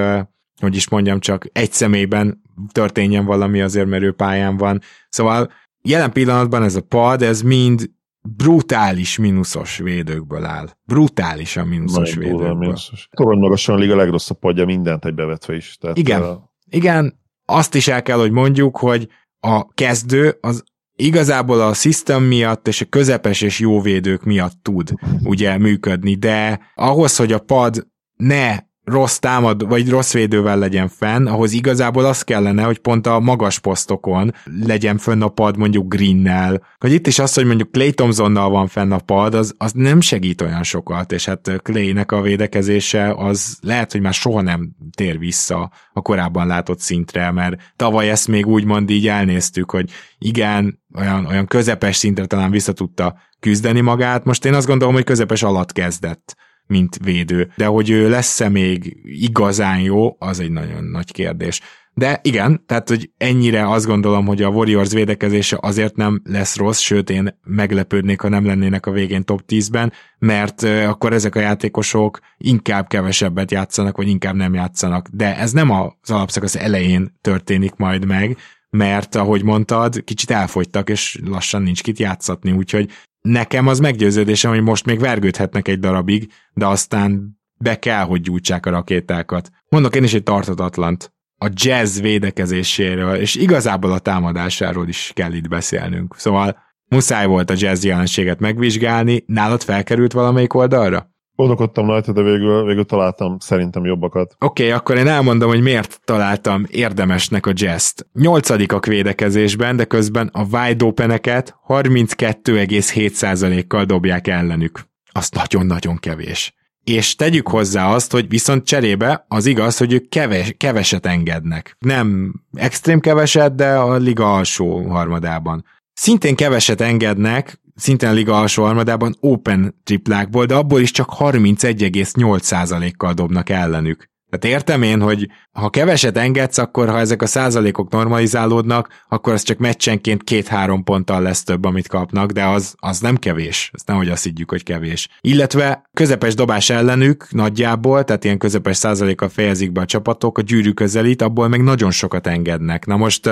hogy 0.60 0.76
is 0.76 0.90
mondjam, 0.90 1.20
csak 1.20 1.48
egy 1.52 1.72
személyben 1.72 2.42
történjen 2.72 3.26
valami 3.26 3.62
azért, 3.62 3.88
mert 3.88 4.04
ő 4.04 4.12
pályán 4.12 4.58
van. 4.58 4.82
Szóval 5.10 5.52
jelen 5.82 6.12
pillanatban 6.12 6.64
ez 6.64 6.76
a 6.76 6.82
pad, 6.82 7.22
ez 7.22 7.42
mind 7.42 7.90
brutális 8.36 9.18
mínuszos 9.18 9.78
védőkből 9.78 10.46
áll. 10.46 10.70
Brutálisan 10.84 11.68
mínuszos 11.68 12.14
Nagyon 12.14 12.30
védőkből. 12.30 12.56
Mínuszos. 12.56 13.08
Torony 13.12 13.40
magasan 13.40 13.82
a 13.82 13.96
legrosszabb 13.96 14.40
padja 14.40 14.66
mindent 14.66 15.06
egybevetve 15.06 15.56
is. 15.56 15.78
Tehát 15.80 15.98
igen, 15.98 16.22
a... 16.22 16.52
igen, 16.70 17.20
azt 17.46 17.76
is 17.76 17.88
el 17.88 18.02
kell, 18.02 18.18
hogy 18.18 18.32
mondjuk, 18.32 18.78
hogy 18.78 19.08
a 19.40 19.74
kezdő 19.74 20.38
az 20.42 20.64
igazából 20.96 21.62
a 21.62 21.74
system 21.74 22.24
miatt 22.24 22.68
és 22.68 22.82
a 22.82 22.86
közepes 22.86 23.42
és 23.42 23.60
jó 23.60 23.82
védők 23.82 24.24
miatt 24.24 24.58
tud 24.62 24.94
ugye 25.24 25.58
működni, 25.58 26.16
de 26.16 26.60
ahhoz, 26.76 27.16
hogy 27.16 27.32
a 27.32 27.40
pad 27.40 27.88
ne 28.16 28.58
rossz 28.88 29.18
támad, 29.18 29.68
vagy 29.68 29.90
rossz 29.90 30.14
védővel 30.14 30.58
legyen 30.58 30.88
fenn, 30.88 31.28
ahhoz 31.28 31.54
igazából 31.54 32.06
az 32.06 32.22
kellene, 32.22 32.64
hogy 32.64 32.78
pont 32.78 33.08
a 33.08 33.20
magas 33.20 33.60
posztokon 33.60 34.34
legyen 34.64 34.98
fönn 34.98 35.22
a 35.22 35.28
pad 35.28 35.58
mondjuk 35.58 35.94
Greennel. 35.94 36.62
Hogy 36.78 36.92
itt 36.92 37.08
is 37.08 37.20
az, 37.20 37.34
hogy 37.34 37.46
mondjuk 37.46 37.72
Clay 37.72 37.92
Thompsonnal 37.92 38.50
van 38.50 38.68
fenn 38.68 38.92
a 38.92 38.98
pad, 38.98 39.34
az, 39.34 39.54
az 39.58 39.72
nem 39.72 40.02
segít 40.02 40.42
olyan 40.42 40.64
sokat, 40.64 41.12
és 41.12 41.26
hát 41.26 41.52
Claynek 41.64 42.12
a 42.12 42.22
védekezése 42.22 43.14
az 43.14 43.58
lehet, 43.62 43.92
hogy 43.92 44.02
már 44.02 44.14
soha 44.14 44.42
nem 44.42 44.70
tér 44.96 45.20
vissza 45.20 45.72
a 45.94 46.02
korábban 46.02 46.48
látott 46.48 46.80
szintre, 46.80 47.32
mert 47.32 47.56
tavaly 47.76 48.10
ezt 48.10 48.28
még 48.28 48.46
úgymond 48.46 48.90
így 48.90 49.08
elnéztük, 49.08 49.72
hogy 49.72 49.90
igen, 50.18 50.80
olyan, 50.96 51.26
olyan 51.26 51.46
közepes 51.46 51.96
szintre 51.96 52.26
talán 52.26 52.52
vissza 52.52 52.74
tudta 52.74 53.16
küzdeni 53.40 53.82
magát, 53.82 54.26
most 54.26 54.46
én 54.46 54.54
azt 54.54 54.68
gondolom, 54.68 54.94
hogy 54.94 55.04
közepes 55.04 55.44
alatt 55.44 55.72
kezdett 55.72 56.36
mint 56.68 56.98
védő. 57.04 57.52
De 57.56 57.66
hogy 57.66 57.90
ő 57.90 58.10
lesz-e 58.10 58.50
még 58.50 58.98
igazán 59.04 59.80
jó, 59.80 60.16
az 60.20 60.40
egy 60.40 60.52
nagyon 60.52 60.84
nagy 60.84 61.12
kérdés. 61.12 61.62
De 61.94 62.20
igen, 62.24 62.64
tehát 62.66 62.90
hogy 62.90 63.10
ennyire 63.18 63.70
azt 63.70 63.86
gondolom, 63.86 64.26
hogy 64.26 64.42
a 64.42 64.50
Warriors 64.50 64.92
védekezése 64.92 65.58
azért 65.62 65.96
nem 65.96 66.22
lesz 66.24 66.58
rossz, 66.58 66.80
sőt 66.80 67.10
én 67.10 67.40
meglepődnék, 67.44 68.22
ha 68.22 68.30
nem 68.30 68.46
lennének 68.46 68.86
a 68.86 68.92
végén 68.92 69.24
top 69.24 69.42
10-ben, 69.48 69.94
mert 70.20 70.64
akkor 70.64 71.14
ezek 71.14 71.36
a 71.36 71.40
játékosok 71.40 72.20
inkább 72.38 72.88
kevesebbet 72.88 73.52
játszanak, 73.52 73.98
vagy 73.98 74.08
inkább 74.08 74.36
nem 74.36 74.54
játszanak. 74.54 75.08
De 75.12 75.38
ez 75.38 75.52
nem 75.52 75.70
az 75.70 76.12
alapszakasz 76.12 76.56
elején 76.56 77.18
történik 77.22 77.76
majd 77.76 78.06
meg, 78.06 78.38
mert 78.70 79.16
ahogy 79.16 79.44
mondtad, 79.44 80.04
kicsit 80.04 80.32
elfogytak, 80.32 80.90
és 80.90 81.20
lassan 81.26 81.62
nincs 81.62 81.84
kit 81.84 82.00
játszatni, 82.00 82.52
úgyhogy 82.52 82.90
nekem 83.28 83.68
az 83.68 83.80
meggyőződésem, 83.80 84.52
hogy 84.52 84.62
most 84.62 84.86
még 84.86 85.00
vergődhetnek 85.00 85.68
egy 85.68 85.80
darabig, 85.80 86.32
de 86.54 86.66
aztán 86.66 87.40
be 87.60 87.80
kell, 87.80 88.04
hogy 88.04 88.22
gyújtsák 88.22 88.66
a 88.66 88.70
rakétákat. 88.70 89.50
Mondok 89.70 89.96
én 89.96 90.04
is 90.04 90.14
egy 90.14 90.24
tartatatlant. 90.24 91.12
A 91.40 91.50
jazz 91.54 92.00
védekezéséről, 92.00 93.16
és 93.16 93.36
igazából 93.36 93.92
a 93.92 94.00
támadásáról 94.00 94.88
is 94.88 95.12
kell 95.16 95.34
itt 95.34 95.48
beszélnünk. 95.48 96.16
Szóval 96.18 96.58
muszáj 96.88 97.26
volt 97.26 97.50
a 97.50 97.54
jazz 97.58 97.84
jelenséget 97.84 98.40
megvizsgálni. 98.40 99.24
Nálad 99.26 99.64
felkerült 99.64 100.14
valamelyik 100.14 100.54
oldalra? 100.54 101.12
Gondolkodtam 101.38 101.88
rajta, 101.88 102.12
de 102.12 102.22
végül, 102.22 102.66
végül 102.66 102.86
találtam 102.86 103.38
szerintem 103.40 103.86
jobbakat. 103.86 104.36
Oké, 104.40 104.64
okay, 104.64 104.78
akkor 104.78 104.98
én 104.98 105.08
elmondom, 105.08 105.50
hogy 105.50 105.62
miért 105.62 106.02
találtam 106.04 106.66
érdemesnek 106.70 107.46
a 107.46 107.52
jazz-t. 107.54 108.08
Nyolcadikak 108.14 108.86
védekezésben, 108.86 109.76
de 109.76 109.86
közben 109.86 110.30
a 110.34 110.46
wide 110.52 110.86
open-eket 110.86 111.56
32,7%-kal 111.68 113.84
dobják 113.84 114.28
ellenük. 114.28 114.80
Az 115.12 115.30
nagyon-nagyon 115.30 115.98
kevés. 115.98 116.54
És 116.84 117.16
tegyük 117.16 117.48
hozzá 117.48 117.94
azt, 117.94 118.12
hogy 118.12 118.30
viszont 118.30 118.66
cserébe 118.66 119.26
az 119.28 119.46
igaz, 119.46 119.78
hogy 119.78 119.94
ők 119.94 120.10
keves, 120.10 120.54
keveset 120.58 121.06
engednek. 121.06 121.76
Nem 121.80 122.34
extrém 122.54 123.00
keveset, 123.00 123.56
de 123.56 123.76
a 123.76 123.96
liga 123.96 124.36
alsó 124.36 124.82
harmadában. 124.82 125.66
Szintén 125.94 126.36
keveset 126.36 126.82
engednek, 126.82 127.60
szintén 127.78 128.10
a 128.10 128.12
liga 128.12 128.40
alsó 128.40 128.64
harmadában 128.64 129.16
open 129.20 129.82
triplákból, 129.84 130.46
de 130.46 130.56
abból 130.56 130.82
is 130.82 130.92
csak 130.92 131.10
31,8%-kal 131.18 133.14
dobnak 133.14 133.50
ellenük. 133.50 134.10
Tehát 134.30 134.56
értem 134.56 134.82
én, 134.82 135.02
hogy 135.02 135.28
ha 135.52 135.70
keveset 135.70 136.18
engedsz, 136.18 136.58
akkor 136.58 136.90
ha 136.90 137.00
ezek 137.00 137.22
a 137.22 137.26
százalékok 137.26 137.92
normalizálódnak, 137.92 139.04
akkor 139.08 139.34
az 139.34 139.42
csak 139.42 139.58
meccsenként 139.58 140.24
két-három 140.24 140.84
ponttal 140.84 141.22
lesz 141.22 141.44
több, 141.44 141.66
amit 141.66 141.88
kapnak, 141.88 142.32
de 142.32 142.46
az, 142.46 142.76
az 142.78 143.00
nem 143.00 143.18
kevés. 143.18 143.70
Ezt 143.74 143.88
nehogy 143.88 144.10
azt 144.10 144.24
higgyük, 144.24 144.50
hogy 144.50 144.64
kevés. 144.64 145.08
Illetve 145.22 145.90
közepes 145.94 146.36
dobás 146.36 146.70
ellenük 146.70 147.32
nagyjából, 147.32 148.04
tehát 148.04 148.24
ilyen 148.24 148.38
közepes 148.38 148.78
százalékkal 148.78 149.30
fejezik 149.30 149.72
be 149.72 149.82
a 149.82 149.86
csapatok, 149.86 150.38
a 150.38 150.42
gyűrű 150.42 150.72
közelít, 150.72 151.22
abból 151.22 151.48
meg 151.48 151.64
nagyon 151.64 151.92
sokat 151.92 152.28
engednek. 152.28 152.86
Na 152.86 152.98
most 152.98 153.30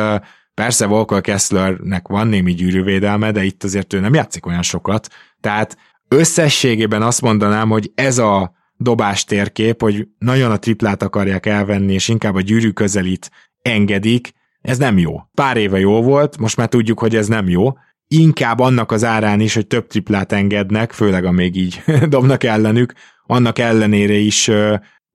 Persze 0.56 0.86
Volker 0.86 1.22
Kesslernek 1.22 2.08
van 2.08 2.28
némi 2.28 2.53
gyűrűvédelme, 2.53 3.32
de 3.32 3.43
itt 3.43 3.64
azért 3.64 3.93
ő 3.93 3.99
nem 3.99 4.14
játszik 4.14 4.45
olyan 4.45 4.62
sokat. 4.62 5.08
Tehát 5.39 5.78
összességében 6.08 7.01
azt 7.01 7.22
mondanám, 7.22 7.70
hogy 7.70 7.91
ez 7.95 8.18
a 8.18 8.53
dobás 8.78 9.24
térkép, 9.24 9.82
hogy 9.82 10.08
nagyon 10.18 10.51
a 10.51 10.58
triplát 10.58 11.03
akarják 11.03 11.45
elvenni, 11.45 11.93
és 11.93 12.08
inkább 12.08 12.36
a 12.36 12.41
gyűrű 12.41 12.70
közelít 12.70 13.32
engedik, 13.62 14.34
ez 14.62 14.78
nem 14.78 14.97
jó. 14.97 15.22
Pár 15.34 15.58
éve 15.58 15.80
jó 15.80 16.01
volt, 16.01 16.38
most 16.38 16.58
már 16.58 16.68
tudjuk, 16.68 16.99
hogy 16.99 17.16
ez 17.16 17.28
nem 17.28 17.49
jó. 17.49 17.74
Inkább 18.08 18.60
annak 18.60 18.91
az 18.91 19.03
árán 19.03 19.39
is, 19.39 19.53
hogy 19.53 19.68
több 19.68 19.88
triplát 19.88 20.32
engednek, 20.32 20.91
főleg 20.91 21.26
a 21.26 21.32
még 21.32 21.56
így 21.56 21.84
dobnak 22.10 22.43
ellenük, 22.43 22.93
annak 23.26 23.60
ellenére 23.60 24.14
is 24.14 24.51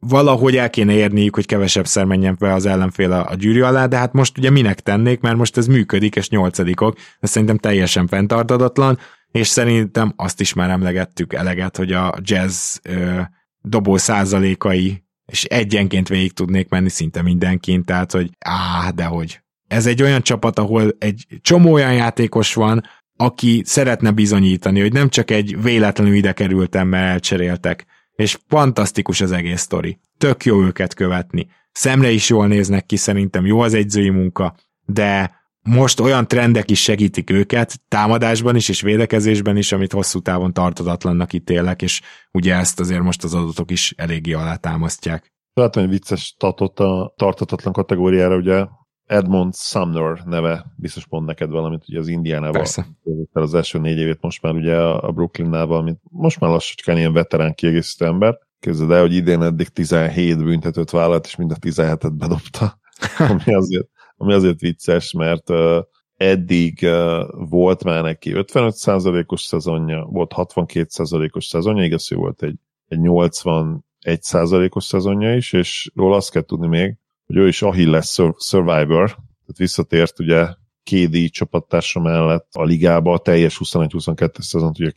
valahogy 0.00 0.56
el 0.56 0.70
kéne 0.70 0.92
érniük, 0.92 1.34
hogy 1.34 1.46
kevesebb 1.46 1.86
menjen 2.06 2.36
be 2.38 2.52
az 2.52 2.66
ellenfél 2.66 3.12
a, 3.12 3.30
a 3.30 3.34
gyűrű 3.34 3.60
alá, 3.60 3.86
de 3.86 3.96
hát 3.96 4.12
most 4.12 4.38
ugye 4.38 4.50
minek 4.50 4.80
tennék, 4.80 5.20
mert 5.20 5.36
most 5.36 5.56
ez 5.56 5.66
működik, 5.66 6.16
és 6.16 6.28
nyolcadikok, 6.28 6.96
ez 7.20 7.30
szerintem 7.30 7.58
teljesen 7.58 8.06
fenntartadatlan, 8.06 8.98
és 9.30 9.46
szerintem 9.46 10.12
azt 10.16 10.40
is 10.40 10.52
már 10.52 10.70
emlegettük 10.70 11.32
eleget, 11.32 11.76
hogy 11.76 11.92
a 11.92 12.14
jazz 12.20 12.76
ö, 12.82 13.20
dobó 13.60 13.96
százalékai, 13.96 15.04
és 15.26 15.44
egyenként 15.44 16.08
végig 16.08 16.32
tudnék 16.32 16.68
menni 16.68 16.88
szinte 16.88 17.22
mindenkin, 17.22 17.84
tehát 17.84 18.12
hogy 18.12 18.30
áh, 18.38 18.88
de 18.88 19.04
hogy. 19.04 19.40
Ez 19.68 19.86
egy 19.86 20.02
olyan 20.02 20.22
csapat, 20.22 20.58
ahol 20.58 20.96
egy 20.98 21.26
csomó 21.40 21.72
olyan 21.72 21.94
játékos 21.94 22.54
van, 22.54 22.82
aki 23.16 23.62
szeretne 23.64 24.10
bizonyítani, 24.10 24.80
hogy 24.80 24.92
nem 24.92 25.08
csak 25.08 25.30
egy 25.30 25.62
véletlenül 25.62 26.14
ide 26.14 26.32
kerültem, 26.32 26.88
mert 26.88 27.08
elcseréltek, 27.08 27.86
és 28.20 28.38
fantasztikus 28.48 29.20
az 29.20 29.32
egész 29.32 29.60
sztori. 29.60 29.98
Tök 30.18 30.44
jó 30.44 30.62
őket 30.62 30.94
követni. 30.94 31.48
Szemre 31.72 32.10
is 32.10 32.28
jól 32.28 32.46
néznek 32.46 32.86
ki, 32.86 32.96
szerintem 32.96 33.46
jó 33.46 33.60
az 33.60 33.74
egyzői 33.74 34.10
munka, 34.10 34.54
de 34.86 35.38
most 35.62 36.00
olyan 36.00 36.28
trendek 36.28 36.70
is 36.70 36.82
segítik 36.82 37.30
őket, 37.30 37.80
támadásban 37.88 38.56
is 38.56 38.68
és 38.68 38.80
védekezésben 38.80 39.56
is, 39.56 39.72
amit 39.72 39.92
hosszú 39.92 40.20
távon 40.20 40.52
tartatatlannak 40.52 41.32
ítélek, 41.32 41.82
és 41.82 42.00
ugye 42.32 42.54
ezt 42.54 42.80
azért 42.80 43.02
most 43.02 43.24
az 43.24 43.34
adatok 43.34 43.70
is 43.70 43.94
eléggé 43.96 44.32
alátámasztják. 44.32 45.32
Látom, 45.52 45.82
hogy 45.82 45.92
vicces 45.92 46.24
statot 46.24 46.80
a 46.80 47.14
tartatatlan 47.16 47.72
kategóriára, 47.72 48.36
ugye 48.36 48.64
Edmond 49.10 49.54
Sumner 49.54 50.22
neve 50.24 50.64
biztos 50.76 51.06
mond 51.08 51.26
neked 51.26 51.50
valamit, 51.50 51.84
ugye 51.88 51.98
az 51.98 52.08
Indiánával. 52.08 52.52
Persze. 52.52 52.86
Az 53.32 53.54
első 53.54 53.78
négy 53.78 53.98
évét 53.98 54.20
most 54.20 54.42
már 54.42 54.54
ugye 54.54 54.76
a 54.80 55.10
Brooklynnál 55.12 55.66
valamit, 55.66 56.00
most 56.02 56.40
már 56.40 56.50
lassacskán 56.50 56.96
ilyen 56.96 57.12
veterán 57.12 57.54
kiegészítő 57.54 58.04
ember. 58.04 58.38
Képzeld 58.60 58.90
el, 58.90 59.00
hogy 59.00 59.14
idén 59.14 59.42
eddig 59.42 59.68
17 59.68 60.44
büntetőt 60.44 60.90
vállalt, 60.90 61.26
és 61.26 61.36
mind 61.36 61.50
a 61.50 61.54
17-et 61.54 62.12
bedobta, 62.14 62.78
ami 63.30 63.54
azért, 63.54 63.88
ami 64.16 64.32
azért 64.32 64.60
vicces, 64.60 65.12
mert 65.12 65.50
uh, 65.50 65.78
eddig 66.16 66.78
uh, 66.82 67.48
volt 67.48 67.84
már 67.84 68.02
neki 68.02 68.32
55%-os 68.34 69.40
szezonja, 69.40 70.04
volt 70.04 70.32
62%-os 70.36 71.44
szezonja, 71.44 71.84
igaz, 71.84 72.08
hogy 72.08 72.18
volt 72.18 72.42
egy, 72.42 72.56
egy 72.88 72.98
81%-os 73.02 74.84
szezonja 74.84 75.34
is, 75.34 75.52
és 75.52 75.90
róla 75.94 76.16
azt 76.16 76.30
kell 76.30 76.42
tudni 76.42 76.66
még, 76.66 76.96
hogy 77.30 77.38
ő 77.38 77.48
is 77.48 77.62
Achilles 77.62 78.18
Survivor, 78.38 79.06
tehát 79.06 79.56
visszatért 79.56 80.18
ugye 80.20 80.46
KD 80.84 81.30
csapattársa 81.30 82.00
mellett 82.00 82.48
a 82.52 82.64
ligába, 82.64 83.12
a 83.12 83.18
teljes 83.18 83.60
21-22 83.64 84.40
szezont 84.40 84.78
ugye 84.78 84.90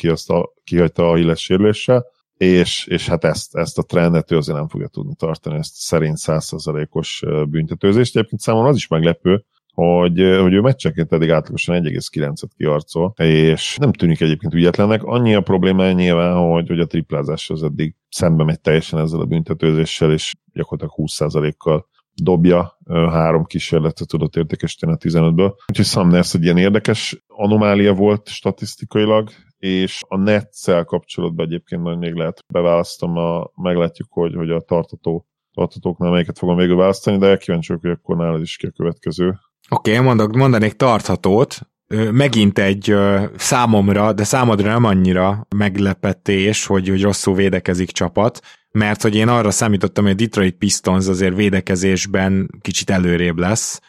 kihagyta 0.63 1.09
Achilles 1.09 1.41
sérüléssel, 1.41 2.05
és, 2.37 2.87
és 2.87 3.07
hát 3.07 3.23
ezt, 3.23 3.55
ezt 3.55 3.77
a 3.77 3.83
trendet 3.83 4.31
ő 4.31 4.37
azért 4.37 4.57
nem 4.57 4.67
fogja 4.67 4.87
tudni 4.87 5.15
tartani, 5.15 5.57
ezt 5.57 5.75
szerint 5.75 6.17
100%-os 6.21 7.23
büntetőzést. 7.49 8.15
Egyébként 8.15 8.41
számomra 8.41 8.69
az 8.69 8.75
is 8.75 8.87
meglepő, 8.87 9.45
hogy, 9.73 10.37
hogy 10.41 10.53
ő 10.53 10.59
meccseként 10.59 11.13
eddig 11.13 11.31
átlagosan 11.31 11.83
1,9-et 11.83 12.49
kiarcol, 12.57 13.13
és 13.17 13.77
nem 13.77 13.93
tűnik 13.93 14.21
egyébként 14.21 14.53
ügyetlennek. 14.53 15.03
Annyi 15.03 15.35
a 15.35 15.41
probléma 15.41 15.91
nyilván, 15.91 16.35
hogy, 16.35 16.67
hogy 16.67 16.79
a 16.79 16.85
triplázás 16.85 17.49
az 17.49 17.63
eddig 17.63 17.95
szembe 18.09 18.43
megy 18.43 18.61
teljesen 18.61 18.99
ezzel 18.99 19.19
a 19.19 19.25
büntetőzéssel, 19.25 20.11
és 20.11 20.33
gyakorlatilag 20.53 21.09
20%-kal 21.09 21.91
dobja, 22.15 22.77
három 22.89 23.43
kísérletet 23.43 24.07
tudott 24.07 24.35
értékesíteni 24.35 24.91
a 24.91 24.97
15-ből. 24.97 25.53
Úgyhogy 25.67 25.85
Sumners 25.85 26.33
egy 26.33 26.43
ilyen 26.43 26.57
érdekes 26.57 27.23
anomália 27.27 27.93
volt 27.93 28.27
statisztikailag, 28.27 29.29
és 29.57 30.01
a 30.07 30.17
netszel 30.17 30.83
kapcsolatban 30.83 31.45
egyébként 31.45 31.81
majd 31.81 31.97
még 31.97 32.13
lehet 32.13 32.43
beválasztom, 32.47 33.17
a, 33.17 33.51
meglátjuk, 33.55 34.07
hogy, 34.11 34.35
hogy 34.35 34.49
a 34.49 34.61
tartató 34.61 35.27
tartatóknál 35.53 36.11
melyiket 36.11 36.37
fogom 36.37 36.55
végül 36.55 36.75
választani, 36.75 37.17
de 37.17 37.37
kíváncsi 37.37 37.67
vagyok, 37.67 37.83
hogy 37.83 37.91
akkor 37.91 38.25
nálad 38.25 38.41
is 38.41 38.57
ki 38.57 38.65
a 38.65 38.71
következő. 38.71 39.27
Oké, 39.69 39.91
okay, 39.91 40.05
mondok, 40.05 40.35
mondanék 40.35 40.73
tarthatót, 40.73 41.59
megint 42.11 42.59
egy 42.59 42.95
számomra, 43.37 44.13
de 44.13 44.23
számodra 44.23 44.71
nem 44.71 44.83
annyira 44.83 45.47
meglepetés, 45.55 46.65
hogy, 46.65 46.89
hogy 46.89 47.01
rosszul 47.01 47.35
védekezik 47.35 47.91
csapat, 47.91 48.39
mert 48.71 49.01
hogy 49.01 49.15
én 49.15 49.27
arra 49.27 49.51
számítottam, 49.51 50.03
hogy 50.03 50.13
a 50.13 50.15
Detroit 50.15 50.55
Pistons 50.55 51.07
azért 51.07 51.35
védekezésben 51.35 52.49
kicsit 52.61 52.89
előrébb 52.89 53.37
lesz, 53.37 53.79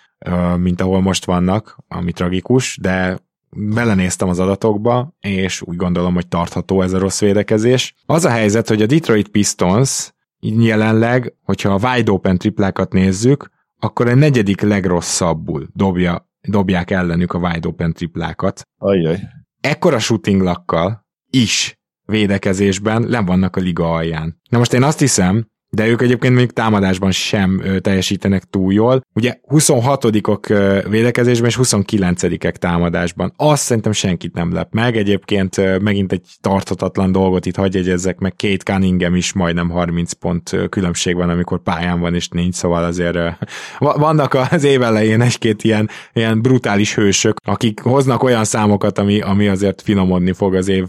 mint 0.57 0.81
ahol 0.81 1.01
most 1.01 1.25
vannak, 1.25 1.79
ami 1.89 2.13
tragikus, 2.13 2.79
de 2.81 3.19
belenéztem 3.57 4.29
az 4.29 4.39
adatokba, 4.39 5.17
és 5.21 5.63
úgy 5.63 5.77
gondolom, 5.77 6.15
hogy 6.15 6.29
tartható 6.29 6.83
ez 6.83 6.93
a 6.93 6.99
rossz 6.99 7.21
védekezés. 7.21 7.95
Az 8.07 8.25
a 8.25 8.31
helyzet, 8.31 8.69
hogy 8.69 8.83
a 8.83 8.87
Detroit 8.87 9.29
Pistons 9.29 10.13
jelenleg, 10.41 11.35
hogyha 11.43 11.75
a 11.75 11.89
wide 11.89 12.11
open 12.11 12.39
triplákat 12.39 12.93
nézzük, 12.93 13.51
akkor 13.79 14.09
a 14.09 14.15
negyedik 14.15 14.61
legrosszabbul 14.61 15.69
dobja, 15.73 16.33
dobják 16.49 16.91
ellenük 16.91 17.33
a 17.33 17.39
wide 17.39 17.69
open 17.69 17.93
triplákat. 17.93 18.63
Ajjaj. 18.79 19.21
Ekkora 19.61 19.99
shooting 19.99 20.43
lakkal 20.43 21.07
is 21.31 21.79
védekezésben 22.07 23.03
nem 23.03 23.25
vannak 23.25 23.57
a 23.57 23.61
liga 23.61 23.95
alján. 23.95 24.41
Na 24.49 24.59
most 24.59 24.73
én 24.73 24.83
azt 24.83 24.99
hiszem, 24.99 25.47
de 25.75 25.87
ők 25.87 26.03
egyébként 26.03 26.35
még 26.35 26.51
támadásban 26.51 27.11
sem 27.11 27.63
teljesítenek 27.81 28.43
túl 28.45 28.73
jól. 28.73 29.01
Ugye 29.15 29.35
26-ok 29.49 30.85
védekezésben 30.89 31.49
és 31.49 31.59
29-ek 31.63 32.55
támadásban. 32.55 33.33
Azt 33.37 33.63
szerintem 33.63 33.93
senkit 33.93 34.35
nem 34.35 34.53
lep 34.53 34.73
meg. 34.73 34.97
Egyébként 34.97 35.81
megint 35.81 36.13
egy 36.13 36.27
tarthatatlan 36.41 37.13
dolgot 37.13 37.47
itt 37.47 37.57
hagyj 37.57 37.79
egyezzek 37.79 38.19
meg. 38.19 38.35
Két 38.37 38.63
Cunningham 38.63 39.15
is 39.15 39.33
majdnem 39.33 39.71
30 39.71 40.13
pont 40.13 40.57
különbség 40.69 41.15
van, 41.15 41.29
amikor 41.29 41.63
pályán 41.63 42.01
van 42.01 42.15
és 42.15 42.29
nincs, 42.29 42.55
szóval 42.55 42.85
azért 42.85 43.19
vannak 43.79 44.35
az 44.51 44.65
év 44.65 44.83
elején 44.83 45.21
egy-két 45.21 45.63
ilyen, 45.63 45.89
ilyen 46.13 46.43
brutális 46.43 46.95
hősök, 46.95 47.37
akik 47.45 47.81
hoznak 47.81 48.23
olyan 48.23 48.45
számokat, 48.45 48.99
ami, 48.99 49.21
ami 49.21 49.49
azért 49.49 49.83
finomodni 49.83 50.33
fog 50.33 50.55
az 50.55 50.69
év 50.69 50.85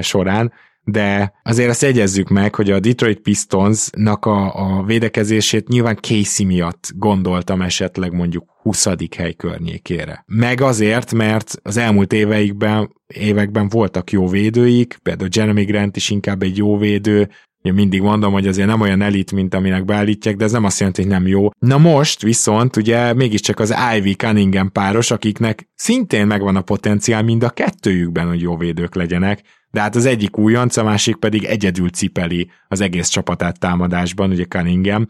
során 0.00 0.52
de 0.84 1.32
azért 1.42 1.68
azt 1.68 1.82
jegyezzük 1.82 2.28
meg, 2.28 2.54
hogy 2.54 2.70
a 2.70 2.80
Detroit 2.80 3.20
Pistonsnak 3.20 4.26
a, 4.26 4.54
a 4.54 4.82
védekezését 4.82 5.68
nyilván 5.68 5.98
Casey 6.00 6.46
miatt 6.46 6.90
gondoltam 6.96 7.62
esetleg 7.62 8.12
mondjuk 8.12 8.44
20. 8.62 8.86
hely 9.16 9.32
környékére. 9.32 10.24
Meg 10.26 10.60
azért, 10.60 11.12
mert 11.12 11.54
az 11.62 11.76
elmúlt 11.76 12.12
éveikben, 12.12 12.92
években 13.06 13.68
voltak 13.68 14.10
jó 14.10 14.28
védőik, 14.28 14.98
például 15.02 15.30
Jeremy 15.32 15.64
Grant 15.64 15.96
is 15.96 16.10
inkább 16.10 16.42
egy 16.42 16.56
jó 16.56 16.78
védő, 16.78 17.28
én 17.62 17.74
mindig 17.74 18.00
mondom, 18.00 18.32
hogy 18.32 18.46
azért 18.46 18.68
nem 18.68 18.80
olyan 18.80 19.02
elit, 19.02 19.32
mint 19.32 19.54
aminek 19.54 19.84
beállítják, 19.84 20.36
de 20.36 20.44
ez 20.44 20.52
nem 20.52 20.64
azt 20.64 20.78
jelenti, 20.78 21.02
hogy 21.02 21.10
nem 21.10 21.26
jó. 21.26 21.50
Na 21.58 21.78
most 21.78 22.22
viszont 22.22 22.76
ugye 22.76 23.12
mégiscsak 23.12 23.60
az 23.60 23.74
Ivy 23.96 24.14
Cunningham 24.14 24.72
páros, 24.72 25.10
akiknek 25.10 25.68
szintén 25.74 26.26
megvan 26.26 26.56
a 26.56 26.60
potenciál 26.60 27.22
mind 27.22 27.42
a 27.42 27.50
kettőjükben, 27.50 28.28
hogy 28.28 28.40
jó 28.40 28.56
védők 28.56 28.94
legyenek, 28.94 29.42
de 29.70 29.80
hát 29.80 29.94
az 29.94 30.06
egyik 30.06 30.38
újonc, 30.38 30.76
a 30.76 30.82
másik 30.82 31.16
pedig 31.16 31.44
egyedül 31.44 31.90
cipeli 31.90 32.50
az 32.68 32.80
egész 32.80 33.08
csapatát 33.08 33.58
támadásban, 33.58 34.30
ugye 34.30 34.44
Cunningham, 34.44 35.06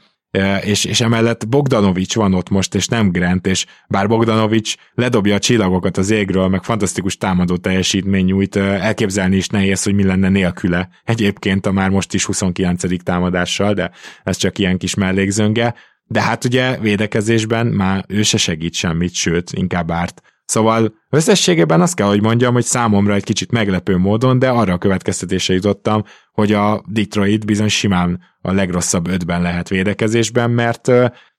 és, 0.63 0.85
és 0.85 1.01
emellett 1.01 1.49
Bogdanovics 1.49 2.15
van 2.15 2.35
ott 2.35 2.49
most, 2.49 2.75
és 2.75 2.87
nem 2.87 3.11
Grant, 3.11 3.47
és 3.47 3.67
bár 3.89 4.09
Bogdanovics 4.09 4.75
ledobja 4.95 5.35
a 5.35 5.39
csillagokat 5.39 5.97
az 5.97 6.11
égről, 6.11 6.49
meg 6.49 6.63
fantasztikus 6.63 7.17
támadó 7.17 7.57
teljesítmény 7.57 8.25
nyújt, 8.25 8.57
elképzelni 8.57 9.37
is 9.37 9.49
nehéz, 9.49 9.83
hogy 9.83 9.95
mi 9.95 10.05
lenne 10.05 10.29
nélküle. 10.29 10.89
Egyébként 11.05 11.67
a 11.67 11.73
már 11.73 11.91
most 11.91 12.15
is 12.15 12.25
29. 12.25 13.03
támadással, 13.03 13.75
de 13.75 13.91
ez 14.25 14.37
csak 14.37 14.59
ilyen 14.59 14.79
kis 14.79 14.95
mellékzönge. 14.95 15.75
De 16.07 16.23
hát 16.23 16.45
ugye 16.45 16.79
védekezésben 16.79 17.67
már 17.67 18.05
ő 18.09 18.23
se 18.23 18.37
segít 18.37 18.75
semmit, 18.75 19.15
sőt, 19.15 19.51
inkább 19.53 19.91
árt. 19.91 20.23
Szóval 20.45 20.95
összességében 21.11 21.81
azt 21.81 21.95
kell, 21.95 22.07
hogy 22.07 22.23
mondjam, 22.23 22.53
hogy 22.53 22.65
számomra 22.65 23.15
egy 23.15 23.25
kicsit 23.25 23.51
meglepő 23.51 23.97
módon, 23.97 24.39
de 24.39 24.49
arra 24.49 24.73
a 24.73 24.79
következtetése 24.79 25.53
jutottam, 25.53 26.05
hogy 26.33 26.53
a 26.53 26.83
Detroit 26.87 27.47
bizony 27.47 27.69
simán 27.69 28.21
a 28.41 28.53
legrosszabb 28.53 29.09
ötben 29.09 29.43
lehet 29.43 29.69
védekezésben, 29.69 30.51
mert, 30.51 30.91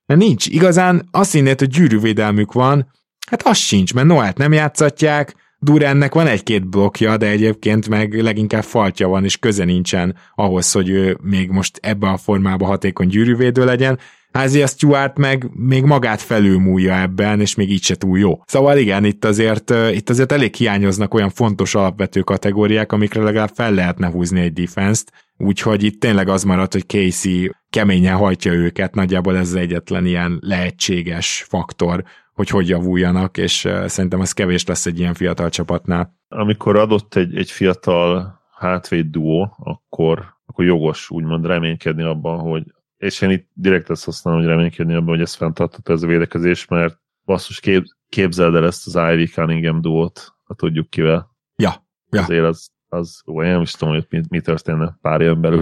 nincs. 0.05 0.47
Igazán 0.47 1.07
azt 1.11 1.31
hinnéd, 1.31 1.59
hogy 1.59 1.67
gyűrűvédelmük 1.67 2.51
van, 2.51 2.91
hát 3.27 3.47
az 3.47 3.57
sincs, 3.57 3.93
mert 3.93 4.07
Noát 4.07 4.37
nem 4.37 4.53
játszatják, 4.53 5.35
Durennek 5.63 6.13
van 6.13 6.27
egy-két 6.27 6.69
blokkja, 6.69 7.17
de 7.17 7.27
egyébként 7.27 7.89
meg 7.89 8.21
leginkább 8.21 8.63
faltja 8.63 9.07
van, 9.07 9.23
és 9.23 9.37
köze 9.37 9.63
nincsen 9.63 10.15
ahhoz, 10.35 10.71
hogy 10.71 10.89
ő 10.89 11.17
még 11.21 11.49
most 11.49 11.79
ebbe 11.81 12.07
a 12.07 12.17
formába 12.17 12.65
hatékony 12.65 13.07
gyűrűvédő 13.07 13.65
legyen, 13.65 13.99
Házia 14.33 14.67
Stuart 14.67 15.17
meg 15.17 15.49
még 15.53 15.83
magát 15.83 16.21
felülmúlja 16.21 17.01
ebben, 17.01 17.39
és 17.39 17.55
még 17.55 17.71
így 17.71 17.83
se 17.83 17.95
túl 17.95 18.19
jó. 18.19 18.41
Szóval 18.45 18.77
igen, 18.77 19.05
itt 19.05 19.25
azért, 19.25 19.73
itt 19.91 20.09
azért 20.09 20.31
elég 20.31 20.55
hiányoznak 20.55 21.13
olyan 21.13 21.29
fontos 21.29 21.75
alapvető 21.75 22.21
kategóriák, 22.21 22.91
amikre 22.91 23.21
legalább 23.21 23.51
fel 23.53 23.73
lehetne 23.73 24.07
húzni 24.07 24.39
egy 24.39 24.53
defense-t, 24.53 25.11
úgyhogy 25.37 25.83
itt 25.83 25.99
tényleg 25.99 26.27
az 26.27 26.43
marad, 26.43 26.71
hogy 26.71 26.85
Casey 26.85 27.51
keményen 27.69 28.15
hajtja 28.15 28.53
őket, 28.53 28.95
nagyjából 28.95 29.37
ez 29.37 29.47
az 29.47 29.55
egyetlen 29.55 30.05
ilyen 30.05 30.37
lehetséges 30.41 31.45
faktor, 31.47 32.03
hogy 32.33 32.49
hogy 32.49 32.67
javuljanak, 32.67 33.37
és 33.37 33.67
szerintem 33.85 34.21
ez 34.21 34.31
kevés 34.31 34.65
lesz 34.65 34.85
egy 34.85 34.99
ilyen 34.99 35.13
fiatal 35.13 35.49
csapatnál. 35.49 36.17
Amikor 36.27 36.77
adott 36.77 37.15
egy, 37.15 37.37
egy 37.37 37.51
fiatal 37.51 38.41
hátvéd 38.57 39.05
duó, 39.05 39.55
akkor, 39.57 40.25
akkor 40.45 40.65
jogos 40.65 41.09
úgymond 41.09 41.45
reménykedni 41.45 42.03
abban, 42.03 42.39
hogy 42.39 42.63
és 43.03 43.21
én 43.21 43.29
itt 43.29 43.49
direkt 43.53 43.89
ezt 43.89 44.05
használom, 44.05 44.39
hogy 44.39 44.49
reménykedni 44.49 44.93
abban, 44.93 45.07
hogy 45.07 45.21
ez 45.21 45.33
fenntartható 45.33 45.93
ez 45.93 46.03
a 46.03 46.07
védekezés, 46.07 46.67
mert 46.67 46.99
basszus 47.25 47.59
kép, 47.59 47.83
képzeld 48.09 48.55
el 48.55 48.65
ezt 48.65 48.87
az 48.87 49.13
Ivy 49.13 49.25
Cunningham 49.25 49.81
duót, 49.81 50.33
ha 50.43 50.53
tudjuk 50.53 50.89
kivel. 50.89 51.29
Ja, 51.55 51.73
ja. 52.09 52.21
Azért 52.21 52.43
az, 52.43 52.69
az 52.87 53.21
ó, 53.27 53.43
én 53.43 53.51
nem 53.51 53.61
is 53.61 53.71
tudom, 53.71 53.93
hogy 53.93 54.05
mi, 54.09 54.21
mi 54.29 54.41
történne 54.41 54.97
pár 55.01 55.21
éven 55.21 55.41
belül. 55.41 55.61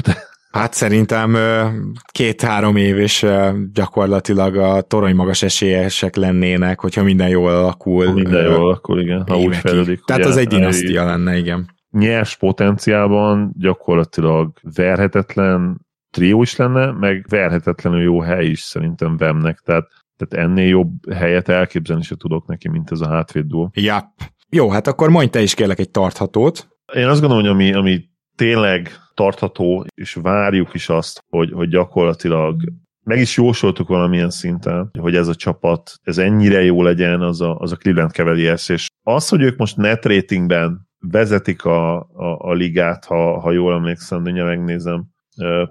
Hát 0.51 0.73
szerintem 0.73 1.37
két-három 2.11 2.75
év 2.75 2.97
és 2.97 3.25
gyakorlatilag 3.73 4.55
a 4.55 4.81
torony 4.81 5.15
magas 5.15 5.41
esélyesek 5.41 6.15
lennének, 6.15 6.79
hogyha 6.79 7.03
minden 7.03 7.27
jól 7.27 7.51
alakul. 7.51 8.05
Ha 8.05 8.13
minden 8.13 8.43
jól 8.43 8.55
alakul, 8.55 8.99
igen. 8.99 9.23
Ha 9.27 9.37
úgy 9.37 9.55
fejlődik. 9.55 10.03
Tehát 10.03 10.25
az 10.25 10.37
egy 10.37 10.47
dinasztia 10.47 11.05
lenne, 11.05 11.37
igen. 11.37 11.69
Nyers 11.91 12.37
potenciálban 12.37 13.53
gyakorlatilag 13.57 14.51
verhetetlen 14.75 15.85
trió 16.11 16.41
is 16.41 16.55
lenne, 16.55 16.91
meg 16.91 17.25
verhetetlenül 17.29 18.01
jó 18.01 18.21
hely 18.21 18.45
is 18.45 18.59
szerintem 18.59 19.17
Vemnek, 19.17 19.59
tehát, 19.59 19.87
tehát 20.17 20.45
ennél 20.45 20.67
jobb 20.67 21.11
helyet 21.13 21.49
elképzelni 21.49 22.03
se 22.03 22.15
tudok 22.15 22.47
neki, 22.47 22.69
mint 22.69 22.91
ez 22.91 23.01
a 23.01 23.07
hátvéd 23.07 23.45
duo. 23.45 23.69
Ja. 23.73 24.13
Jó, 24.49 24.69
hát 24.69 24.87
akkor 24.87 25.09
mondj 25.09 25.29
te 25.29 25.41
is 25.41 25.53
kérlek 25.53 25.79
egy 25.79 25.91
tarthatót. 25.91 26.67
Én 26.93 27.07
azt 27.07 27.19
gondolom, 27.19 27.43
hogy 27.43 27.53
ami, 27.53 27.73
ami 27.73 28.09
tényleg 28.35 28.91
tartható, 29.13 29.85
és 29.95 30.13
várjuk 30.13 30.73
is 30.73 30.89
azt, 30.89 31.23
hogy, 31.29 31.51
hogy 31.51 31.69
gyakorlatilag 31.69 32.61
meg 33.03 33.19
is 33.19 33.37
jósoltuk 33.37 33.87
valamilyen 33.87 34.29
szinten, 34.29 34.91
hogy 34.99 35.15
ez 35.15 35.27
a 35.27 35.35
csapat, 35.35 35.93
ez 36.03 36.17
ennyire 36.17 36.63
jó 36.63 36.83
legyen, 36.83 37.21
az 37.21 37.41
a, 37.41 37.57
az 37.57 37.71
a 37.71 37.75
Cleveland 37.75 38.11
Cavaliers, 38.11 38.69
és 38.69 38.87
az, 39.03 39.29
hogy 39.29 39.41
ők 39.41 39.57
most 39.57 39.77
net 39.77 40.05
ratingben 40.05 40.89
vezetik 40.99 41.65
a, 41.65 41.99
a, 41.99 42.37
a 42.37 42.53
ligát, 42.53 43.05
ha, 43.05 43.39
ha 43.39 43.51
jól 43.51 43.73
emlékszem, 43.73 44.23
de 44.23 44.43
megnézem, 44.43 45.10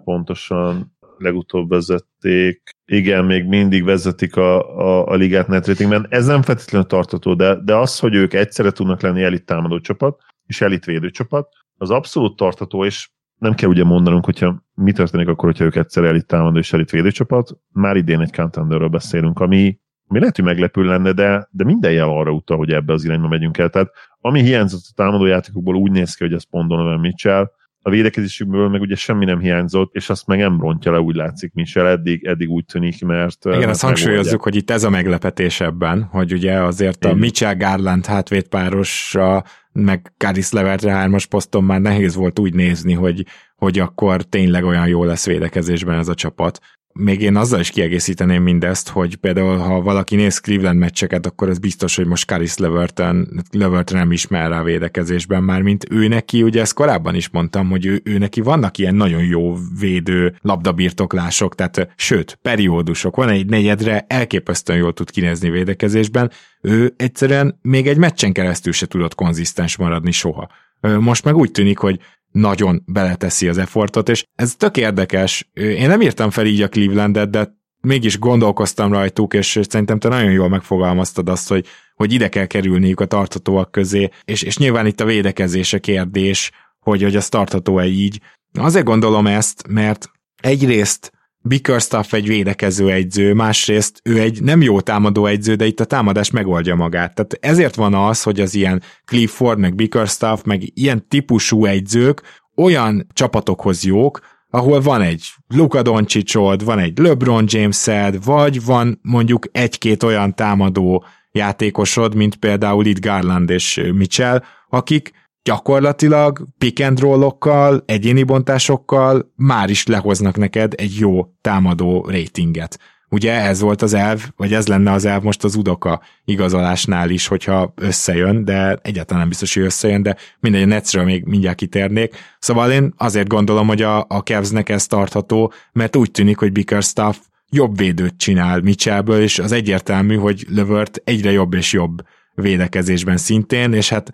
pontosan 0.05 0.97
legutóbb 1.19 1.69
vezették. 1.69 2.71
Igen, 2.85 3.25
még 3.25 3.45
mindig 3.45 3.85
vezetik 3.85 4.37
a, 4.37 4.79
a, 4.79 5.07
a 5.07 5.15
ligát 5.15 5.49
netratingben. 5.49 6.07
Ez 6.11 6.27
nem 6.27 6.43
feltétlenül 6.43 6.87
tartató, 6.87 7.35
de, 7.35 7.55
de 7.65 7.75
az, 7.75 7.99
hogy 7.99 8.15
ők 8.15 8.35
egyszerre 8.35 8.71
tudnak 8.71 9.01
lenni 9.01 9.23
elit 9.23 9.45
támadó 9.45 9.81
csapat 9.81 10.21
és 10.47 10.61
elit 10.61 10.85
védő 10.85 11.11
csapat, 11.11 11.49
az 11.77 11.91
abszolút 11.91 12.37
tartató, 12.37 12.85
és 12.85 13.11
nem 13.37 13.55
kell 13.55 13.69
ugye 13.69 13.85
mondanunk, 13.85 14.25
hogyha 14.25 14.65
mi 14.75 14.93
történik 14.93 15.29
akkor, 15.29 15.49
hogyha 15.49 15.65
ők 15.65 15.77
egyszer 15.77 16.05
elit 16.05 16.27
támadó 16.27 16.59
és 16.59 16.73
elit 16.73 16.91
védő 16.91 17.11
csapat. 17.11 17.51
Már 17.73 17.97
idén 17.97 18.21
egy 18.21 18.37
contenderről 18.37 18.89
beszélünk, 18.89 19.41
ami, 19.41 19.79
ami 20.07 20.19
lehet, 20.19 20.37
hogy 20.37 20.45
meglepő 20.45 20.83
lenne, 20.83 21.13
de, 21.13 21.49
de 21.51 21.65
minden 21.65 21.93
jel 21.93 22.09
arra 22.09 22.31
utal, 22.31 22.57
hogy 22.57 22.73
ebbe 22.73 22.93
az 22.93 23.05
irányba 23.05 23.29
megyünk 23.29 23.59
el. 23.59 23.69
Tehát 23.69 23.91
ami 24.21 24.43
hiányzott 24.43 24.81
a 24.91 24.95
támadó 24.95 25.27
játékokból 25.27 25.75
úgy 25.75 25.91
néz 25.91 26.15
ki, 26.15 26.25
hogy 26.25 26.33
ez 26.33 26.49
pont 26.51 26.69
Donovan 26.69 27.01
Mitchell, 27.01 27.51
a 27.83 27.91
védekezésükből 27.91 28.69
meg 28.69 28.81
ugye 28.81 28.95
semmi 28.95 29.25
nem 29.25 29.39
hiányzott, 29.39 29.95
és 29.95 30.11
azt 30.11 30.27
meg 30.27 30.39
nem 30.39 30.61
rontja 30.61 30.93
le, 30.93 31.01
úgy 31.01 31.15
látszik 31.15 31.53
Michel, 31.55 31.89
eddig, 31.89 32.25
eddig 32.25 32.49
úgy 32.49 32.65
tűnik, 32.65 33.05
mert... 33.05 33.45
Igen, 33.45 33.69
azt 33.69 33.83
hangsúlyozzuk, 33.83 34.43
hogy 34.43 34.57
itt 34.57 34.71
ez 34.71 34.85
a 34.85 34.91
meglepetés 34.91 35.61
ebben, 35.61 36.03
hogy 36.03 36.33
ugye 36.33 36.63
azért 36.63 37.05
a 37.05 37.15
Mitchell 37.15 37.55
Garland 37.55 38.07
hátvédpárosra, 38.07 39.45
meg 39.73 40.13
Karis 40.17 40.51
Levertre 40.51 40.93
hármas 40.93 41.27
poszton 41.27 41.65
már 41.65 41.81
nehéz 41.81 42.15
volt 42.15 42.39
úgy 42.39 42.55
nézni, 42.55 42.93
hogy, 42.93 43.27
hogy 43.57 43.79
akkor 43.79 44.23
tényleg 44.23 44.65
olyan 44.65 44.87
jó 44.87 45.05
lesz 45.05 45.27
védekezésben 45.27 45.99
ez 45.99 46.09
a 46.09 46.15
csapat. 46.15 46.61
Még 46.93 47.21
én 47.21 47.37
azzal 47.37 47.61
is 47.61 47.71
kiegészíteném 47.71 48.43
mindezt, 48.43 48.89
hogy 48.89 49.17
például 49.17 49.57
ha 49.57 49.81
valaki 49.81 50.17
néz 50.17 50.39
Cleveland 50.39 50.79
meccseket, 50.79 51.27
akkor 51.27 51.49
ez 51.49 51.59
biztos, 51.59 51.97
hogy 51.97 52.07
most 52.07 52.27
Caris 52.27 52.57
Leverton, 52.57 53.43
Leverton 53.51 53.99
nem 53.99 54.13
ismer 54.13 54.51
rá 54.51 54.61
a 54.61 54.65
védekezésben 54.65 55.43
már, 55.43 55.63
mint 55.63 55.87
ő 55.91 56.09
neki, 56.09 56.43
ugye 56.43 56.61
ezt 56.61 56.75
korábban 56.75 57.15
is 57.15 57.29
mondtam, 57.29 57.71
hogy 57.71 57.87
ő, 57.87 58.01
ő 58.05 58.19
neki 58.19 58.41
vannak 58.41 58.79
ilyen 58.79 58.95
nagyon 58.95 59.25
jó 59.25 59.57
védő 59.81 60.35
labdabirtoklások, 60.41 61.55
tehát 61.55 61.93
sőt, 61.97 62.39
periódusok, 62.43 63.17
van 63.17 63.29
egy 63.29 63.47
negyedre 63.47 64.05
elképesztően 64.09 64.79
jól 64.79 64.93
tud 64.93 65.11
kinézni 65.11 65.51
védekezésben, 65.51 66.31
ő 66.61 66.95
egyszerűen 66.97 67.59
még 67.63 67.87
egy 67.87 67.99
meccsen 67.99 68.33
keresztül 68.33 68.73
se 68.73 68.87
tudott 68.87 69.15
konzisztens 69.15 69.77
maradni 69.77 70.11
soha. 70.11 70.49
Most 70.81 71.25
meg 71.25 71.37
úgy 71.37 71.51
tűnik, 71.51 71.79
hogy 71.79 72.01
nagyon 72.33 72.83
beleteszi 72.87 73.49
az 73.49 73.59
effortot, 73.59 74.09
és 74.09 74.25
ez 74.35 74.55
tök 74.57 74.77
érdekes. 74.77 75.51
Én 75.53 75.89
nem 75.89 76.01
írtam 76.01 76.31
fel 76.31 76.47
így 76.47 76.63
a 76.63 76.69
Clevelandet, 76.69 77.31
de 77.31 77.59
mégis 77.81 78.19
gondolkoztam 78.19 78.93
rajtuk, 78.93 79.35
és 79.35 79.59
szerintem 79.69 79.99
te 79.99 80.09
nagyon 80.09 80.31
jól 80.31 80.49
megfogalmaztad 80.49 81.29
azt, 81.29 81.49
hogy, 81.49 81.67
hogy 81.95 82.13
ide 82.13 82.29
kell 82.29 82.47
kerülniük 82.47 83.01
a 83.01 83.07
tartatóak 83.07 83.71
közé, 83.71 84.09
és, 84.25 84.43
és 84.43 84.57
nyilván 84.57 84.87
itt 84.87 85.01
a 85.01 85.05
védekezése 85.05 85.79
kérdés, 85.79 86.51
hogy, 86.81 87.03
hogy 87.03 87.17
az 87.17 87.29
tartható-e 87.29 87.87
így. 87.87 88.21
Azért 88.59 88.85
gondolom 88.85 89.27
ezt, 89.27 89.67
mert 89.69 90.11
egyrészt 90.37 91.13
Bickerstaff 91.43 92.13
egy 92.13 92.27
védekező 92.27 92.91
egyző, 92.91 93.35
másrészt 93.35 94.01
ő 94.05 94.21
egy 94.21 94.43
nem 94.43 94.63
jó 94.63 94.81
támadó 94.81 95.27
egyző, 95.27 95.55
de 95.55 95.67
itt 95.67 95.81
a 95.81 95.85
támadás 95.85 96.31
megoldja 96.31 96.75
magát. 96.75 97.15
Tehát 97.15 97.37
ezért 97.41 97.75
van 97.75 97.95
az, 97.95 98.23
hogy 98.23 98.41
az 98.41 98.55
ilyen 98.55 98.83
Clifford, 99.05 99.59
meg 99.59 99.75
Bickerstaff, 99.75 100.43
meg 100.45 100.63
ilyen 100.75 101.09
típusú 101.09 101.65
egyzők 101.65 102.23
olyan 102.57 103.07
csapatokhoz 103.13 103.85
jók, 103.85 104.21
ahol 104.51 104.81
van 104.81 105.03
egy 105.03 105.29
Luka 105.49 105.83
Doncsicsod, 105.83 106.65
van 106.65 106.79
egy 106.79 106.99
LeBron 106.99 107.45
James-ed, 107.49 108.25
vagy 108.25 108.65
van 108.65 108.99
mondjuk 109.03 109.47
egy-két 109.53 110.03
olyan 110.03 110.35
támadó 110.35 111.05
játékosod, 111.33 112.15
mint 112.15 112.37
például 112.37 112.87
itt 112.87 113.01
Garland 113.01 113.51
és 113.51 113.81
Mitchell, 113.95 114.43
akik 114.69 115.13
gyakorlatilag 115.43 116.47
pick 116.59 116.85
and 116.85 117.01
roll 117.01 117.83
egyéni 117.87 118.23
bontásokkal 118.23 119.33
már 119.37 119.71
is 119.71 119.87
lehoznak 119.87 120.37
neked 120.37 120.73
egy 120.77 120.95
jó 120.99 121.27
támadó 121.41 122.07
ratinget. 122.09 122.79
Ugye 123.13 123.33
ez 123.33 123.61
volt 123.61 123.83
az 123.83 123.95
elv, 123.95 124.25
vagy 124.37 124.53
ez 124.53 124.67
lenne 124.67 124.93
az 124.93 125.05
elv 125.05 125.23
most 125.23 125.45
az 125.45 125.55
Udoka 125.55 126.01
igazolásnál 126.25 127.11
is, 127.11 127.27
hogyha 127.27 127.73
összejön, 127.77 128.45
de 128.45 128.79
egyáltalán 128.83 129.21
nem 129.21 129.29
biztos, 129.29 129.55
hogy 129.55 129.63
összejön, 129.63 130.03
de 130.03 130.17
mindegy, 130.41 130.63
a 130.63 130.67
Netsről 130.67 131.05
még 131.05 131.25
mindjárt 131.25 131.57
kitérnék. 131.57 132.17
Szóval 132.39 132.71
én 132.71 132.95
azért 132.97 133.29
gondolom, 133.29 133.67
hogy 133.67 133.83
a, 133.83 133.99
a 133.99 134.19
Cavsnek 134.19 134.69
ez 134.69 134.87
tartható, 134.87 135.53
mert 135.73 135.97
úgy 135.97 136.11
tűnik, 136.11 136.39
hogy 136.39 136.53
Bickerstaff 136.53 137.17
jobb 137.49 137.77
védőt 137.77 138.17
csinál 138.17 138.61
Mitchellből, 138.61 139.21
és 139.21 139.39
az 139.39 139.53
egyértelmű, 139.53 140.17
hogy 140.17 140.47
Lövört 140.49 141.01
egyre 141.05 141.31
jobb 141.31 141.55
és 141.55 141.73
jobb 141.73 142.03
védekezésben 142.41 143.17
szintén, 143.17 143.73
és 143.73 143.89
hát 143.89 144.11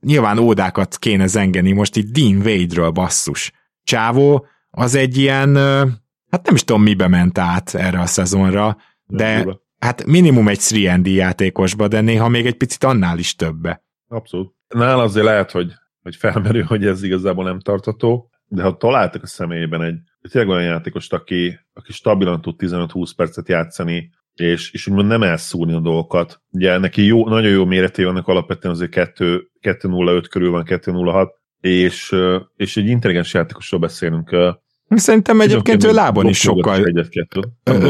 nyilván 0.00 0.38
ódákat 0.38 0.98
kéne 0.98 1.26
zengeni, 1.26 1.72
most 1.72 1.96
itt 1.96 2.12
Dean 2.12 2.36
Wade-ről 2.36 2.90
basszus. 2.90 3.52
Csávó 3.82 4.46
az 4.70 4.94
egy 4.94 5.16
ilyen, 5.16 5.56
hát 6.30 6.44
nem 6.44 6.54
is 6.54 6.64
tudom 6.64 6.82
mibe 6.82 7.08
ment 7.08 7.38
át 7.38 7.74
erre 7.74 8.00
a 8.00 8.06
szezonra, 8.06 8.76
de 9.06 9.46
hát 9.78 10.06
minimum 10.06 10.48
egy 10.48 10.84
3 10.86 11.06
játékosba, 11.06 11.88
de 11.88 12.00
néha 12.00 12.28
még 12.28 12.46
egy 12.46 12.56
picit 12.56 12.84
annál 12.84 13.18
is 13.18 13.34
többe. 13.34 13.84
Abszolút. 14.08 14.54
Nála 14.68 15.02
azért 15.02 15.26
lehet, 15.26 15.50
hogy, 15.50 15.72
hogy 16.02 16.16
felmerül, 16.16 16.62
hogy 16.62 16.86
ez 16.86 17.02
igazából 17.02 17.44
nem 17.44 17.60
tartató, 17.60 18.30
de 18.46 18.62
ha 18.62 18.76
találtak 18.76 19.22
a 19.22 19.26
személyében 19.26 19.82
egy 19.82 19.98
tényleg 20.30 20.50
olyan 20.50 20.70
játékost, 20.70 21.12
aki, 21.12 21.58
aki 21.72 21.92
stabilan 21.92 22.40
tud 22.40 22.54
15-20 22.58 23.10
percet 23.16 23.48
játszani, 23.48 24.10
és, 24.34 24.72
és 24.72 24.86
úgymond 24.86 25.08
nem 25.08 25.22
elszúrni 25.22 25.72
a 25.72 25.80
dolgokat. 25.80 26.40
Ugye 26.50 26.78
neki 26.78 27.04
jó, 27.04 27.28
nagyon 27.28 27.50
jó 27.50 27.64
méreté 27.64 28.04
vannak 28.04 28.28
alapvetően 28.28 28.74
azért 28.74 28.94
2.05 28.94 30.24
körül 30.30 30.50
van, 30.50 30.64
2.06, 30.66 31.28
és, 31.60 32.14
és 32.56 32.76
egy 32.76 32.86
intelligens 32.86 33.34
játékosról 33.34 33.80
beszélünk. 33.80 34.36
Szerintem 34.88 35.40
egyébként 35.40 35.84
ő 35.84 35.92
lábon 35.92 36.28
is 36.28 36.38
sokkal 36.38 36.84
egyet, 36.84 37.08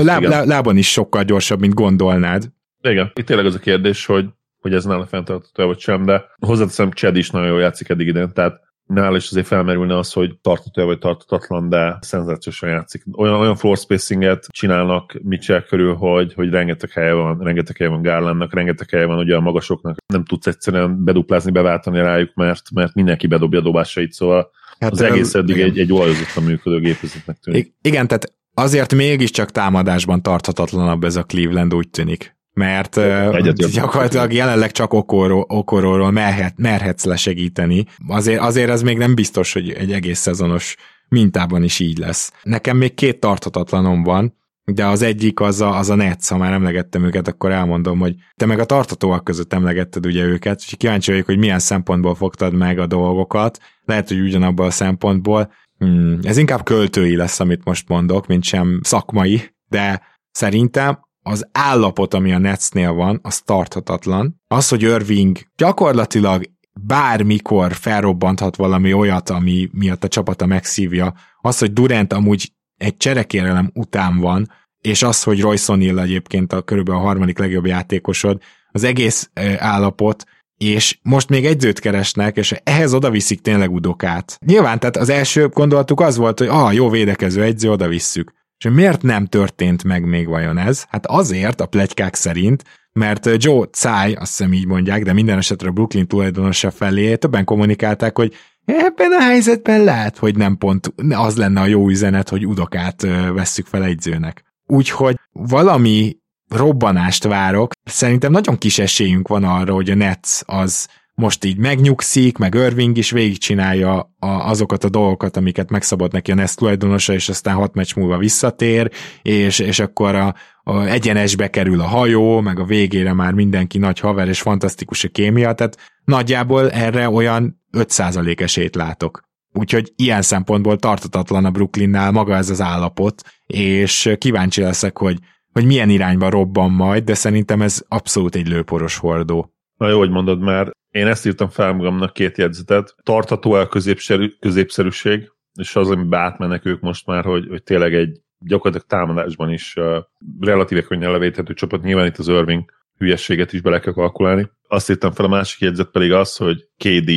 láb, 0.05 0.23
lábon 0.25 0.77
is 0.77 0.91
sokkal 0.91 1.23
gyorsabb, 1.23 1.61
mint 1.61 1.75
gondolnád. 1.75 2.51
Igen, 2.83 3.11
itt 3.15 3.27
tényleg 3.27 3.47
az 3.47 3.55
a 3.55 3.59
kérdés, 3.59 4.07
hogy, 4.07 4.27
hogy 4.61 4.75
ez 4.75 4.85
nála 4.85 5.07
fenntartható 5.07 5.67
vagy 5.67 5.79
sem, 5.79 6.05
de 6.05 6.25
hozzáteszem, 6.39 6.91
Chad 6.91 7.17
is 7.17 7.31
nagyon 7.31 7.49
jól 7.49 7.61
játszik 7.61 7.89
eddig 7.89 8.07
idén, 8.07 8.33
tehát 8.33 8.61
nála 8.87 9.17
is 9.17 9.31
azért 9.31 9.47
felmerülne 9.47 9.99
az, 9.99 10.13
hogy 10.13 10.39
tartató 10.41 10.85
vagy 10.85 10.99
tartatatlan, 10.99 11.69
de 11.69 11.99
szenzációsan 12.01 12.69
játszik. 12.69 13.05
Olyan, 13.17 13.35
olyan 13.35 13.57
floor 13.57 13.77
spacinget 13.77 14.47
csinálnak 14.51 15.19
Mitchell 15.23 15.63
körül, 15.63 15.95
hogy, 15.95 16.35
hogy 16.35 16.51
rengeteg 16.51 16.91
helye 16.91 17.13
van, 17.13 17.39
rengeteg 17.39 17.77
helye 17.77 17.91
van 17.91 18.03
Garlandnak, 18.03 18.55
rengeteg 18.55 18.91
helye 18.91 19.07
van 19.07 19.19
ugye 19.19 19.37
a 19.37 19.41
magasoknak. 19.41 19.97
Nem 20.07 20.25
tudsz 20.25 20.47
egyszerűen 20.47 21.05
beduplázni, 21.05 21.51
beváltani 21.51 21.99
rájuk, 21.99 22.35
mert, 22.35 22.71
mert 22.75 22.95
mindenki 22.95 23.27
bedobja 23.27 23.59
a 23.59 23.63
dobásait, 23.63 24.13
szóval 24.13 24.51
hát 24.79 24.93
az 24.93 25.01
egész 25.01 25.35
eddig 25.35 25.61
egy, 25.61 25.79
egy 25.79 25.93
olajozottan 25.93 26.45
működő 26.45 26.81
gépezetnek 26.81 27.39
tűnik. 27.39 27.75
Igen, 27.83 28.07
tehát 28.07 28.33
azért 28.55 28.95
mégiscsak 28.95 29.51
támadásban 29.51 30.23
tarthatatlanabb 30.23 31.05
ez 31.05 31.17
a 31.17 31.23
Cleveland, 31.23 31.75
úgy 31.75 31.89
tűnik 31.89 32.37
mert 32.55 32.97
Egyet 32.97 33.71
gyakorlatilag 33.71 34.33
jelenleg 34.33 34.71
csak 34.71 34.93
okorról, 34.93 35.45
okorról 35.49 36.11
merhet, 36.11 36.55
merhetsz 36.57 37.05
lesegíteni. 37.05 37.85
Azért, 38.09 38.41
azért 38.41 38.71
ez 38.71 38.83
még 38.83 38.99
nem 38.99 39.15
biztos, 39.15 39.53
hogy 39.53 39.71
egy 39.71 39.93
egész 39.93 40.19
szezonos 40.19 40.77
mintában 41.09 41.63
is 41.63 41.79
így 41.79 41.99
lesz. 41.99 42.33
Nekem 42.43 42.77
még 42.77 42.95
két 42.95 43.21
tartatatlanom 43.21 44.03
van, 44.03 44.35
de 44.65 44.87
az 44.87 45.03
egyik 45.03 45.41
az 45.41 45.61
a, 45.61 45.79
az 45.79 45.91
a 45.91 45.95
Nets, 45.95 46.29
ha 46.29 46.37
már 46.37 46.53
emlegettem 46.53 47.05
őket, 47.05 47.29
akkor 47.29 47.51
elmondom, 47.51 47.99
hogy 47.99 48.15
te 48.37 48.47
meg 48.47 48.59
a 48.59 48.65
tartatóak 48.65 49.25
között 49.25 49.53
emlegetted 49.53 50.07
ugye 50.07 50.25
őket, 50.25 50.63
és 50.67 50.75
kíváncsi 50.77 51.11
vagyok, 51.11 51.27
hogy 51.27 51.39
milyen 51.39 51.59
szempontból 51.59 52.15
fogtad 52.15 52.53
meg 52.55 52.79
a 52.79 52.87
dolgokat, 52.87 53.59
lehet, 53.85 54.09
hogy 54.09 54.21
ugyanabban 54.21 54.67
a 54.67 54.71
szempontból. 54.71 55.53
Hmm, 55.79 56.19
ez 56.23 56.37
inkább 56.37 56.63
költői 56.63 57.17
lesz, 57.17 57.41
amit 57.41 57.65
most 57.65 57.89
mondok, 57.89 58.27
mint 58.27 58.45
sem 58.45 58.81
szakmai, 58.83 59.55
de 59.69 60.03
szerintem 60.31 60.99
az 61.27 61.49
állapot, 61.53 62.15
ami 62.15 62.33
a 62.33 62.39
Netsnél 62.39 62.93
van, 62.93 63.19
az 63.23 63.41
tarthatatlan. 63.41 64.41
Az, 64.49 64.69
hogy 64.69 64.83
Irving 64.83 65.39
gyakorlatilag 65.57 66.45
bármikor 66.81 67.73
felrobbanthat 67.73 68.57
valami 68.57 68.93
olyat, 68.93 69.31
ami 69.31 69.69
miatt 69.73 70.05
a 70.05 70.09
csapata 70.09 70.47
megszívja, 70.47 71.15
az, 71.41 71.59
hogy 71.59 71.73
Durant 71.73 72.13
amúgy 72.13 72.53
egy 72.77 72.97
cserekérelem 72.97 73.71
után 73.75 74.19
van, 74.19 74.51
és 74.81 75.03
az, 75.03 75.23
hogy 75.23 75.41
Royce 75.41 75.75
O'Neal 75.77 76.03
egyébként 76.03 76.53
a 76.53 76.63
körülbelül 76.63 77.01
a 77.01 77.05
harmadik 77.05 77.39
legjobb 77.39 77.67
játékosod, 77.67 78.43
az 78.71 78.85
egész 78.85 79.31
állapot, 79.57 80.25
és 80.57 80.99
most 81.03 81.29
még 81.29 81.47
egyzőt 81.47 81.81
keresnek, 81.81 82.37
és 82.37 82.55
ehhez 82.63 82.95
oda 82.95 83.11
viszik 83.11 83.41
tényleg 83.41 83.73
udokát. 83.73 84.39
Nyilván, 84.47 84.79
tehát 84.79 84.97
az 84.97 85.09
első 85.09 85.49
gondolatuk 85.49 86.01
az 86.01 86.17
volt, 86.17 86.39
hogy 86.39 86.49
ah, 86.49 86.75
jó 86.75 86.91
védekező 86.91 87.43
egyző, 87.43 87.71
oda 87.71 87.89
visszük. 87.89 88.33
És 88.65 88.71
miért 88.71 89.03
nem 89.03 89.27
történt 89.27 89.85
meg 89.85 90.05
még 90.05 90.29
vajon 90.29 90.59
ez? 90.59 90.85
Hát 90.89 91.07
azért 91.07 91.61
a 91.61 91.67
plegykák 91.67 92.15
szerint, 92.15 92.65
mert 92.93 93.31
Joe 93.37 93.67
Tsai, 93.67 94.13
azt 94.13 94.37
hiszem 94.37 94.53
így 94.53 94.67
mondják, 94.67 95.03
de 95.03 95.13
minden 95.13 95.39
esetre 95.39 95.69
a 95.69 95.73
Brooklyn 95.73 96.07
tulajdonosa 96.07 96.71
felé 96.71 97.17
többen 97.17 97.45
kommunikálták, 97.45 98.17
hogy 98.17 98.35
ebben 98.65 99.13
a 99.13 99.21
helyzetben 99.21 99.85
lehet, 99.85 100.19
hogy 100.19 100.37
nem 100.37 100.57
pont 100.57 100.95
az 101.11 101.37
lenne 101.37 101.61
a 101.61 101.67
jó 101.67 101.89
üzenet, 101.89 102.29
hogy 102.29 102.47
udokát 102.47 103.03
vesszük 103.33 103.67
fel 103.67 103.85
egyzőnek. 103.85 104.43
Úgyhogy 104.67 105.17
valami 105.33 106.17
robbanást 106.49 107.25
várok. 107.25 107.73
Szerintem 107.85 108.33
nagyon 108.33 108.59
kis 108.59 108.79
esélyünk 108.79 109.29
van 109.29 109.45
arra, 109.45 109.75
hogy 109.75 109.91
a 109.91 109.95
Nets 109.95 110.41
az 110.45 110.89
most 111.15 111.45
így 111.45 111.57
megnyugszik, 111.57 112.39
meg 112.39 112.55
Irving 112.55 112.97
is 112.97 113.11
végigcsinálja 113.11 114.15
a, 114.19 114.27
azokat 114.27 114.85
a 114.85 114.89
dolgokat, 114.89 115.37
amiket 115.37 115.71
megszabad 115.71 116.13
neki 116.13 116.31
a 116.31 116.35
Nest 116.35 116.57
tulajdonosa, 116.57 117.13
és 117.13 117.29
aztán 117.29 117.55
hat 117.55 117.75
meccs 117.75 117.95
múlva 117.95 118.19
visszatér, 118.19 118.91
és, 119.23 119.59
és 119.59 119.79
akkor 119.79 120.15
a, 120.15 120.35
a 120.63 120.85
egyenesbe 120.85 121.51
kerül 121.51 121.81
a 121.81 121.87
hajó, 121.87 122.41
meg 122.41 122.59
a 122.59 122.65
végére 122.65 123.13
már 123.13 123.33
mindenki 123.33 123.79
nagy 123.79 124.01
haver, 124.01 124.29
és 124.29 124.41
fantasztikus 124.41 125.05
a 125.05 125.09
kémia, 125.09 125.53
tehát 125.53 125.77
nagyjából 126.05 126.71
erre 126.71 127.09
olyan 127.09 127.63
5% 127.73 128.41
esélyt 128.41 128.75
látok. 128.75 129.23
Úgyhogy 129.53 129.93
ilyen 129.97 130.23
szempontból 130.23 130.77
tartatatlan 130.77 131.45
a 131.45 131.51
Brooklynnál 131.51 132.11
maga 132.11 132.37
ez 132.37 132.51
az 132.51 132.61
állapot, 132.61 133.23
és 133.47 134.15
kíváncsi 134.19 134.61
leszek, 134.61 134.99
hogy, 134.99 135.19
hogy 135.53 135.65
milyen 135.65 135.91
irányba 135.91 136.31
robban 136.31 136.71
majd, 136.71 137.05
de 137.05 137.15
szerintem 137.15 137.63
ez 137.63 137.83
abszolút 137.89 138.35
egy 138.35 138.49
lőporos 138.49 138.97
hordó. 138.97 139.54
Na 139.85 139.91
jó, 139.91 139.99
hogy 139.99 140.11
mondod 140.11 140.41
már, 140.41 140.71
én 140.91 141.07
ezt 141.07 141.27
írtam 141.27 141.49
fel 141.49 141.73
magamnak 141.73 142.13
két 142.13 142.39
jegyzetet. 142.39 142.95
Tartató 143.03 143.57
el 143.57 143.67
középszerű, 143.67 144.29
középszerűség, 144.41 145.33
és 145.55 145.77
az, 145.77 145.91
amiben 145.91 146.21
átmennek 146.21 146.65
ők 146.65 146.81
most 146.81 147.07
már, 147.07 147.25
hogy, 147.25 147.47
hogy 147.49 147.63
tényleg 147.63 147.95
egy 147.95 148.21
gyakorlatilag 148.39 148.87
támadásban 148.87 149.53
is 149.53 149.75
uh, 149.77 149.97
relatíve 150.41 150.83
könnyen 150.83 151.11
levéthető 151.11 151.55
csapat. 151.55 151.83
Nyilván 151.83 152.07
itt 152.07 152.19
az 152.19 152.29
Irving 152.29 152.65
hülyességet 152.99 153.53
is 153.53 153.61
bele 153.61 153.81
kell 153.81 153.93
kalkulálni. 153.93 154.51
Azt 154.69 154.91
írtam 154.91 155.13
fel, 155.13 155.25
a 155.25 155.29
másik 155.29 155.61
jegyzet 155.61 155.91
pedig 155.91 156.13
az, 156.13 156.37
hogy 156.37 156.69
KD 156.77 157.11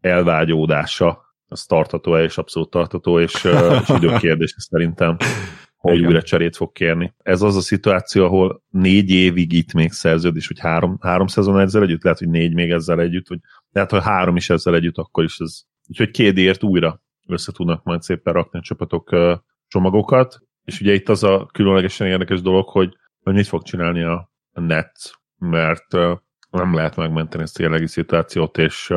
elvágyódása 0.00 1.20
az 1.48 1.64
tartató 1.64 2.16
és 2.16 2.38
abszolút 2.38 2.70
tartató, 2.70 3.20
és, 3.20 3.44
uh, 3.44 3.80
és 3.82 3.88
időkérdés 3.88 4.54
szerintem. 4.56 5.16
Hogy 5.80 5.94
Igen. 5.94 6.06
újra 6.06 6.22
cserét 6.22 6.56
fog 6.56 6.72
kérni. 6.72 7.14
Ez 7.18 7.42
az 7.42 7.56
a 7.56 7.60
szituáció, 7.60 8.24
ahol 8.24 8.62
négy 8.68 9.10
évig 9.10 9.52
itt 9.52 9.72
még 9.72 9.92
szerződés, 9.92 10.46
hogy 10.46 10.58
három, 10.58 10.96
három 11.00 11.26
szezon 11.26 11.58
ezzel 11.58 11.82
együtt, 11.82 12.02
lehet, 12.02 12.18
hogy 12.18 12.28
négy 12.28 12.54
még 12.54 12.70
ezzel 12.70 13.00
együtt, 13.00 13.28
vagy 13.28 13.38
lehet, 13.72 13.90
hogy 13.90 14.02
három 14.02 14.36
is 14.36 14.50
ezzel 14.50 14.74
együtt, 14.74 14.96
akkor 14.96 15.24
is 15.24 15.38
ez. 15.38 15.62
Úgyhogy 15.88 16.10
kédért 16.10 16.62
újra 16.62 17.02
össze 17.26 17.52
tudnak 17.52 17.84
majd 17.84 18.02
szépen 18.02 18.32
rakni 18.32 18.58
a 18.58 18.62
csapatok 18.62 19.16
csomagokat, 19.68 20.38
és 20.64 20.80
ugye 20.80 20.92
itt 20.92 21.08
az 21.08 21.24
a 21.24 21.48
különlegesen 21.52 22.06
érdekes 22.06 22.40
dolog, 22.40 22.68
hogy, 22.68 22.96
hogy 23.22 23.34
mit 23.34 23.46
fog 23.46 23.62
csinálni 23.62 24.02
a, 24.02 24.30
Nets, 24.52 25.10
mert 25.38 25.92
nem 26.50 26.74
lehet 26.74 26.96
megmenteni 26.96 27.42
ezt 27.42 27.58
a 27.58 27.62
jelenlegi 27.62 27.88
szituációt, 27.88 28.58
és, 28.58 28.92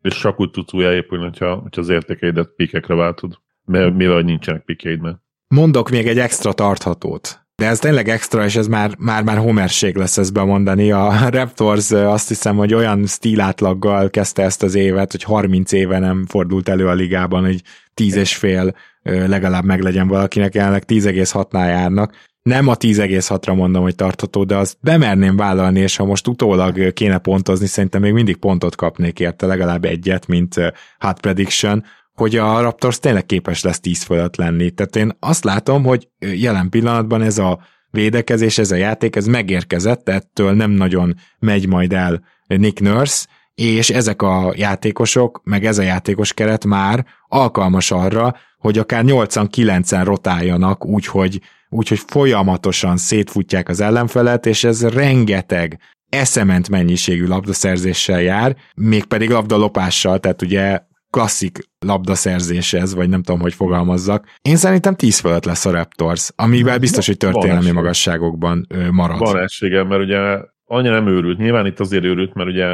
és 0.00 0.18
csak 0.18 0.40
úgy 0.40 0.50
tudsz 0.50 0.72
újjáépülni, 0.72 1.24
hogyha, 1.24 1.54
hogyha 1.54 1.80
az 1.80 1.88
értékeidet 1.88 2.54
pikekre 2.56 2.94
váltod, 2.94 3.38
mert 3.64 3.94
mivel 3.94 4.20
nincsenek 4.20 4.64
pikeid 4.64 5.00
meg. 5.00 5.16
Mondok 5.54 5.90
még 5.90 6.06
egy 6.06 6.18
extra 6.18 6.52
tarthatót. 6.52 7.40
De 7.56 7.66
ez 7.66 7.78
tényleg 7.78 8.08
extra, 8.08 8.44
és 8.44 8.56
ez 8.56 8.66
már, 8.66 8.94
már, 8.98 9.22
már 9.22 9.36
homerség 9.36 9.96
lesz 9.96 10.18
ezt 10.18 10.32
bemondani. 10.32 10.90
A 10.90 11.28
Raptors 11.30 11.90
azt 11.90 12.28
hiszem, 12.28 12.56
hogy 12.56 12.74
olyan 12.74 13.06
stílátlaggal 13.06 14.10
kezdte 14.10 14.42
ezt 14.42 14.62
az 14.62 14.74
évet, 14.74 15.10
hogy 15.10 15.22
30 15.22 15.72
éve 15.72 15.98
nem 15.98 16.26
fordult 16.28 16.68
elő 16.68 16.88
a 16.88 16.92
ligában, 16.92 17.44
hogy 17.44 17.62
10 17.94 18.16
és 18.16 18.36
fél 18.36 18.74
legalább 19.02 19.64
meglegyen 19.64 20.08
valakinek, 20.08 20.54
jelenleg 20.54 20.84
10,6-nál 20.86 21.68
járnak. 21.68 22.14
Nem 22.42 22.68
a 22.68 22.76
10,6-ra 22.76 23.54
mondom, 23.54 23.82
hogy 23.82 23.94
tartható, 23.94 24.44
de 24.44 24.56
azt 24.56 24.76
bemerném 24.80 25.36
vállalni, 25.36 25.80
és 25.80 25.96
ha 25.96 26.04
most 26.04 26.28
utólag 26.28 26.92
kéne 26.92 27.18
pontozni, 27.18 27.66
szerintem 27.66 28.00
még 28.00 28.12
mindig 28.12 28.36
pontot 28.36 28.76
kapnék 28.76 29.20
érte, 29.20 29.46
legalább 29.46 29.84
egyet, 29.84 30.26
mint 30.26 30.54
hot 30.98 31.20
prediction, 31.20 31.84
hogy 32.14 32.36
a 32.36 32.60
Raptors 32.60 32.98
tényleg 32.98 33.26
képes 33.26 33.62
lesz 33.62 33.80
10 33.80 34.02
fölött 34.02 34.36
lenni. 34.36 34.70
Tehát 34.70 34.96
én 34.96 35.16
azt 35.20 35.44
látom, 35.44 35.84
hogy 35.84 36.08
jelen 36.18 36.68
pillanatban 36.68 37.22
ez 37.22 37.38
a 37.38 37.58
védekezés, 37.90 38.58
ez 38.58 38.70
a 38.70 38.76
játék, 38.76 39.16
ez 39.16 39.26
megérkezett, 39.26 40.08
ettől 40.08 40.52
nem 40.52 40.70
nagyon 40.70 41.14
megy 41.38 41.68
majd 41.68 41.92
el 41.92 42.24
Nick 42.46 42.80
Nurse, 42.80 43.26
és 43.54 43.90
ezek 43.90 44.22
a 44.22 44.52
játékosok, 44.56 45.40
meg 45.44 45.64
ez 45.64 45.78
a 45.78 45.82
játékos 45.82 46.32
keret 46.32 46.64
már 46.64 47.06
alkalmas 47.28 47.90
arra, 47.90 48.36
hogy 48.58 48.78
akár 48.78 49.04
8-9-en 49.06 50.02
rotáljanak, 50.04 50.86
úgyhogy, 50.86 51.40
úgyhogy 51.68 52.00
folyamatosan 52.06 52.96
szétfutják 52.96 53.68
az 53.68 53.80
ellenfelet, 53.80 54.46
és 54.46 54.64
ez 54.64 54.88
rengeteg 54.88 55.78
eszement 56.08 56.68
mennyiségű 56.68 57.26
labdaszerzéssel 57.26 58.22
jár, 58.22 58.56
mégpedig 58.74 59.30
labdalopással, 59.30 60.20
tehát 60.20 60.42
ugye 60.42 60.80
klasszik 61.14 61.58
labdaszerzés 61.78 62.72
ez, 62.72 62.94
vagy 62.94 63.08
nem 63.08 63.22
tudom, 63.22 63.40
hogy 63.40 63.54
fogalmazzak. 63.54 64.26
Én 64.42 64.56
szerintem 64.56 64.94
10 64.94 65.18
fölött 65.18 65.44
lesz 65.44 65.66
a 65.66 65.70
Raptors, 65.70 66.30
amivel 66.36 66.78
biztos, 66.78 67.06
hogy 67.06 67.16
történelmi 67.16 67.70
magasságokban 67.70 68.66
marad. 68.90 69.18
Van 69.18 69.38
essége, 69.38 69.84
mert 69.84 70.02
ugye 70.02 70.38
annyira 70.64 70.94
nem 70.94 71.08
őrült. 71.08 71.38
Nyilván 71.38 71.66
itt 71.66 71.80
azért 71.80 72.04
őrült, 72.04 72.34
mert 72.34 72.48
ugye 72.48 72.66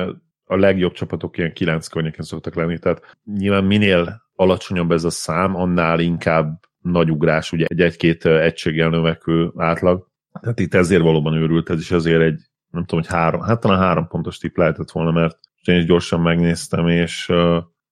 a 0.44 0.56
legjobb 0.56 0.92
csapatok 0.92 1.38
ilyen 1.38 1.52
9 1.52 1.88
környéken 1.88 2.24
szoktak 2.24 2.54
lenni, 2.54 2.78
tehát 2.78 3.16
nyilván 3.24 3.64
minél 3.64 4.22
alacsonyabb 4.34 4.90
ez 4.90 5.04
a 5.04 5.10
szám, 5.10 5.56
annál 5.56 6.00
inkább 6.00 6.60
nagy 6.82 7.10
ugrás, 7.10 7.52
ugye 7.52 7.64
egy 7.68 7.80
egy-két 7.80 8.24
egységgel 8.24 8.88
növekvő 8.88 9.52
átlag. 9.56 10.06
Tehát 10.40 10.60
itt 10.60 10.74
ezért 10.74 11.02
valóban 11.02 11.34
őrült, 11.34 11.70
ez 11.70 11.80
is 11.80 11.90
azért 11.90 12.22
egy, 12.22 12.40
nem 12.70 12.84
tudom, 12.84 13.04
hogy 13.04 13.14
három, 13.14 13.40
hát 13.40 13.60
talán 13.60 13.78
három 13.78 14.08
pontos 14.08 14.38
tipp 14.38 14.56
lehetett 14.56 14.90
volna, 14.90 15.10
mert 15.10 15.38
én 15.64 15.76
is 15.76 15.84
gyorsan 15.84 16.20
megnéztem, 16.20 16.88
és, 16.88 17.32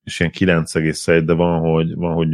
és 0.08 0.20
ilyen 0.20 0.60
9,1, 0.62 1.22
de 1.24 1.32
van, 1.32 1.60
hogy, 1.60 1.94
van, 1.94 2.14
hogy 2.14 2.28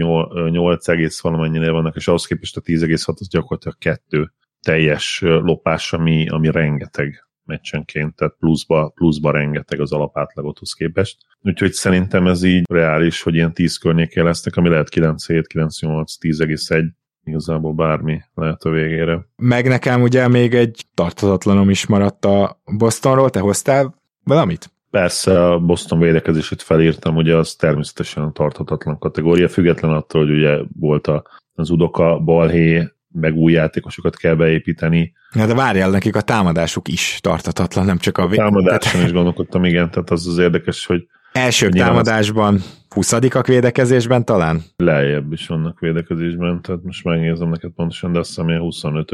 8, 0.51 0.89
egész 0.89 1.21
valamennyinél 1.21 1.73
vannak, 1.73 1.97
és 1.97 2.09
ahhoz 2.09 2.27
képest 2.27 2.57
a 2.57 2.61
10,6 2.61 3.07
az 3.07 3.29
gyakorlatilag 3.29 3.79
kettő 3.79 4.33
teljes 4.61 5.21
lopás, 5.21 5.93
ami, 5.93 6.29
ami 6.29 6.51
rengeteg 6.51 7.27
meccsenként, 7.45 8.15
tehát 8.17 8.35
pluszba, 8.39 8.89
pluszba 8.95 9.31
rengeteg 9.31 9.81
az 9.81 9.93
alapátlagothoz 9.93 10.73
képest. 10.73 11.17
Úgyhogy 11.41 11.73
szerintem 11.73 12.27
ez 12.27 12.43
így 12.43 12.65
reális, 12.71 13.23
hogy 13.23 13.35
ilyen 13.35 13.53
10 13.53 13.77
környékén 13.77 14.25
lesznek, 14.25 14.57
ami 14.57 14.69
lehet 14.69 14.89
9,7, 14.95 15.45
9,8, 15.55 16.05
10,1, 16.21 16.85
igazából 17.25 17.73
bármi 17.73 18.21
lehet 18.35 18.63
a 18.63 18.71
végére. 18.71 19.27
Meg 19.37 19.69
nekem 19.69 20.03
ugye 20.03 20.29
még 20.29 20.55
egy 20.55 20.87
tartatatlanom 20.95 21.71
is 21.71 21.87
maradt 21.87 22.25
a 22.25 22.63
Bostonról, 22.77 23.31
te 23.31 23.41
hoztál 23.41 23.95
valamit? 24.23 24.74
Persze 24.95 25.51
a 25.51 25.59
Boston 25.59 25.99
védekezését 25.99 26.63
felírtam, 26.63 27.17
ugye 27.17 27.37
az 27.37 27.55
természetesen 27.55 28.33
tarthatatlan 28.33 28.99
kategória, 28.99 29.49
független 29.49 29.91
attól, 29.91 30.27
hogy 30.27 30.35
ugye 30.35 30.59
volt 30.81 31.07
a, 31.07 31.23
az 31.55 31.71
Udoka, 31.71 32.19
Balhé, 32.19 32.89
meg 33.13 33.35
új 33.37 33.53
játékosokat 33.53 34.17
kell 34.17 34.35
beépíteni. 34.35 35.13
Ja, 35.35 35.47
de 35.47 35.55
várjál, 35.55 35.91
nekik 35.91 36.17
a 36.17 36.21
támadásuk 36.21 36.89
is 36.89 37.19
tartatatlan, 37.23 37.85
nem 37.85 37.99
csak 37.99 38.19
a... 38.19 38.27
vé- 38.27 38.39
Támadáson 38.39 39.05
is 39.05 39.13
gondolkodtam, 39.13 39.65
igen, 39.65 39.91
tehát 39.91 40.11
az 40.11 40.27
az 40.27 40.39
érdekes, 40.39 40.87
hogy 40.87 41.07
Első 41.33 41.69
támadásban 41.69 42.61
20 42.89 43.19
védekezésben 43.47 44.25
talán? 44.25 44.63
lejjebb 44.77 45.33
is 45.33 45.47
vannak 45.47 45.81
védekezésben, 45.81 46.63
tehát 46.63 46.83
most 46.83 47.05
megnézem 47.05 47.49
neked 47.49 47.71
pontosan, 47.71 48.13
de 48.13 48.19
azt 48.19 48.29
hiszem, 48.29 48.45
hogy 48.45 48.55
a 48.55 48.59
25. 48.59 49.11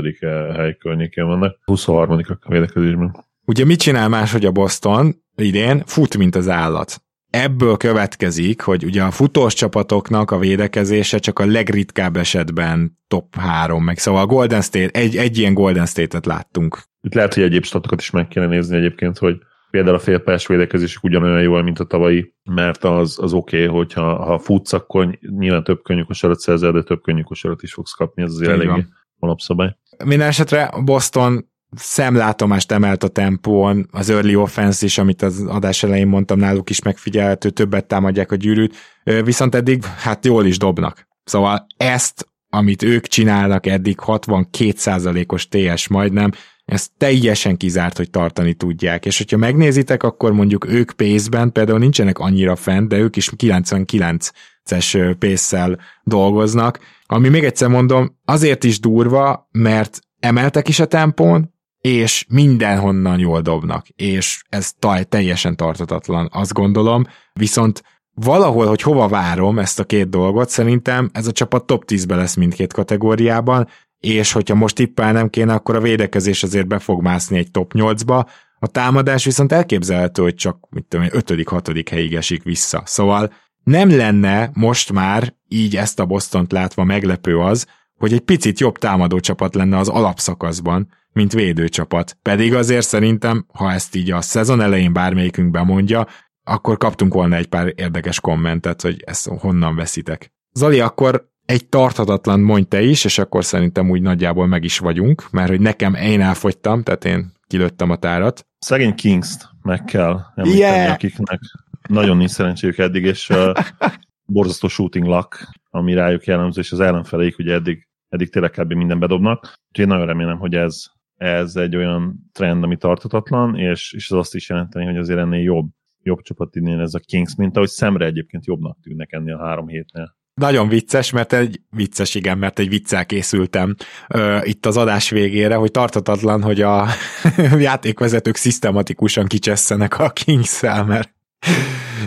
hely 0.57 0.77
környékén 0.77 1.27
vannak, 1.27 1.59
23. 1.65 2.21
a 2.41 2.51
védekezésben. 2.51 3.29
Ugye 3.51 3.65
mit 3.65 3.81
csinál 3.81 4.09
máshogy 4.09 4.45
a 4.45 4.51
Boston 4.51 5.15
idén? 5.37 5.83
Fut, 5.87 6.17
mint 6.17 6.37
az 6.37 6.49
állat. 6.49 7.03
Ebből 7.31 7.77
következik, 7.77 8.61
hogy 8.61 8.85
ugye 8.85 9.03
a 9.03 9.11
futós 9.11 9.55
csapatoknak 9.55 10.31
a 10.31 10.39
védekezése 10.39 11.19
csak 11.19 11.39
a 11.39 11.47
legritkább 11.47 12.17
esetben 12.17 12.99
top 13.09 13.37
3, 13.37 13.85
meg 13.85 13.99
szóval 13.99 14.23
a 14.23 14.27
Golden 14.27 14.61
State, 14.61 15.01
egy, 15.01 15.17
egy 15.17 15.39
ilyen 15.39 15.55
Golden 15.55 15.87
State-et 15.87 16.27
láttunk. 16.27 16.83
Itt 17.01 17.15
lehet, 17.15 17.35
hogy 17.35 17.43
egyéb 17.43 17.65
statokat 17.65 18.01
is 18.01 18.11
meg 18.11 18.29
kéne 18.29 18.47
nézni 18.47 18.77
egyébként, 18.77 19.19
hogy 19.19 19.37
például 19.71 19.97
a 19.97 19.99
félpályás 19.99 20.47
védekezésük 20.47 21.05
ugyanolyan 21.05 21.43
jól, 21.43 21.63
mint 21.63 21.79
a 21.79 21.85
tavalyi, 21.85 22.35
mert 22.45 22.85
az, 22.85 23.19
az 23.23 23.33
oké, 23.33 23.65
okay, 23.65 23.77
hogyha 23.77 24.25
ha 24.25 24.39
futsz, 24.39 24.73
akkor 24.73 25.19
nyilván 25.39 25.65
több 25.65 25.83
könnyű 25.83 26.03
kosarat 26.03 26.39
szerzel, 26.39 26.73
de 26.73 26.83
több 26.83 27.03
könnyű 27.03 27.23
kosarat 27.23 27.63
is 27.63 27.73
fogsz 27.73 27.93
kapni, 27.93 28.23
ez 28.23 28.33
azért 28.33 28.51
eléggé 28.51 28.85
alapszabály. 29.19 29.77
Minden 30.05 30.29
esetre 30.29 30.73
Boston 30.85 31.50
szemlátomást 31.77 32.73
emelt 32.73 33.03
a 33.03 33.09
tempón, 33.09 33.89
az 33.91 34.11
early 34.11 34.35
offense 34.35 34.85
is, 34.85 34.99
amit 34.99 35.23
az 35.23 35.45
adás 35.49 35.83
elején 35.83 36.07
mondtam, 36.07 36.39
náluk 36.39 36.71
is 36.71 36.83
megfigyelhető, 36.83 37.51
többet 37.51 37.87
támadják 37.87 38.33
a 38.33 38.37
gyűrűt, 38.37 38.77
viszont 39.25 39.55
eddig 39.55 39.85
hát 39.85 40.25
jól 40.25 40.47
is 40.47 40.59
dobnak. 40.59 41.09
Szóval 41.25 41.67
ezt, 41.77 42.29
amit 42.49 42.83
ők 42.83 43.07
csinálnak 43.07 43.67
eddig 43.67 43.99
62%-os 44.07 45.49
TS 45.49 45.89
majdnem, 45.89 46.31
ez 46.65 46.89
teljesen 46.97 47.57
kizárt, 47.57 47.97
hogy 47.97 48.11
tartani 48.11 48.55
tudják. 48.55 49.07
És 49.07 49.19
hogyha 49.19 49.37
megnézitek, 49.37 50.03
akkor 50.03 50.33
mondjuk 50.33 50.69
ők 50.69 50.93
pénzben 50.93 51.53
például 51.53 51.79
nincsenek 51.79 52.19
annyira 52.19 52.57
fent, 52.57 52.89
de 52.89 52.99
ők 52.99 53.17
is 53.17 53.31
99-es 53.37 55.17
pénzsel 55.19 55.79
dolgoznak, 56.03 56.79
ami 57.07 57.29
még 57.29 57.45
egyszer 57.45 57.69
mondom, 57.69 58.19
azért 58.25 58.65
is 58.65 58.81
durva, 58.81 59.49
mert 59.51 60.01
emeltek 60.21 60.69
is 60.69 60.81
a 60.81 60.87
tempón, 60.87 61.55
és 61.81 62.25
mindenhonnan 62.29 63.19
jól 63.19 63.41
dobnak, 63.41 63.89
és 63.89 64.43
ez 64.49 64.73
taj, 64.79 65.05
teljesen 65.05 65.57
tartatatlan, 65.57 66.29
azt 66.33 66.53
gondolom, 66.53 67.07
viszont 67.33 67.83
valahol, 68.15 68.67
hogy 68.67 68.83
hova 68.83 69.09
várom 69.09 69.59
ezt 69.59 69.81
a 69.81 69.85
két 69.85 70.09
dolgot, 70.09 70.49
szerintem 70.49 71.11
ez 71.13 71.27
a 71.27 71.33
csapat 71.33 71.65
top 71.65 71.85
10-be 71.87 72.17
lesz 72.17 72.35
mindkét 72.35 72.73
kategóriában, 72.73 73.69
és 74.01 74.33
hogyha 74.33 74.55
most 74.55 74.75
tippelnem 74.75 75.29
kéne, 75.29 75.55
akkor 75.55 75.75
a 75.75 75.81
védekezés 75.81 76.43
azért 76.43 76.67
be 76.67 76.79
fog 76.79 77.03
mászni 77.03 77.39
egy 77.39 77.51
top 77.51 77.73
8-ba, 77.75 78.27
a 78.59 78.67
támadás 78.67 79.25
viszont 79.25 79.53
elképzelhető, 79.53 80.23
hogy 80.23 80.35
csak 80.35 80.67
mit 80.71 80.85
tudom, 80.85 81.05
én, 81.05 81.11
5.-6. 81.13 81.87
helyig 81.91 82.15
esik 82.15 82.43
vissza. 82.43 82.83
Szóval 82.85 83.33
nem 83.65 83.97
lenne 83.97 84.51
most 84.53 84.93
már 84.93 85.35
így 85.49 85.77
ezt 85.77 86.01
a 86.01 86.07
Bostont 86.07 86.53
látva 86.53 86.85
meglepő 86.85 87.39
az, 87.39 87.67
hogy 87.99 88.13
egy 88.13 88.21
picit 88.21 88.61
jobb 88.61 88.79
támadó 88.79 89.21
csapat 89.21 89.55
lenne 89.55 89.79
az 89.79 89.89
alapszakaszban, 89.89 90.89
mint 91.13 91.33
védőcsapat. 91.33 92.17
Pedig 92.23 92.55
azért 92.55 92.87
szerintem, 92.87 93.47
ha 93.53 93.73
ezt 93.73 93.95
így 93.95 94.11
a 94.11 94.21
szezon 94.21 94.61
elején 94.61 94.93
bármelyikünk 94.93 95.51
bemondja, 95.51 96.07
akkor 96.45 96.77
kaptunk 96.77 97.15
volna 97.15 97.37
egy 97.37 97.47
pár 97.47 97.73
érdekes 97.77 98.21
kommentet, 98.21 98.83
hogy 98.83 99.03
ezt 99.07 99.29
honnan 99.29 99.77
veszitek. 99.77 100.33
Zali, 100.53 100.81
akkor 100.81 101.29
egy 101.45 101.69
tarthatatlan 101.69 102.41
mondj 102.41 102.69
te 102.69 102.83
is, 102.83 103.05
és 103.05 103.19
akkor 103.19 103.45
szerintem 103.45 103.91
úgy 103.91 104.03
nagyjából 104.03 104.47
meg 104.47 104.65
is 104.65 104.79
vagyunk, 104.79 105.31
mert 105.31 105.49
hogy 105.49 105.61
nekem 105.61 105.95
én 105.95 106.21
elfogytam, 106.21 106.83
tehát 106.83 107.05
én 107.05 107.33
kilőttem 107.47 107.91
a 107.91 107.97
tárat. 107.97 108.47
Szegény 108.59 108.95
Kings-t 108.95 109.49
meg 109.63 109.85
kell 109.85 110.21
említeni, 110.35 110.63
Yeah! 110.63 110.93
akiknek 110.93 111.41
nagyon 111.89 112.17
nincs 112.17 112.31
szerencséjük 112.31 112.79
eddig, 112.79 113.05
és 113.05 113.29
uh, 113.29 113.53
borzasztó 114.35 114.69
shooting 114.69 115.07
luck, 115.07 115.49
ami 115.71 115.95
rájuk 115.95 116.25
jellemző, 116.25 116.61
és 116.61 116.73
az 116.73 116.81
ellenfeleik 116.81 117.39
ugye 117.39 117.55
eddig, 117.55 117.89
eddig 118.09 118.31
tényleg 118.31 118.51
kb. 118.51 118.73
minden 118.73 118.99
bedobnak. 118.99 119.41
Úgyhogy 119.69 119.85
én 119.85 119.87
nagyon 119.87 120.07
remélem, 120.07 120.39
hogy 120.39 120.55
ez, 120.55 120.85
ez 121.21 121.57
egy 121.57 121.77
olyan 121.77 122.31
trend, 122.33 122.63
ami 122.63 122.77
tartatatlan, 122.77 123.57
és, 123.57 123.93
és 123.93 124.11
az 124.11 124.19
azt 124.19 124.35
is 124.35 124.49
jelenteni, 124.49 124.85
hogy 124.85 124.97
azért 124.97 125.19
ennél 125.19 125.43
jobb, 125.43 125.69
jobb 126.03 126.21
csapat 126.21 126.57
idén 126.57 126.81
ez 126.81 126.95
a 126.95 126.99
Kings, 126.99 127.35
mint 127.37 127.57
ahogy 127.57 127.69
szemre 127.69 128.05
egyébként 128.05 128.47
jobbnak 128.47 128.79
tűnnek 128.83 129.13
ennél 129.13 129.35
a 129.35 129.45
három 129.45 129.69
hétnél. 129.69 130.17
nagyon 130.35 130.69
vicces, 130.69 131.11
mert 131.11 131.33
egy 131.33 131.61
vicces, 131.71 132.15
igen, 132.15 132.39
mert 132.39 132.59
egy 132.59 132.69
viccel 132.69 133.07
készültem 133.07 133.75
uh, 134.15 134.41
itt 134.43 134.67
az 134.67 134.77
adás 134.77 135.11
végére, 135.11 135.55
hogy 135.55 135.71
tartatatlan, 135.71 136.43
hogy 136.43 136.61
a 136.61 136.87
játékvezetők 137.59 138.37
szisztematikusan 138.37 139.27
kicsesszenek 139.27 139.99
a 139.99 140.11
kings 140.11 140.61
mert 140.63 141.15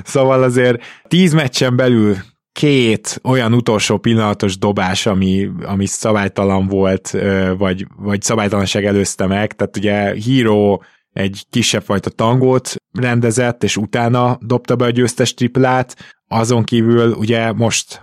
szóval 0.03 0.43
azért 0.43 0.83
tíz 1.07 1.33
meccsen 1.33 1.75
belül 1.75 2.15
két 2.53 3.19
olyan 3.23 3.53
utolsó 3.53 3.97
pillanatos 3.97 4.57
dobás, 4.57 5.05
ami, 5.05 5.49
ami 5.65 5.85
szabálytalan 5.85 6.67
volt, 6.67 7.17
vagy, 7.57 7.87
vagy 7.97 8.21
szabálytalanság 8.21 8.85
előzte 8.85 9.27
meg, 9.27 9.53
tehát 9.53 9.77
ugye 9.77 10.15
Hero 10.25 10.79
egy 11.13 11.43
kisebb 11.49 11.83
fajta 11.83 12.09
tangót 12.09 12.75
rendezett, 12.91 13.63
és 13.63 13.77
utána 13.77 14.37
dobta 14.41 14.75
be 14.75 14.85
a 14.85 14.89
győztes 14.89 15.33
triplát, 15.33 15.95
azon 16.27 16.63
kívül 16.63 17.11
ugye 17.11 17.51
most 17.51 18.01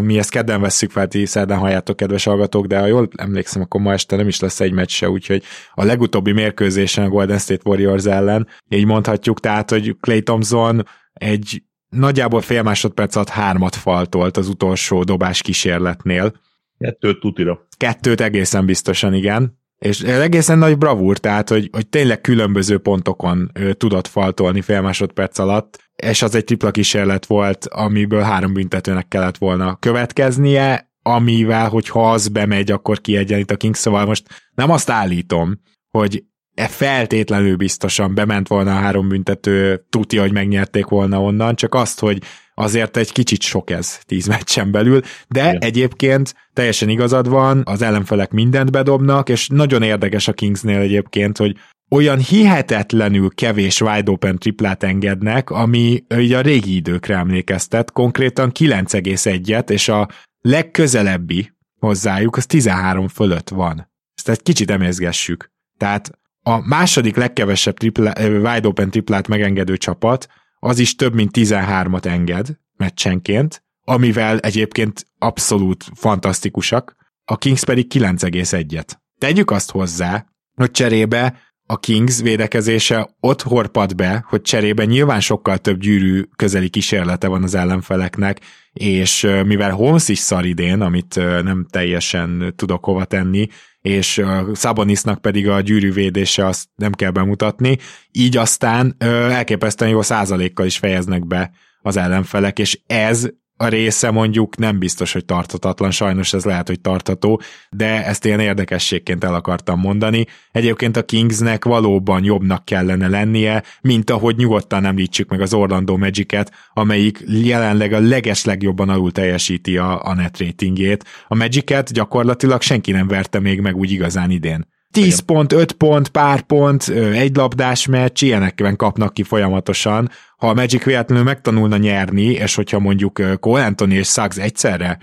mi 0.00 0.18
ezt 0.18 0.30
kedden 0.30 0.60
vesszük 0.60 0.90
fel, 0.90 1.08
ti 1.08 1.26
szerdán 1.26 1.58
halljátok, 1.58 1.96
kedves 1.96 2.24
hallgatók, 2.24 2.66
de 2.66 2.78
ha 2.78 2.86
jól 2.86 3.08
emlékszem, 3.16 3.62
akkor 3.62 3.80
ma 3.80 3.92
este 3.92 4.16
nem 4.16 4.28
is 4.28 4.40
lesz 4.40 4.60
egy 4.60 4.72
meccs 4.72 4.90
se, 4.90 5.10
úgyhogy 5.10 5.42
a 5.74 5.84
legutóbbi 5.84 6.32
mérkőzésen 6.32 7.04
a 7.04 7.08
Golden 7.08 7.38
State 7.38 7.62
Warriors 7.64 8.04
ellen, 8.04 8.48
így 8.68 8.86
mondhatjuk, 8.86 9.40
tehát, 9.40 9.70
hogy 9.70 9.96
Clay 10.00 10.22
Thompson 10.22 10.86
egy 11.12 11.62
nagyjából 11.88 12.40
fél 12.40 12.62
másodperc 12.62 13.16
alatt 13.16 13.28
hármat 13.28 13.74
faltolt 13.74 14.36
az 14.36 14.48
utolsó 14.48 15.02
dobás 15.02 15.42
kísérletnél. 15.42 16.32
Kettőt 16.78 17.20
tutira. 17.20 17.66
Kettőt 17.76 18.20
egészen 18.20 18.66
biztosan, 18.66 19.14
igen. 19.14 19.56
És 19.78 20.00
egészen 20.00 20.58
nagy 20.58 20.78
bravúr, 20.78 21.18
tehát, 21.18 21.48
hogy, 21.48 21.68
hogy 21.72 21.88
tényleg 21.88 22.20
különböző 22.20 22.78
pontokon 22.78 23.50
ő, 23.54 23.72
tudott 23.72 24.06
faltolni 24.06 24.60
fél 24.60 24.80
másodperc 24.80 25.38
alatt, 25.38 25.90
és 25.96 26.22
az 26.22 26.34
egy 26.34 26.44
tripla 26.44 26.70
kísérlet 26.70 27.26
volt, 27.26 27.66
amiből 27.66 28.20
három 28.20 28.52
büntetőnek 28.52 29.08
kellett 29.08 29.38
volna 29.38 29.76
következnie, 29.76 30.92
amivel, 31.02 31.68
hogyha 31.68 32.12
az 32.12 32.28
bemegy, 32.28 32.70
akkor 32.70 33.00
kiegyenlít 33.00 33.50
a 33.50 33.56
Kings, 33.56 33.78
szóval 33.78 34.06
most 34.06 34.50
nem 34.54 34.70
azt 34.70 34.90
állítom, 34.90 35.60
hogy 35.90 36.24
feltétlenül 36.66 37.56
biztosan 37.56 38.14
bement 38.14 38.48
volna 38.48 38.70
a 38.70 38.80
három 38.80 39.08
büntető, 39.08 39.84
tudja, 39.90 40.20
hogy 40.20 40.32
megnyerték 40.32 40.86
volna 40.86 41.22
onnan, 41.22 41.54
csak 41.54 41.74
azt, 41.74 42.00
hogy 42.00 42.22
azért 42.54 42.96
egy 42.96 43.12
kicsit 43.12 43.42
sok 43.42 43.70
ez 43.70 43.98
tíz 44.06 44.26
meccsen 44.26 44.70
belül, 44.70 45.00
de 45.28 45.48
Igen. 45.48 45.58
egyébként 45.58 46.34
teljesen 46.52 46.88
igazad 46.88 47.28
van, 47.28 47.62
az 47.64 47.82
ellenfelek 47.82 48.30
mindent 48.30 48.70
bedobnak, 48.70 49.28
és 49.28 49.48
nagyon 49.48 49.82
érdekes 49.82 50.28
a 50.28 50.32
Kingsnél 50.32 50.80
egyébként, 50.80 51.36
hogy 51.36 51.56
olyan 51.90 52.18
hihetetlenül 52.18 53.30
kevés 53.34 53.80
wide 53.80 54.10
open 54.10 54.38
triplát 54.38 54.82
engednek, 54.82 55.50
ami 55.50 56.04
így 56.18 56.32
a 56.32 56.40
régi 56.40 56.74
időkre 56.74 57.16
emlékeztet, 57.16 57.92
konkrétan 57.92 58.50
9,1-et, 58.58 59.70
és 59.70 59.88
a 59.88 60.08
legközelebbi 60.40 61.52
hozzájuk 61.78 62.36
az 62.36 62.46
13 62.46 63.08
fölött 63.08 63.48
van. 63.48 63.90
Ezt 64.14 64.28
egy 64.28 64.42
kicsit 64.42 64.70
emészgessük. 64.70 65.50
Tehát 65.76 66.10
a 66.48 66.62
második 66.64 67.16
legkevesebb 67.16 67.76
tripla, 67.76 68.12
wide 68.18 68.68
open 68.68 68.90
triplát 68.90 69.28
megengedő 69.28 69.76
csapat, 69.76 70.28
az 70.58 70.78
is 70.78 70.94
több 70.94 71.14
mint 71.14 71.30
13-at 71.34 72.04
enged 72.04 72.46
meccsenként, 72.76 73.62
amivel 73.84 74.38
egyébként 74.38 75.06
abszolút 75.18 75.84
fantasztikusak, 75.94 76.96
a 77.24 77.36
Kings 77.36 77.64
pedig 77.64 77.86
9,1-et. 77.94 78.88
Tegyük 79.18 79.50
azt 79.50 79.70
hozzá, 79.70 80.26
hogy 80.54 80.70
cserébe 80.70 81.38
a 81.66 81.78
Kings 81.78 82.20
védekezése 82.20 83.08
ott 83.20 83.42
horpad 83.42 83.94
be, 83.94 84.24
hogy 84.28 84.40
cserébe 84.40 84.84
nyilván 84.84 85.20
sokkal 85.20 85.58
több 85.58 85.78
gyűrű 85.78 86.22
közeli 86.36 86.68
kísérlete 86.68 87.26
van 87.26 87.42
az 87.42 87.54
ellenfeleknek, 87.54 88.40
és 88.72 89.28
mivel 89.44 89.70
Holmes 89.70 90.08
is 90.08 90.18
szar 90.18 90.44
idén, 90.44 90.80
amit 90.80 91.14
nem 91.42 91.66
teljesen 91.70 92.52
tudok 92.56 92.84
hova 92.84 93.04
tenni, 93.04 93.46
és 93.88 94.22
Szabonisnak 94.52 95.20
pedig 95.20 95.48
a 95.48 95.60
gyűrűvédése 95.60 96.46
azt 96.46 96.68
nem 96.74 96.92
kell 96.92 97.10
bemutatni, 97.10 97.78
így 98.12 98.36
aztán 98.36 98.94
elképesztően 98.98 99.90
jó 99.90 100.02
százalékkal 100.02 100.66
is 100.66 100.78
fejeznek 100.78 101.26
be 101.26 101.50
az 101.82 101.96
ellenfelek, 101.96 102.58
és 102.58 102.80
ez 102.86 103.28
a 103.60 103.68
része 103.68 104.10
mondjuk 104.10 104.56
nem 104.56 104.78
biztos, 104.78 105.12
hogy 105.12 105.24
tartatatlan, 105.24 105.90
sajnos 105.90 106.32
ez 106.32 106.44
lehet, 106.44 106.68
hogy 106.68 106.80
tartató, 106.80 107.40
de 107.70 108.06
ezt 108.06 108.24
ilyen 108.24 108.40
érdekességként 108.40 109.24
el 109.24 109.34
akartam 109.34 109.80
mondani. 109.80 110.26
Egyébként 110.52 110.96
a 110.96 111.04
Kingsnek 111.04 111.64
valóban 111.64 112.24
jobbnak 112.24 112.64
kellene 112.64 113.08
lennie, 113.08 113.62
mint 113.80 114.10
ahogy 114.10 114.36
nyugodtan 114.36 114.84
említsük 114.84 115.30
meg 115.30 115.40
az 115.40 115.54
Orlando 115.54 115.96
Magic-et, 115.96 116.52
amelyik 116.72 117.24
jelenleg 117.26 117.92
a 117.92 118.00
leges 118.00 118.44
legjobban 118.44 118.88
alul 118.88 119.12
teljesíti 119.12 119.78
a, 119.78 120.04
a 120.04 120.14
net 120.14 120.38
ratingjét. 120.38 121.04
A 121.28 121.34
Magic-et 121.34 121.92
gyakorlatilag 121.92 122.62
senki 122.62 122.90
nem 122.90 123.08
verte 123.08 123.40
még 123.40 123.60
meg 123.60 123.76
úgy 123.76 123.90
igazán 123.90 124.30
idén. 124.30 124.66
10 124.90 125.04
Igen. 125.06 125.18
pont, 125.26 125.52
5 125.52 125.72
pont, 125.72 126.08
pár 126.08 126.42
pont, 126.42 126.88
egy 127.12 127.36
labdás 127.36 127.86
meccs, 127.86 128.22
ilyenekben 128.22 128.76
kapnak 128.76 129.14
ki 129.14 129.22
folyamatosan. 129.22 130.10
Ha 130.36 130.48
a 130.48 130.54
Magic 130.54 130.84
véletlenül 130.84 131.24
megtanulna 131.24 131.76
nyerni, 131.76 132.24
és 132.24 132.54
hogyha 132.54 132.78
mondjuk 132.78 133.22
Cole 133.40 133.64
Anthony 133.64 133.92
és 133.92 134.08
Suggs 134.08 134.36
egyszerre 134.36 134.98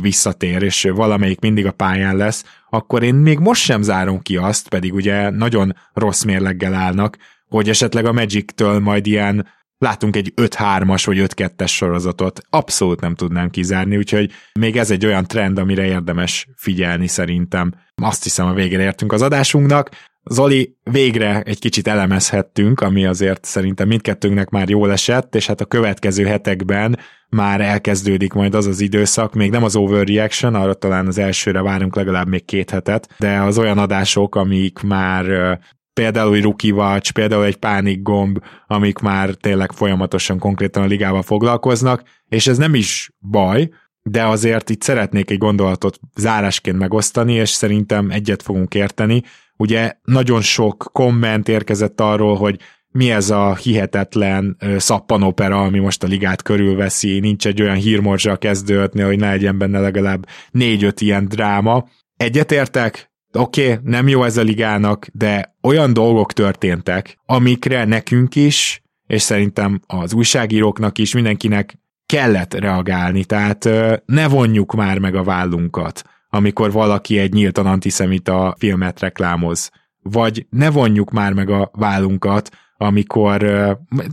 visszatér, 0.00 0.62
és 0.62 0.88
valamelyik 0.94 1.40
mindig 1.40 1.66
a 1.66 1.72
pályán 1.72 2.16
lesz, 2.16 2.44
akkor 2.70 3.02
én 3.02 3.14
még 3.14 3.38
most 3.38 3.62
sem 3.62 3.82
zárom 3.82 4.20
ki 4.20 4.36
azt, 4.36 4.68
pedig 4.68 4.94
ugye 4.94 5.30
nagyon 5.30 5.76
rossz 5.92 6.22
mérleggel 6.22 6.74
állnak, 6.74 7.16
hogy 7.48 7.68
esetleg 7.68 8.04
a 8.04 8.12
Magic-től 8.12 8.78
majd 8.78 9.06
ilyen 9.06 9.46
látunk 9.78 10.16
egy 10.16 10.32
5-3-as 10.36 11.02
vagy 11.04 11.18
5-2-es 11.20 11.68
sorozatot, 11.68 12.40
abszolút 12.50 13.00
nem 13.00 13.14
tudnám 13.14 13.50
kizárni, 13.50 13.96
úgyhogy 13.96 14.32
még 14.52 14.76
ez 14.76 14.90
egy 14.90 15.06
olyan 15.06 15.26
trend, 15.26 15.58
amire 15.58 15.84
érdemes 15.84 16.48
figyelni 16.56 17.06
szerintem. 17.06 17.74
Azt 17.94 18.22
hiszem 18.22 18.46
a 18.46 18.52
végére 18.52 18.82
értünk 18.82 19.12
az 19.12 19.22
adásunknak. 19.22 19.90
Zoli, 20.30 20.76
végre 20.82 21.42
egy 21.42 21.58
kicsit 21.58 21.88
elemezhettünk, 21.88 22.80
ami 22.80 23.06
azért 23.06 23.44
szerintem 23.44 23.88
mindkettőnknek 23.88 24.48
már 24.48 24.68
jól 24.68 24.92
esett, 24.92 25.34
és 25.34 25.46
hát 25.46 25.60
a 25.60 25.64
következő 25.64 26.24
hetekben 26.24 26.98
már 27.28 27.60
elkezdődik 27.60 28.32
majd 28.32 28.54
az 28.54 28.66
az 28.66 28.80
időszak, 28.80 29.34
még 29.34 29.50
nem 29.50 29.64
az 29.64 29.76
overreaction, 29.76 30.54
arra 30.54 30.74
talán 30.74 31.06
az 31.06 31.18
elsőre 31.18 31.62
várunk 31.62 31.96
legalább 31.96 32.28
még 32.28 32.44
két 32.44 32.70
hetet, 32.70 33.08
de 33.18 33.40
az 33.40 33.58
olyan 33.58 33.78
adások, 33.78 34.34
amik 34.34 34.78
már 34.78 35.58
például 36.00 36.34
egy 36.34 36.42
rookie 36.42 36.72
watch, 36.72 37.12
például 37.12 37.44
egy 37.44 37.56
pánik 37.56 38.02
gomb, 38.02 38.38
amik 38.66 38.98
már 38.98 39.30
tényleg 39.30 39.72
folyamatosan 39.72 40.38
konkrétan 40.38 40.82
a 40.82 40.86
ligával 40.86 41.22
foglalkoznak, 41.22 42.02
és 42.28 42.46
ez 42.46 42.58
nem 42.58 42.74
is 42.74 43.10
baj, 43.30 43.68
de 44.02 44.26
azért 44.26 44.70
itt 44.70 44.82
szeretnék 44.82 45.30
egy 45.30 45.38
gondolatot 45.38 45.98
zárásként 46.16 46.78
megosztani, 46.78 47.32
és 47.32 47.48
szerintem 47.48 48.10
egyet 48.10 48.42
fogunk 48.42 48.74
érteni. 48.74 49.22
Ugye 49.56 49.92
nagyon 50.02 50.40
sok 50.40 50.88
komment 50.92 51.48
érkezett 51.48 52.00
arról, 52.00 52.36
hogy 52.36 52.60
mi 52.88 53.10
ez 53.10 53.30
a 53.30 53.54
hihetetlen 53.54 54.56
szappanopera, 54.76 55.62
ami 55.62 55.78
most 55.78 56.02
a 56.02 56.06
ligát 56.06 56.42
körülveszi, 56.42 57.18
nincs 57.18 57.46
egy 57.46 57.62
olyan 57.62 57.76
hírmorzsa 57.76 58.30
a 58.30 58.36
kezdőtnél, 58.36 59.06
hogy 59.06 59.18
ne 59.18 59.30
legyen 59.30 59.58
benne 59.58 59.80
legalább 59.80 60.26
négy-öt 60.50 61.00
ilyen 61.00 61.28
dráma. 61.28 61.88
Egyetértek, 62.16 63.10
oké, 63.32 63.72
okay, 63.72 63.78
nem 63.82 64.08
jó 64.08 64.24
ez 64.24 64.36
a 64.36 64.42
ligának, 64.42 65.06
de 65.12 65.56
olyan 65.62 65.92
dolgok 65.92 66.32
történtek, 66.32 67.18
amikre 67.26 67.84
nekünk 67.84 68.34
is, 68.34 68.82
és 69.06 69.22
szerintem 69.22 69.80
az 69.86 70.12
újságíróknak 70.12 70.98
is, 70.98 71.14
mindenkinek 71.14 71.78
kellett 72.06 72.54
reagálni, 72.54 73.24
tehát 73.24 73.68
ne 74.04 74.28
vonjuk 74.28 74.74
már 74.74 74.98
meg 74.98 75.14
a 75.14 75.22
vállunkat, 75.22 76.02
amikor 76.28 76.72
valaki 76.72 77.18
egy 77.18 77.32
nyíltan 77.32 77.66
antiszemita 77.66 78.54
filmet 78.58 79.00
reklámoz, 79.00 79.70
vagy 80.02 80.46
ne 80.50 80.70
vonjuk 80.70 81.10
már 81.10 81.32
meg 81.32 81.50
a 81.50 81.70
vállunkat, 81.72 82.50
amikor, 82.76 83.38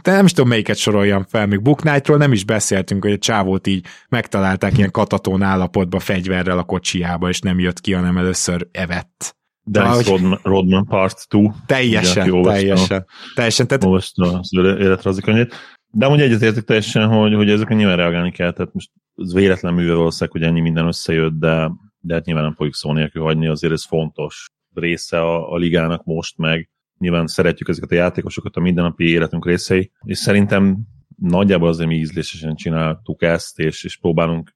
de 0.04 0.12
nem 0.12 0.26
is 0.26 0.32
tudom 0.32 0.50
melyiket 0.50 0.78
soroljam 0.78 1.24
fel, 1.24 1.48
még 1.48 1.62
Book 1.62 1.80
Knight-ról 1.80 2.18
nem 2.18 2.32
is 2.32 2.46
beszéltünk, 2.46 3.04
hogy 3.04 3.14
a 3.14 3.18
csávót 3.18 3.68
így 3.68 3.86
megtalálták 4.10 4.78
ilyen 4.78 4.92
katatón 4.92 5.42
állapotba 5.42 6.00
fegyverrel 6.00 6.58
a 6.58 6.64
kocsiába, 6.64 7.30
és 7.30 7.40
nem 7.40 7.60
jött 7.60 7.82
ki, 7.82 7.94
hanem 7.94 8.18
először 8.18 8.68
evett. 8.72 9.36
Dennis 9.66 10.08
Rodman, 10.08 10.40
Rodman 10.44 10.86
Part 10.86 11.28
2. 11.28 11.48
Teljesen, 11.66 12.32
ugye, 12.32 12.52
teljesen. 12.52 13.06
teljesen 13.36 13.68
tehát... 13.68 13.84
Olvastam 13.84 14.36
az 14.36 14.50
életrajzikönyvét. 14.54 15.54
De 15.92 16.06
amúgy 16.06 16.22
egyetértek 16.22 16.64
teljesen, 16.64 17.08
hogy, 17.08 17.34
hogy 17.34 17.50
ezekre 17.50 17.76
nyilván 17.76 17.98
reagálni 17.98 18.32
kell, 18.32 18.52
tehát 18.52 18.74
most 18.74 18.92
ez 19.16 19.34
véletlen 19.34 19.74
műve 19.74 19.94
valószínűleg, 19.94 20.32
hogy 20.32 20.50
ennyi 20.50 20.62
minden 20.62 20.88
összejött, 20.88 21.34
de, 21.40 21.72
de 22.00 22.14
hát 22.14 22.26
nyilván 22.26 22.44
nem 22.44 22.56
fogjuk 22.56 22.76
szó 22.76 22.94
nélkül 22.94 23.24
hagyni, 23.24 23.48
azért 23.48 23.74
ez 23.74 23.86
fontos 23.86 24.48
része 24.74 25.22
a, 25.22 25.52
a 25.52 25.58
ligának 25.58 26.04
most, 26.04 26.38
meg 26.38 26.70
nyilván 27.04 27.28
szeretjük 27.28 27.70
ezeket 27.70 27.92
a 27.92 27.96
játékosokat, 27.96 28.56
a 28.56 28.60
mindennapi 28.60 29.10
életünk 29.10 29.46
részei, 29.46 29.92
és 30.04 30.18
szerintem 30.18 30.78
nagyjából 31.18 31.68
azért 31.68 31.90
mi 31.90 31.96
ízlésesen 31.96 32.56
csináltuk 32.56 33.22
ezt, 33.22 33.60
és, 33.60 33.84
és 33.84 33.98
próbálunk 33.98 34.56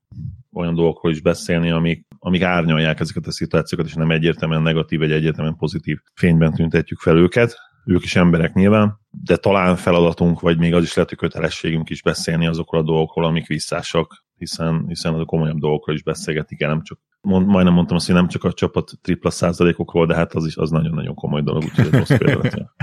olyan 0.51 0.75
dolgokról 0.75 1.11
is 1.11 1.21
beszélni, 1.21 1.69
amik, 1.71 2.05
amik 2.19 2.41
árnyalják 2.41 2.99
ezeket 2.99 3.27
a 3.27 3.31
szituációkat, 3.31 3.87
és 3.87 3.93
nem 3.93 4.11
egyértelműen 4.11 4.61
negatív, 4.61 4.99
vagy 4.99 5.11
egyértelműen 5.11 5.55
pozitív 5.55 5.97
fényben 6.13 6.53
tüntetjük 6.53 6.99
fel 6.99 7.17
őket. 7.17 7.55
Ők 7.85 8.03
is 8.03 8.15
emberek 8.15 8.53
nyilván, 8.53 8.99
de 9.09 9.37
talán 9.37 9.75
feladatunk, 9.75 10.39
vagy 10.39 10.57
még 10.57 10.73
az 10.73 10.83
is 10.83 10.93
lehet, 10.93 11.09
hogy 11.09 11.17
kötelességünk 11.17 11.89
is 11.89 12.01
beszélni 12.01 12.47
azokról 12.47 12.81
a 12.81 12.85
dolgokról, 12.85 13.25
amik 13.25 13.47
visszásak, 13.47 14.25
hiszen, 14.37 14.85
hiszen 14.87 15.13
a 15.13 15.25
komolyabb 15.25 15.59
dolgokról 15.59 15.95
is 15.95 16.03
beszélgetik 16.03 16.61
el, 16.61 16.69
nem 16.69 16.83
csak 16.83 16.99
mond, 17.27 17.47
majdnem 17.47 17.73
mondtam 17.73 17.95
azt, 17.95 18.05
hogy 18.05 18.15
nem 18.15 18.27
csak 18.27 18.43
a 18.43 18.53
csapat 18.53 18.91
tripla 19.01 19.29
százalékokról, 19.29 20.05
de 20.05 20.15
hát 20.15 20.33
az 20.33 20.45
is 20.45 20.55
az 20.55 20.69
nagyon-nagyon 20.69 21.15
komoly 21.15 21.41
dolog, 21.41 21.63
úgyhogy 21.63 21.91
rossz 21.91 22.17
példa. 22.17 22.75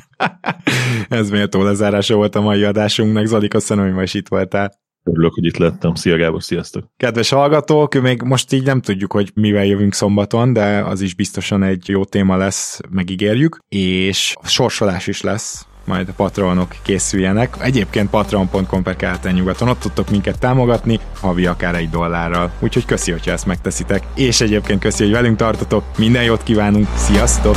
Ez 1.09 1.30
méltó 1.30 1.62
lezárása 1.62 2.14
volt 2.14 2.34
a 2.34 2.40
mai 2.40 2.64
adásunknak. 2.64 3.26
Zoli, 3.26 3.49
köszönöm, 3.49 3.84
hogy 3.84 3.95
ma 3.95 4.03
is 4.03 4.14
itt 4.14 4.28
voltál. 4.28 4.72
Örülök, 5.05 5.34
hogy 5.34 5.45
itt 5.45 5.57
lettem. 5.57 5.95
Szia 5.95 6.16
Gábor, 6.16 6.42
sziasztok! 6.42 6.84
Kedves 6.97 7.30
hallgatók, 7.30 7.95
még 7.95 8.22
most 8.22 8.53
így 8.53 8.64
nem 8.64 8.80
tudjuk, 8.80 9.12
hogy 9.12 9.30
mivel 9.34 9.64
jövünk 9.64 9.95
szombaton, 9.95 10.53
de 10.53 10.84
az 10.84 11.01
is 11.01 11.14
biztosan 11.14 11.62
egy 11.62 11.88
jó 11.88 12.05
téma 12.05 12.36
lesz, 12.36 12.80
megígérjük, 12.90 13.59
és 13.68 14.34
sorsolás 14.42 15.07
is 15.07 15.20
lesz 15.20 15.66
majd 15.87 16.09
a 16.09 16.12
patronok 16.16 16.74
készüljenek. 16.82 17.57
Egyébként 17.61 18.11
patreon.com 18.11 18.82
per 18.82 19.18
nyugaton, 19.32 19.68
ott 19.68 19.80
tudtok 19.80 20.11
minket 20.11 20.39
támogatni, 20.39 21.01
havi 21.20 21.47
akár 21.47 21.74
egy 21.74 21.91
dollárral. 21.91 22.51
Úgyhogy 22.61 22.85
köszi, 22.85 23.11
hogyha 23.11 23.32
ezt 23.32 23.47
megteszitek. 23.47 24.03
És 24.14 24.41
egyébként 24.41 24.80
köszi, 24.80 25.03
hogy 25.03 25.12
velünk 25.12 25.37
tartotok. 25.37 25.85
Minden 25.99 26.22
jót 26.22 26.43
kívánunk, 26.43 26.89
sziasztok! 26.97 27.57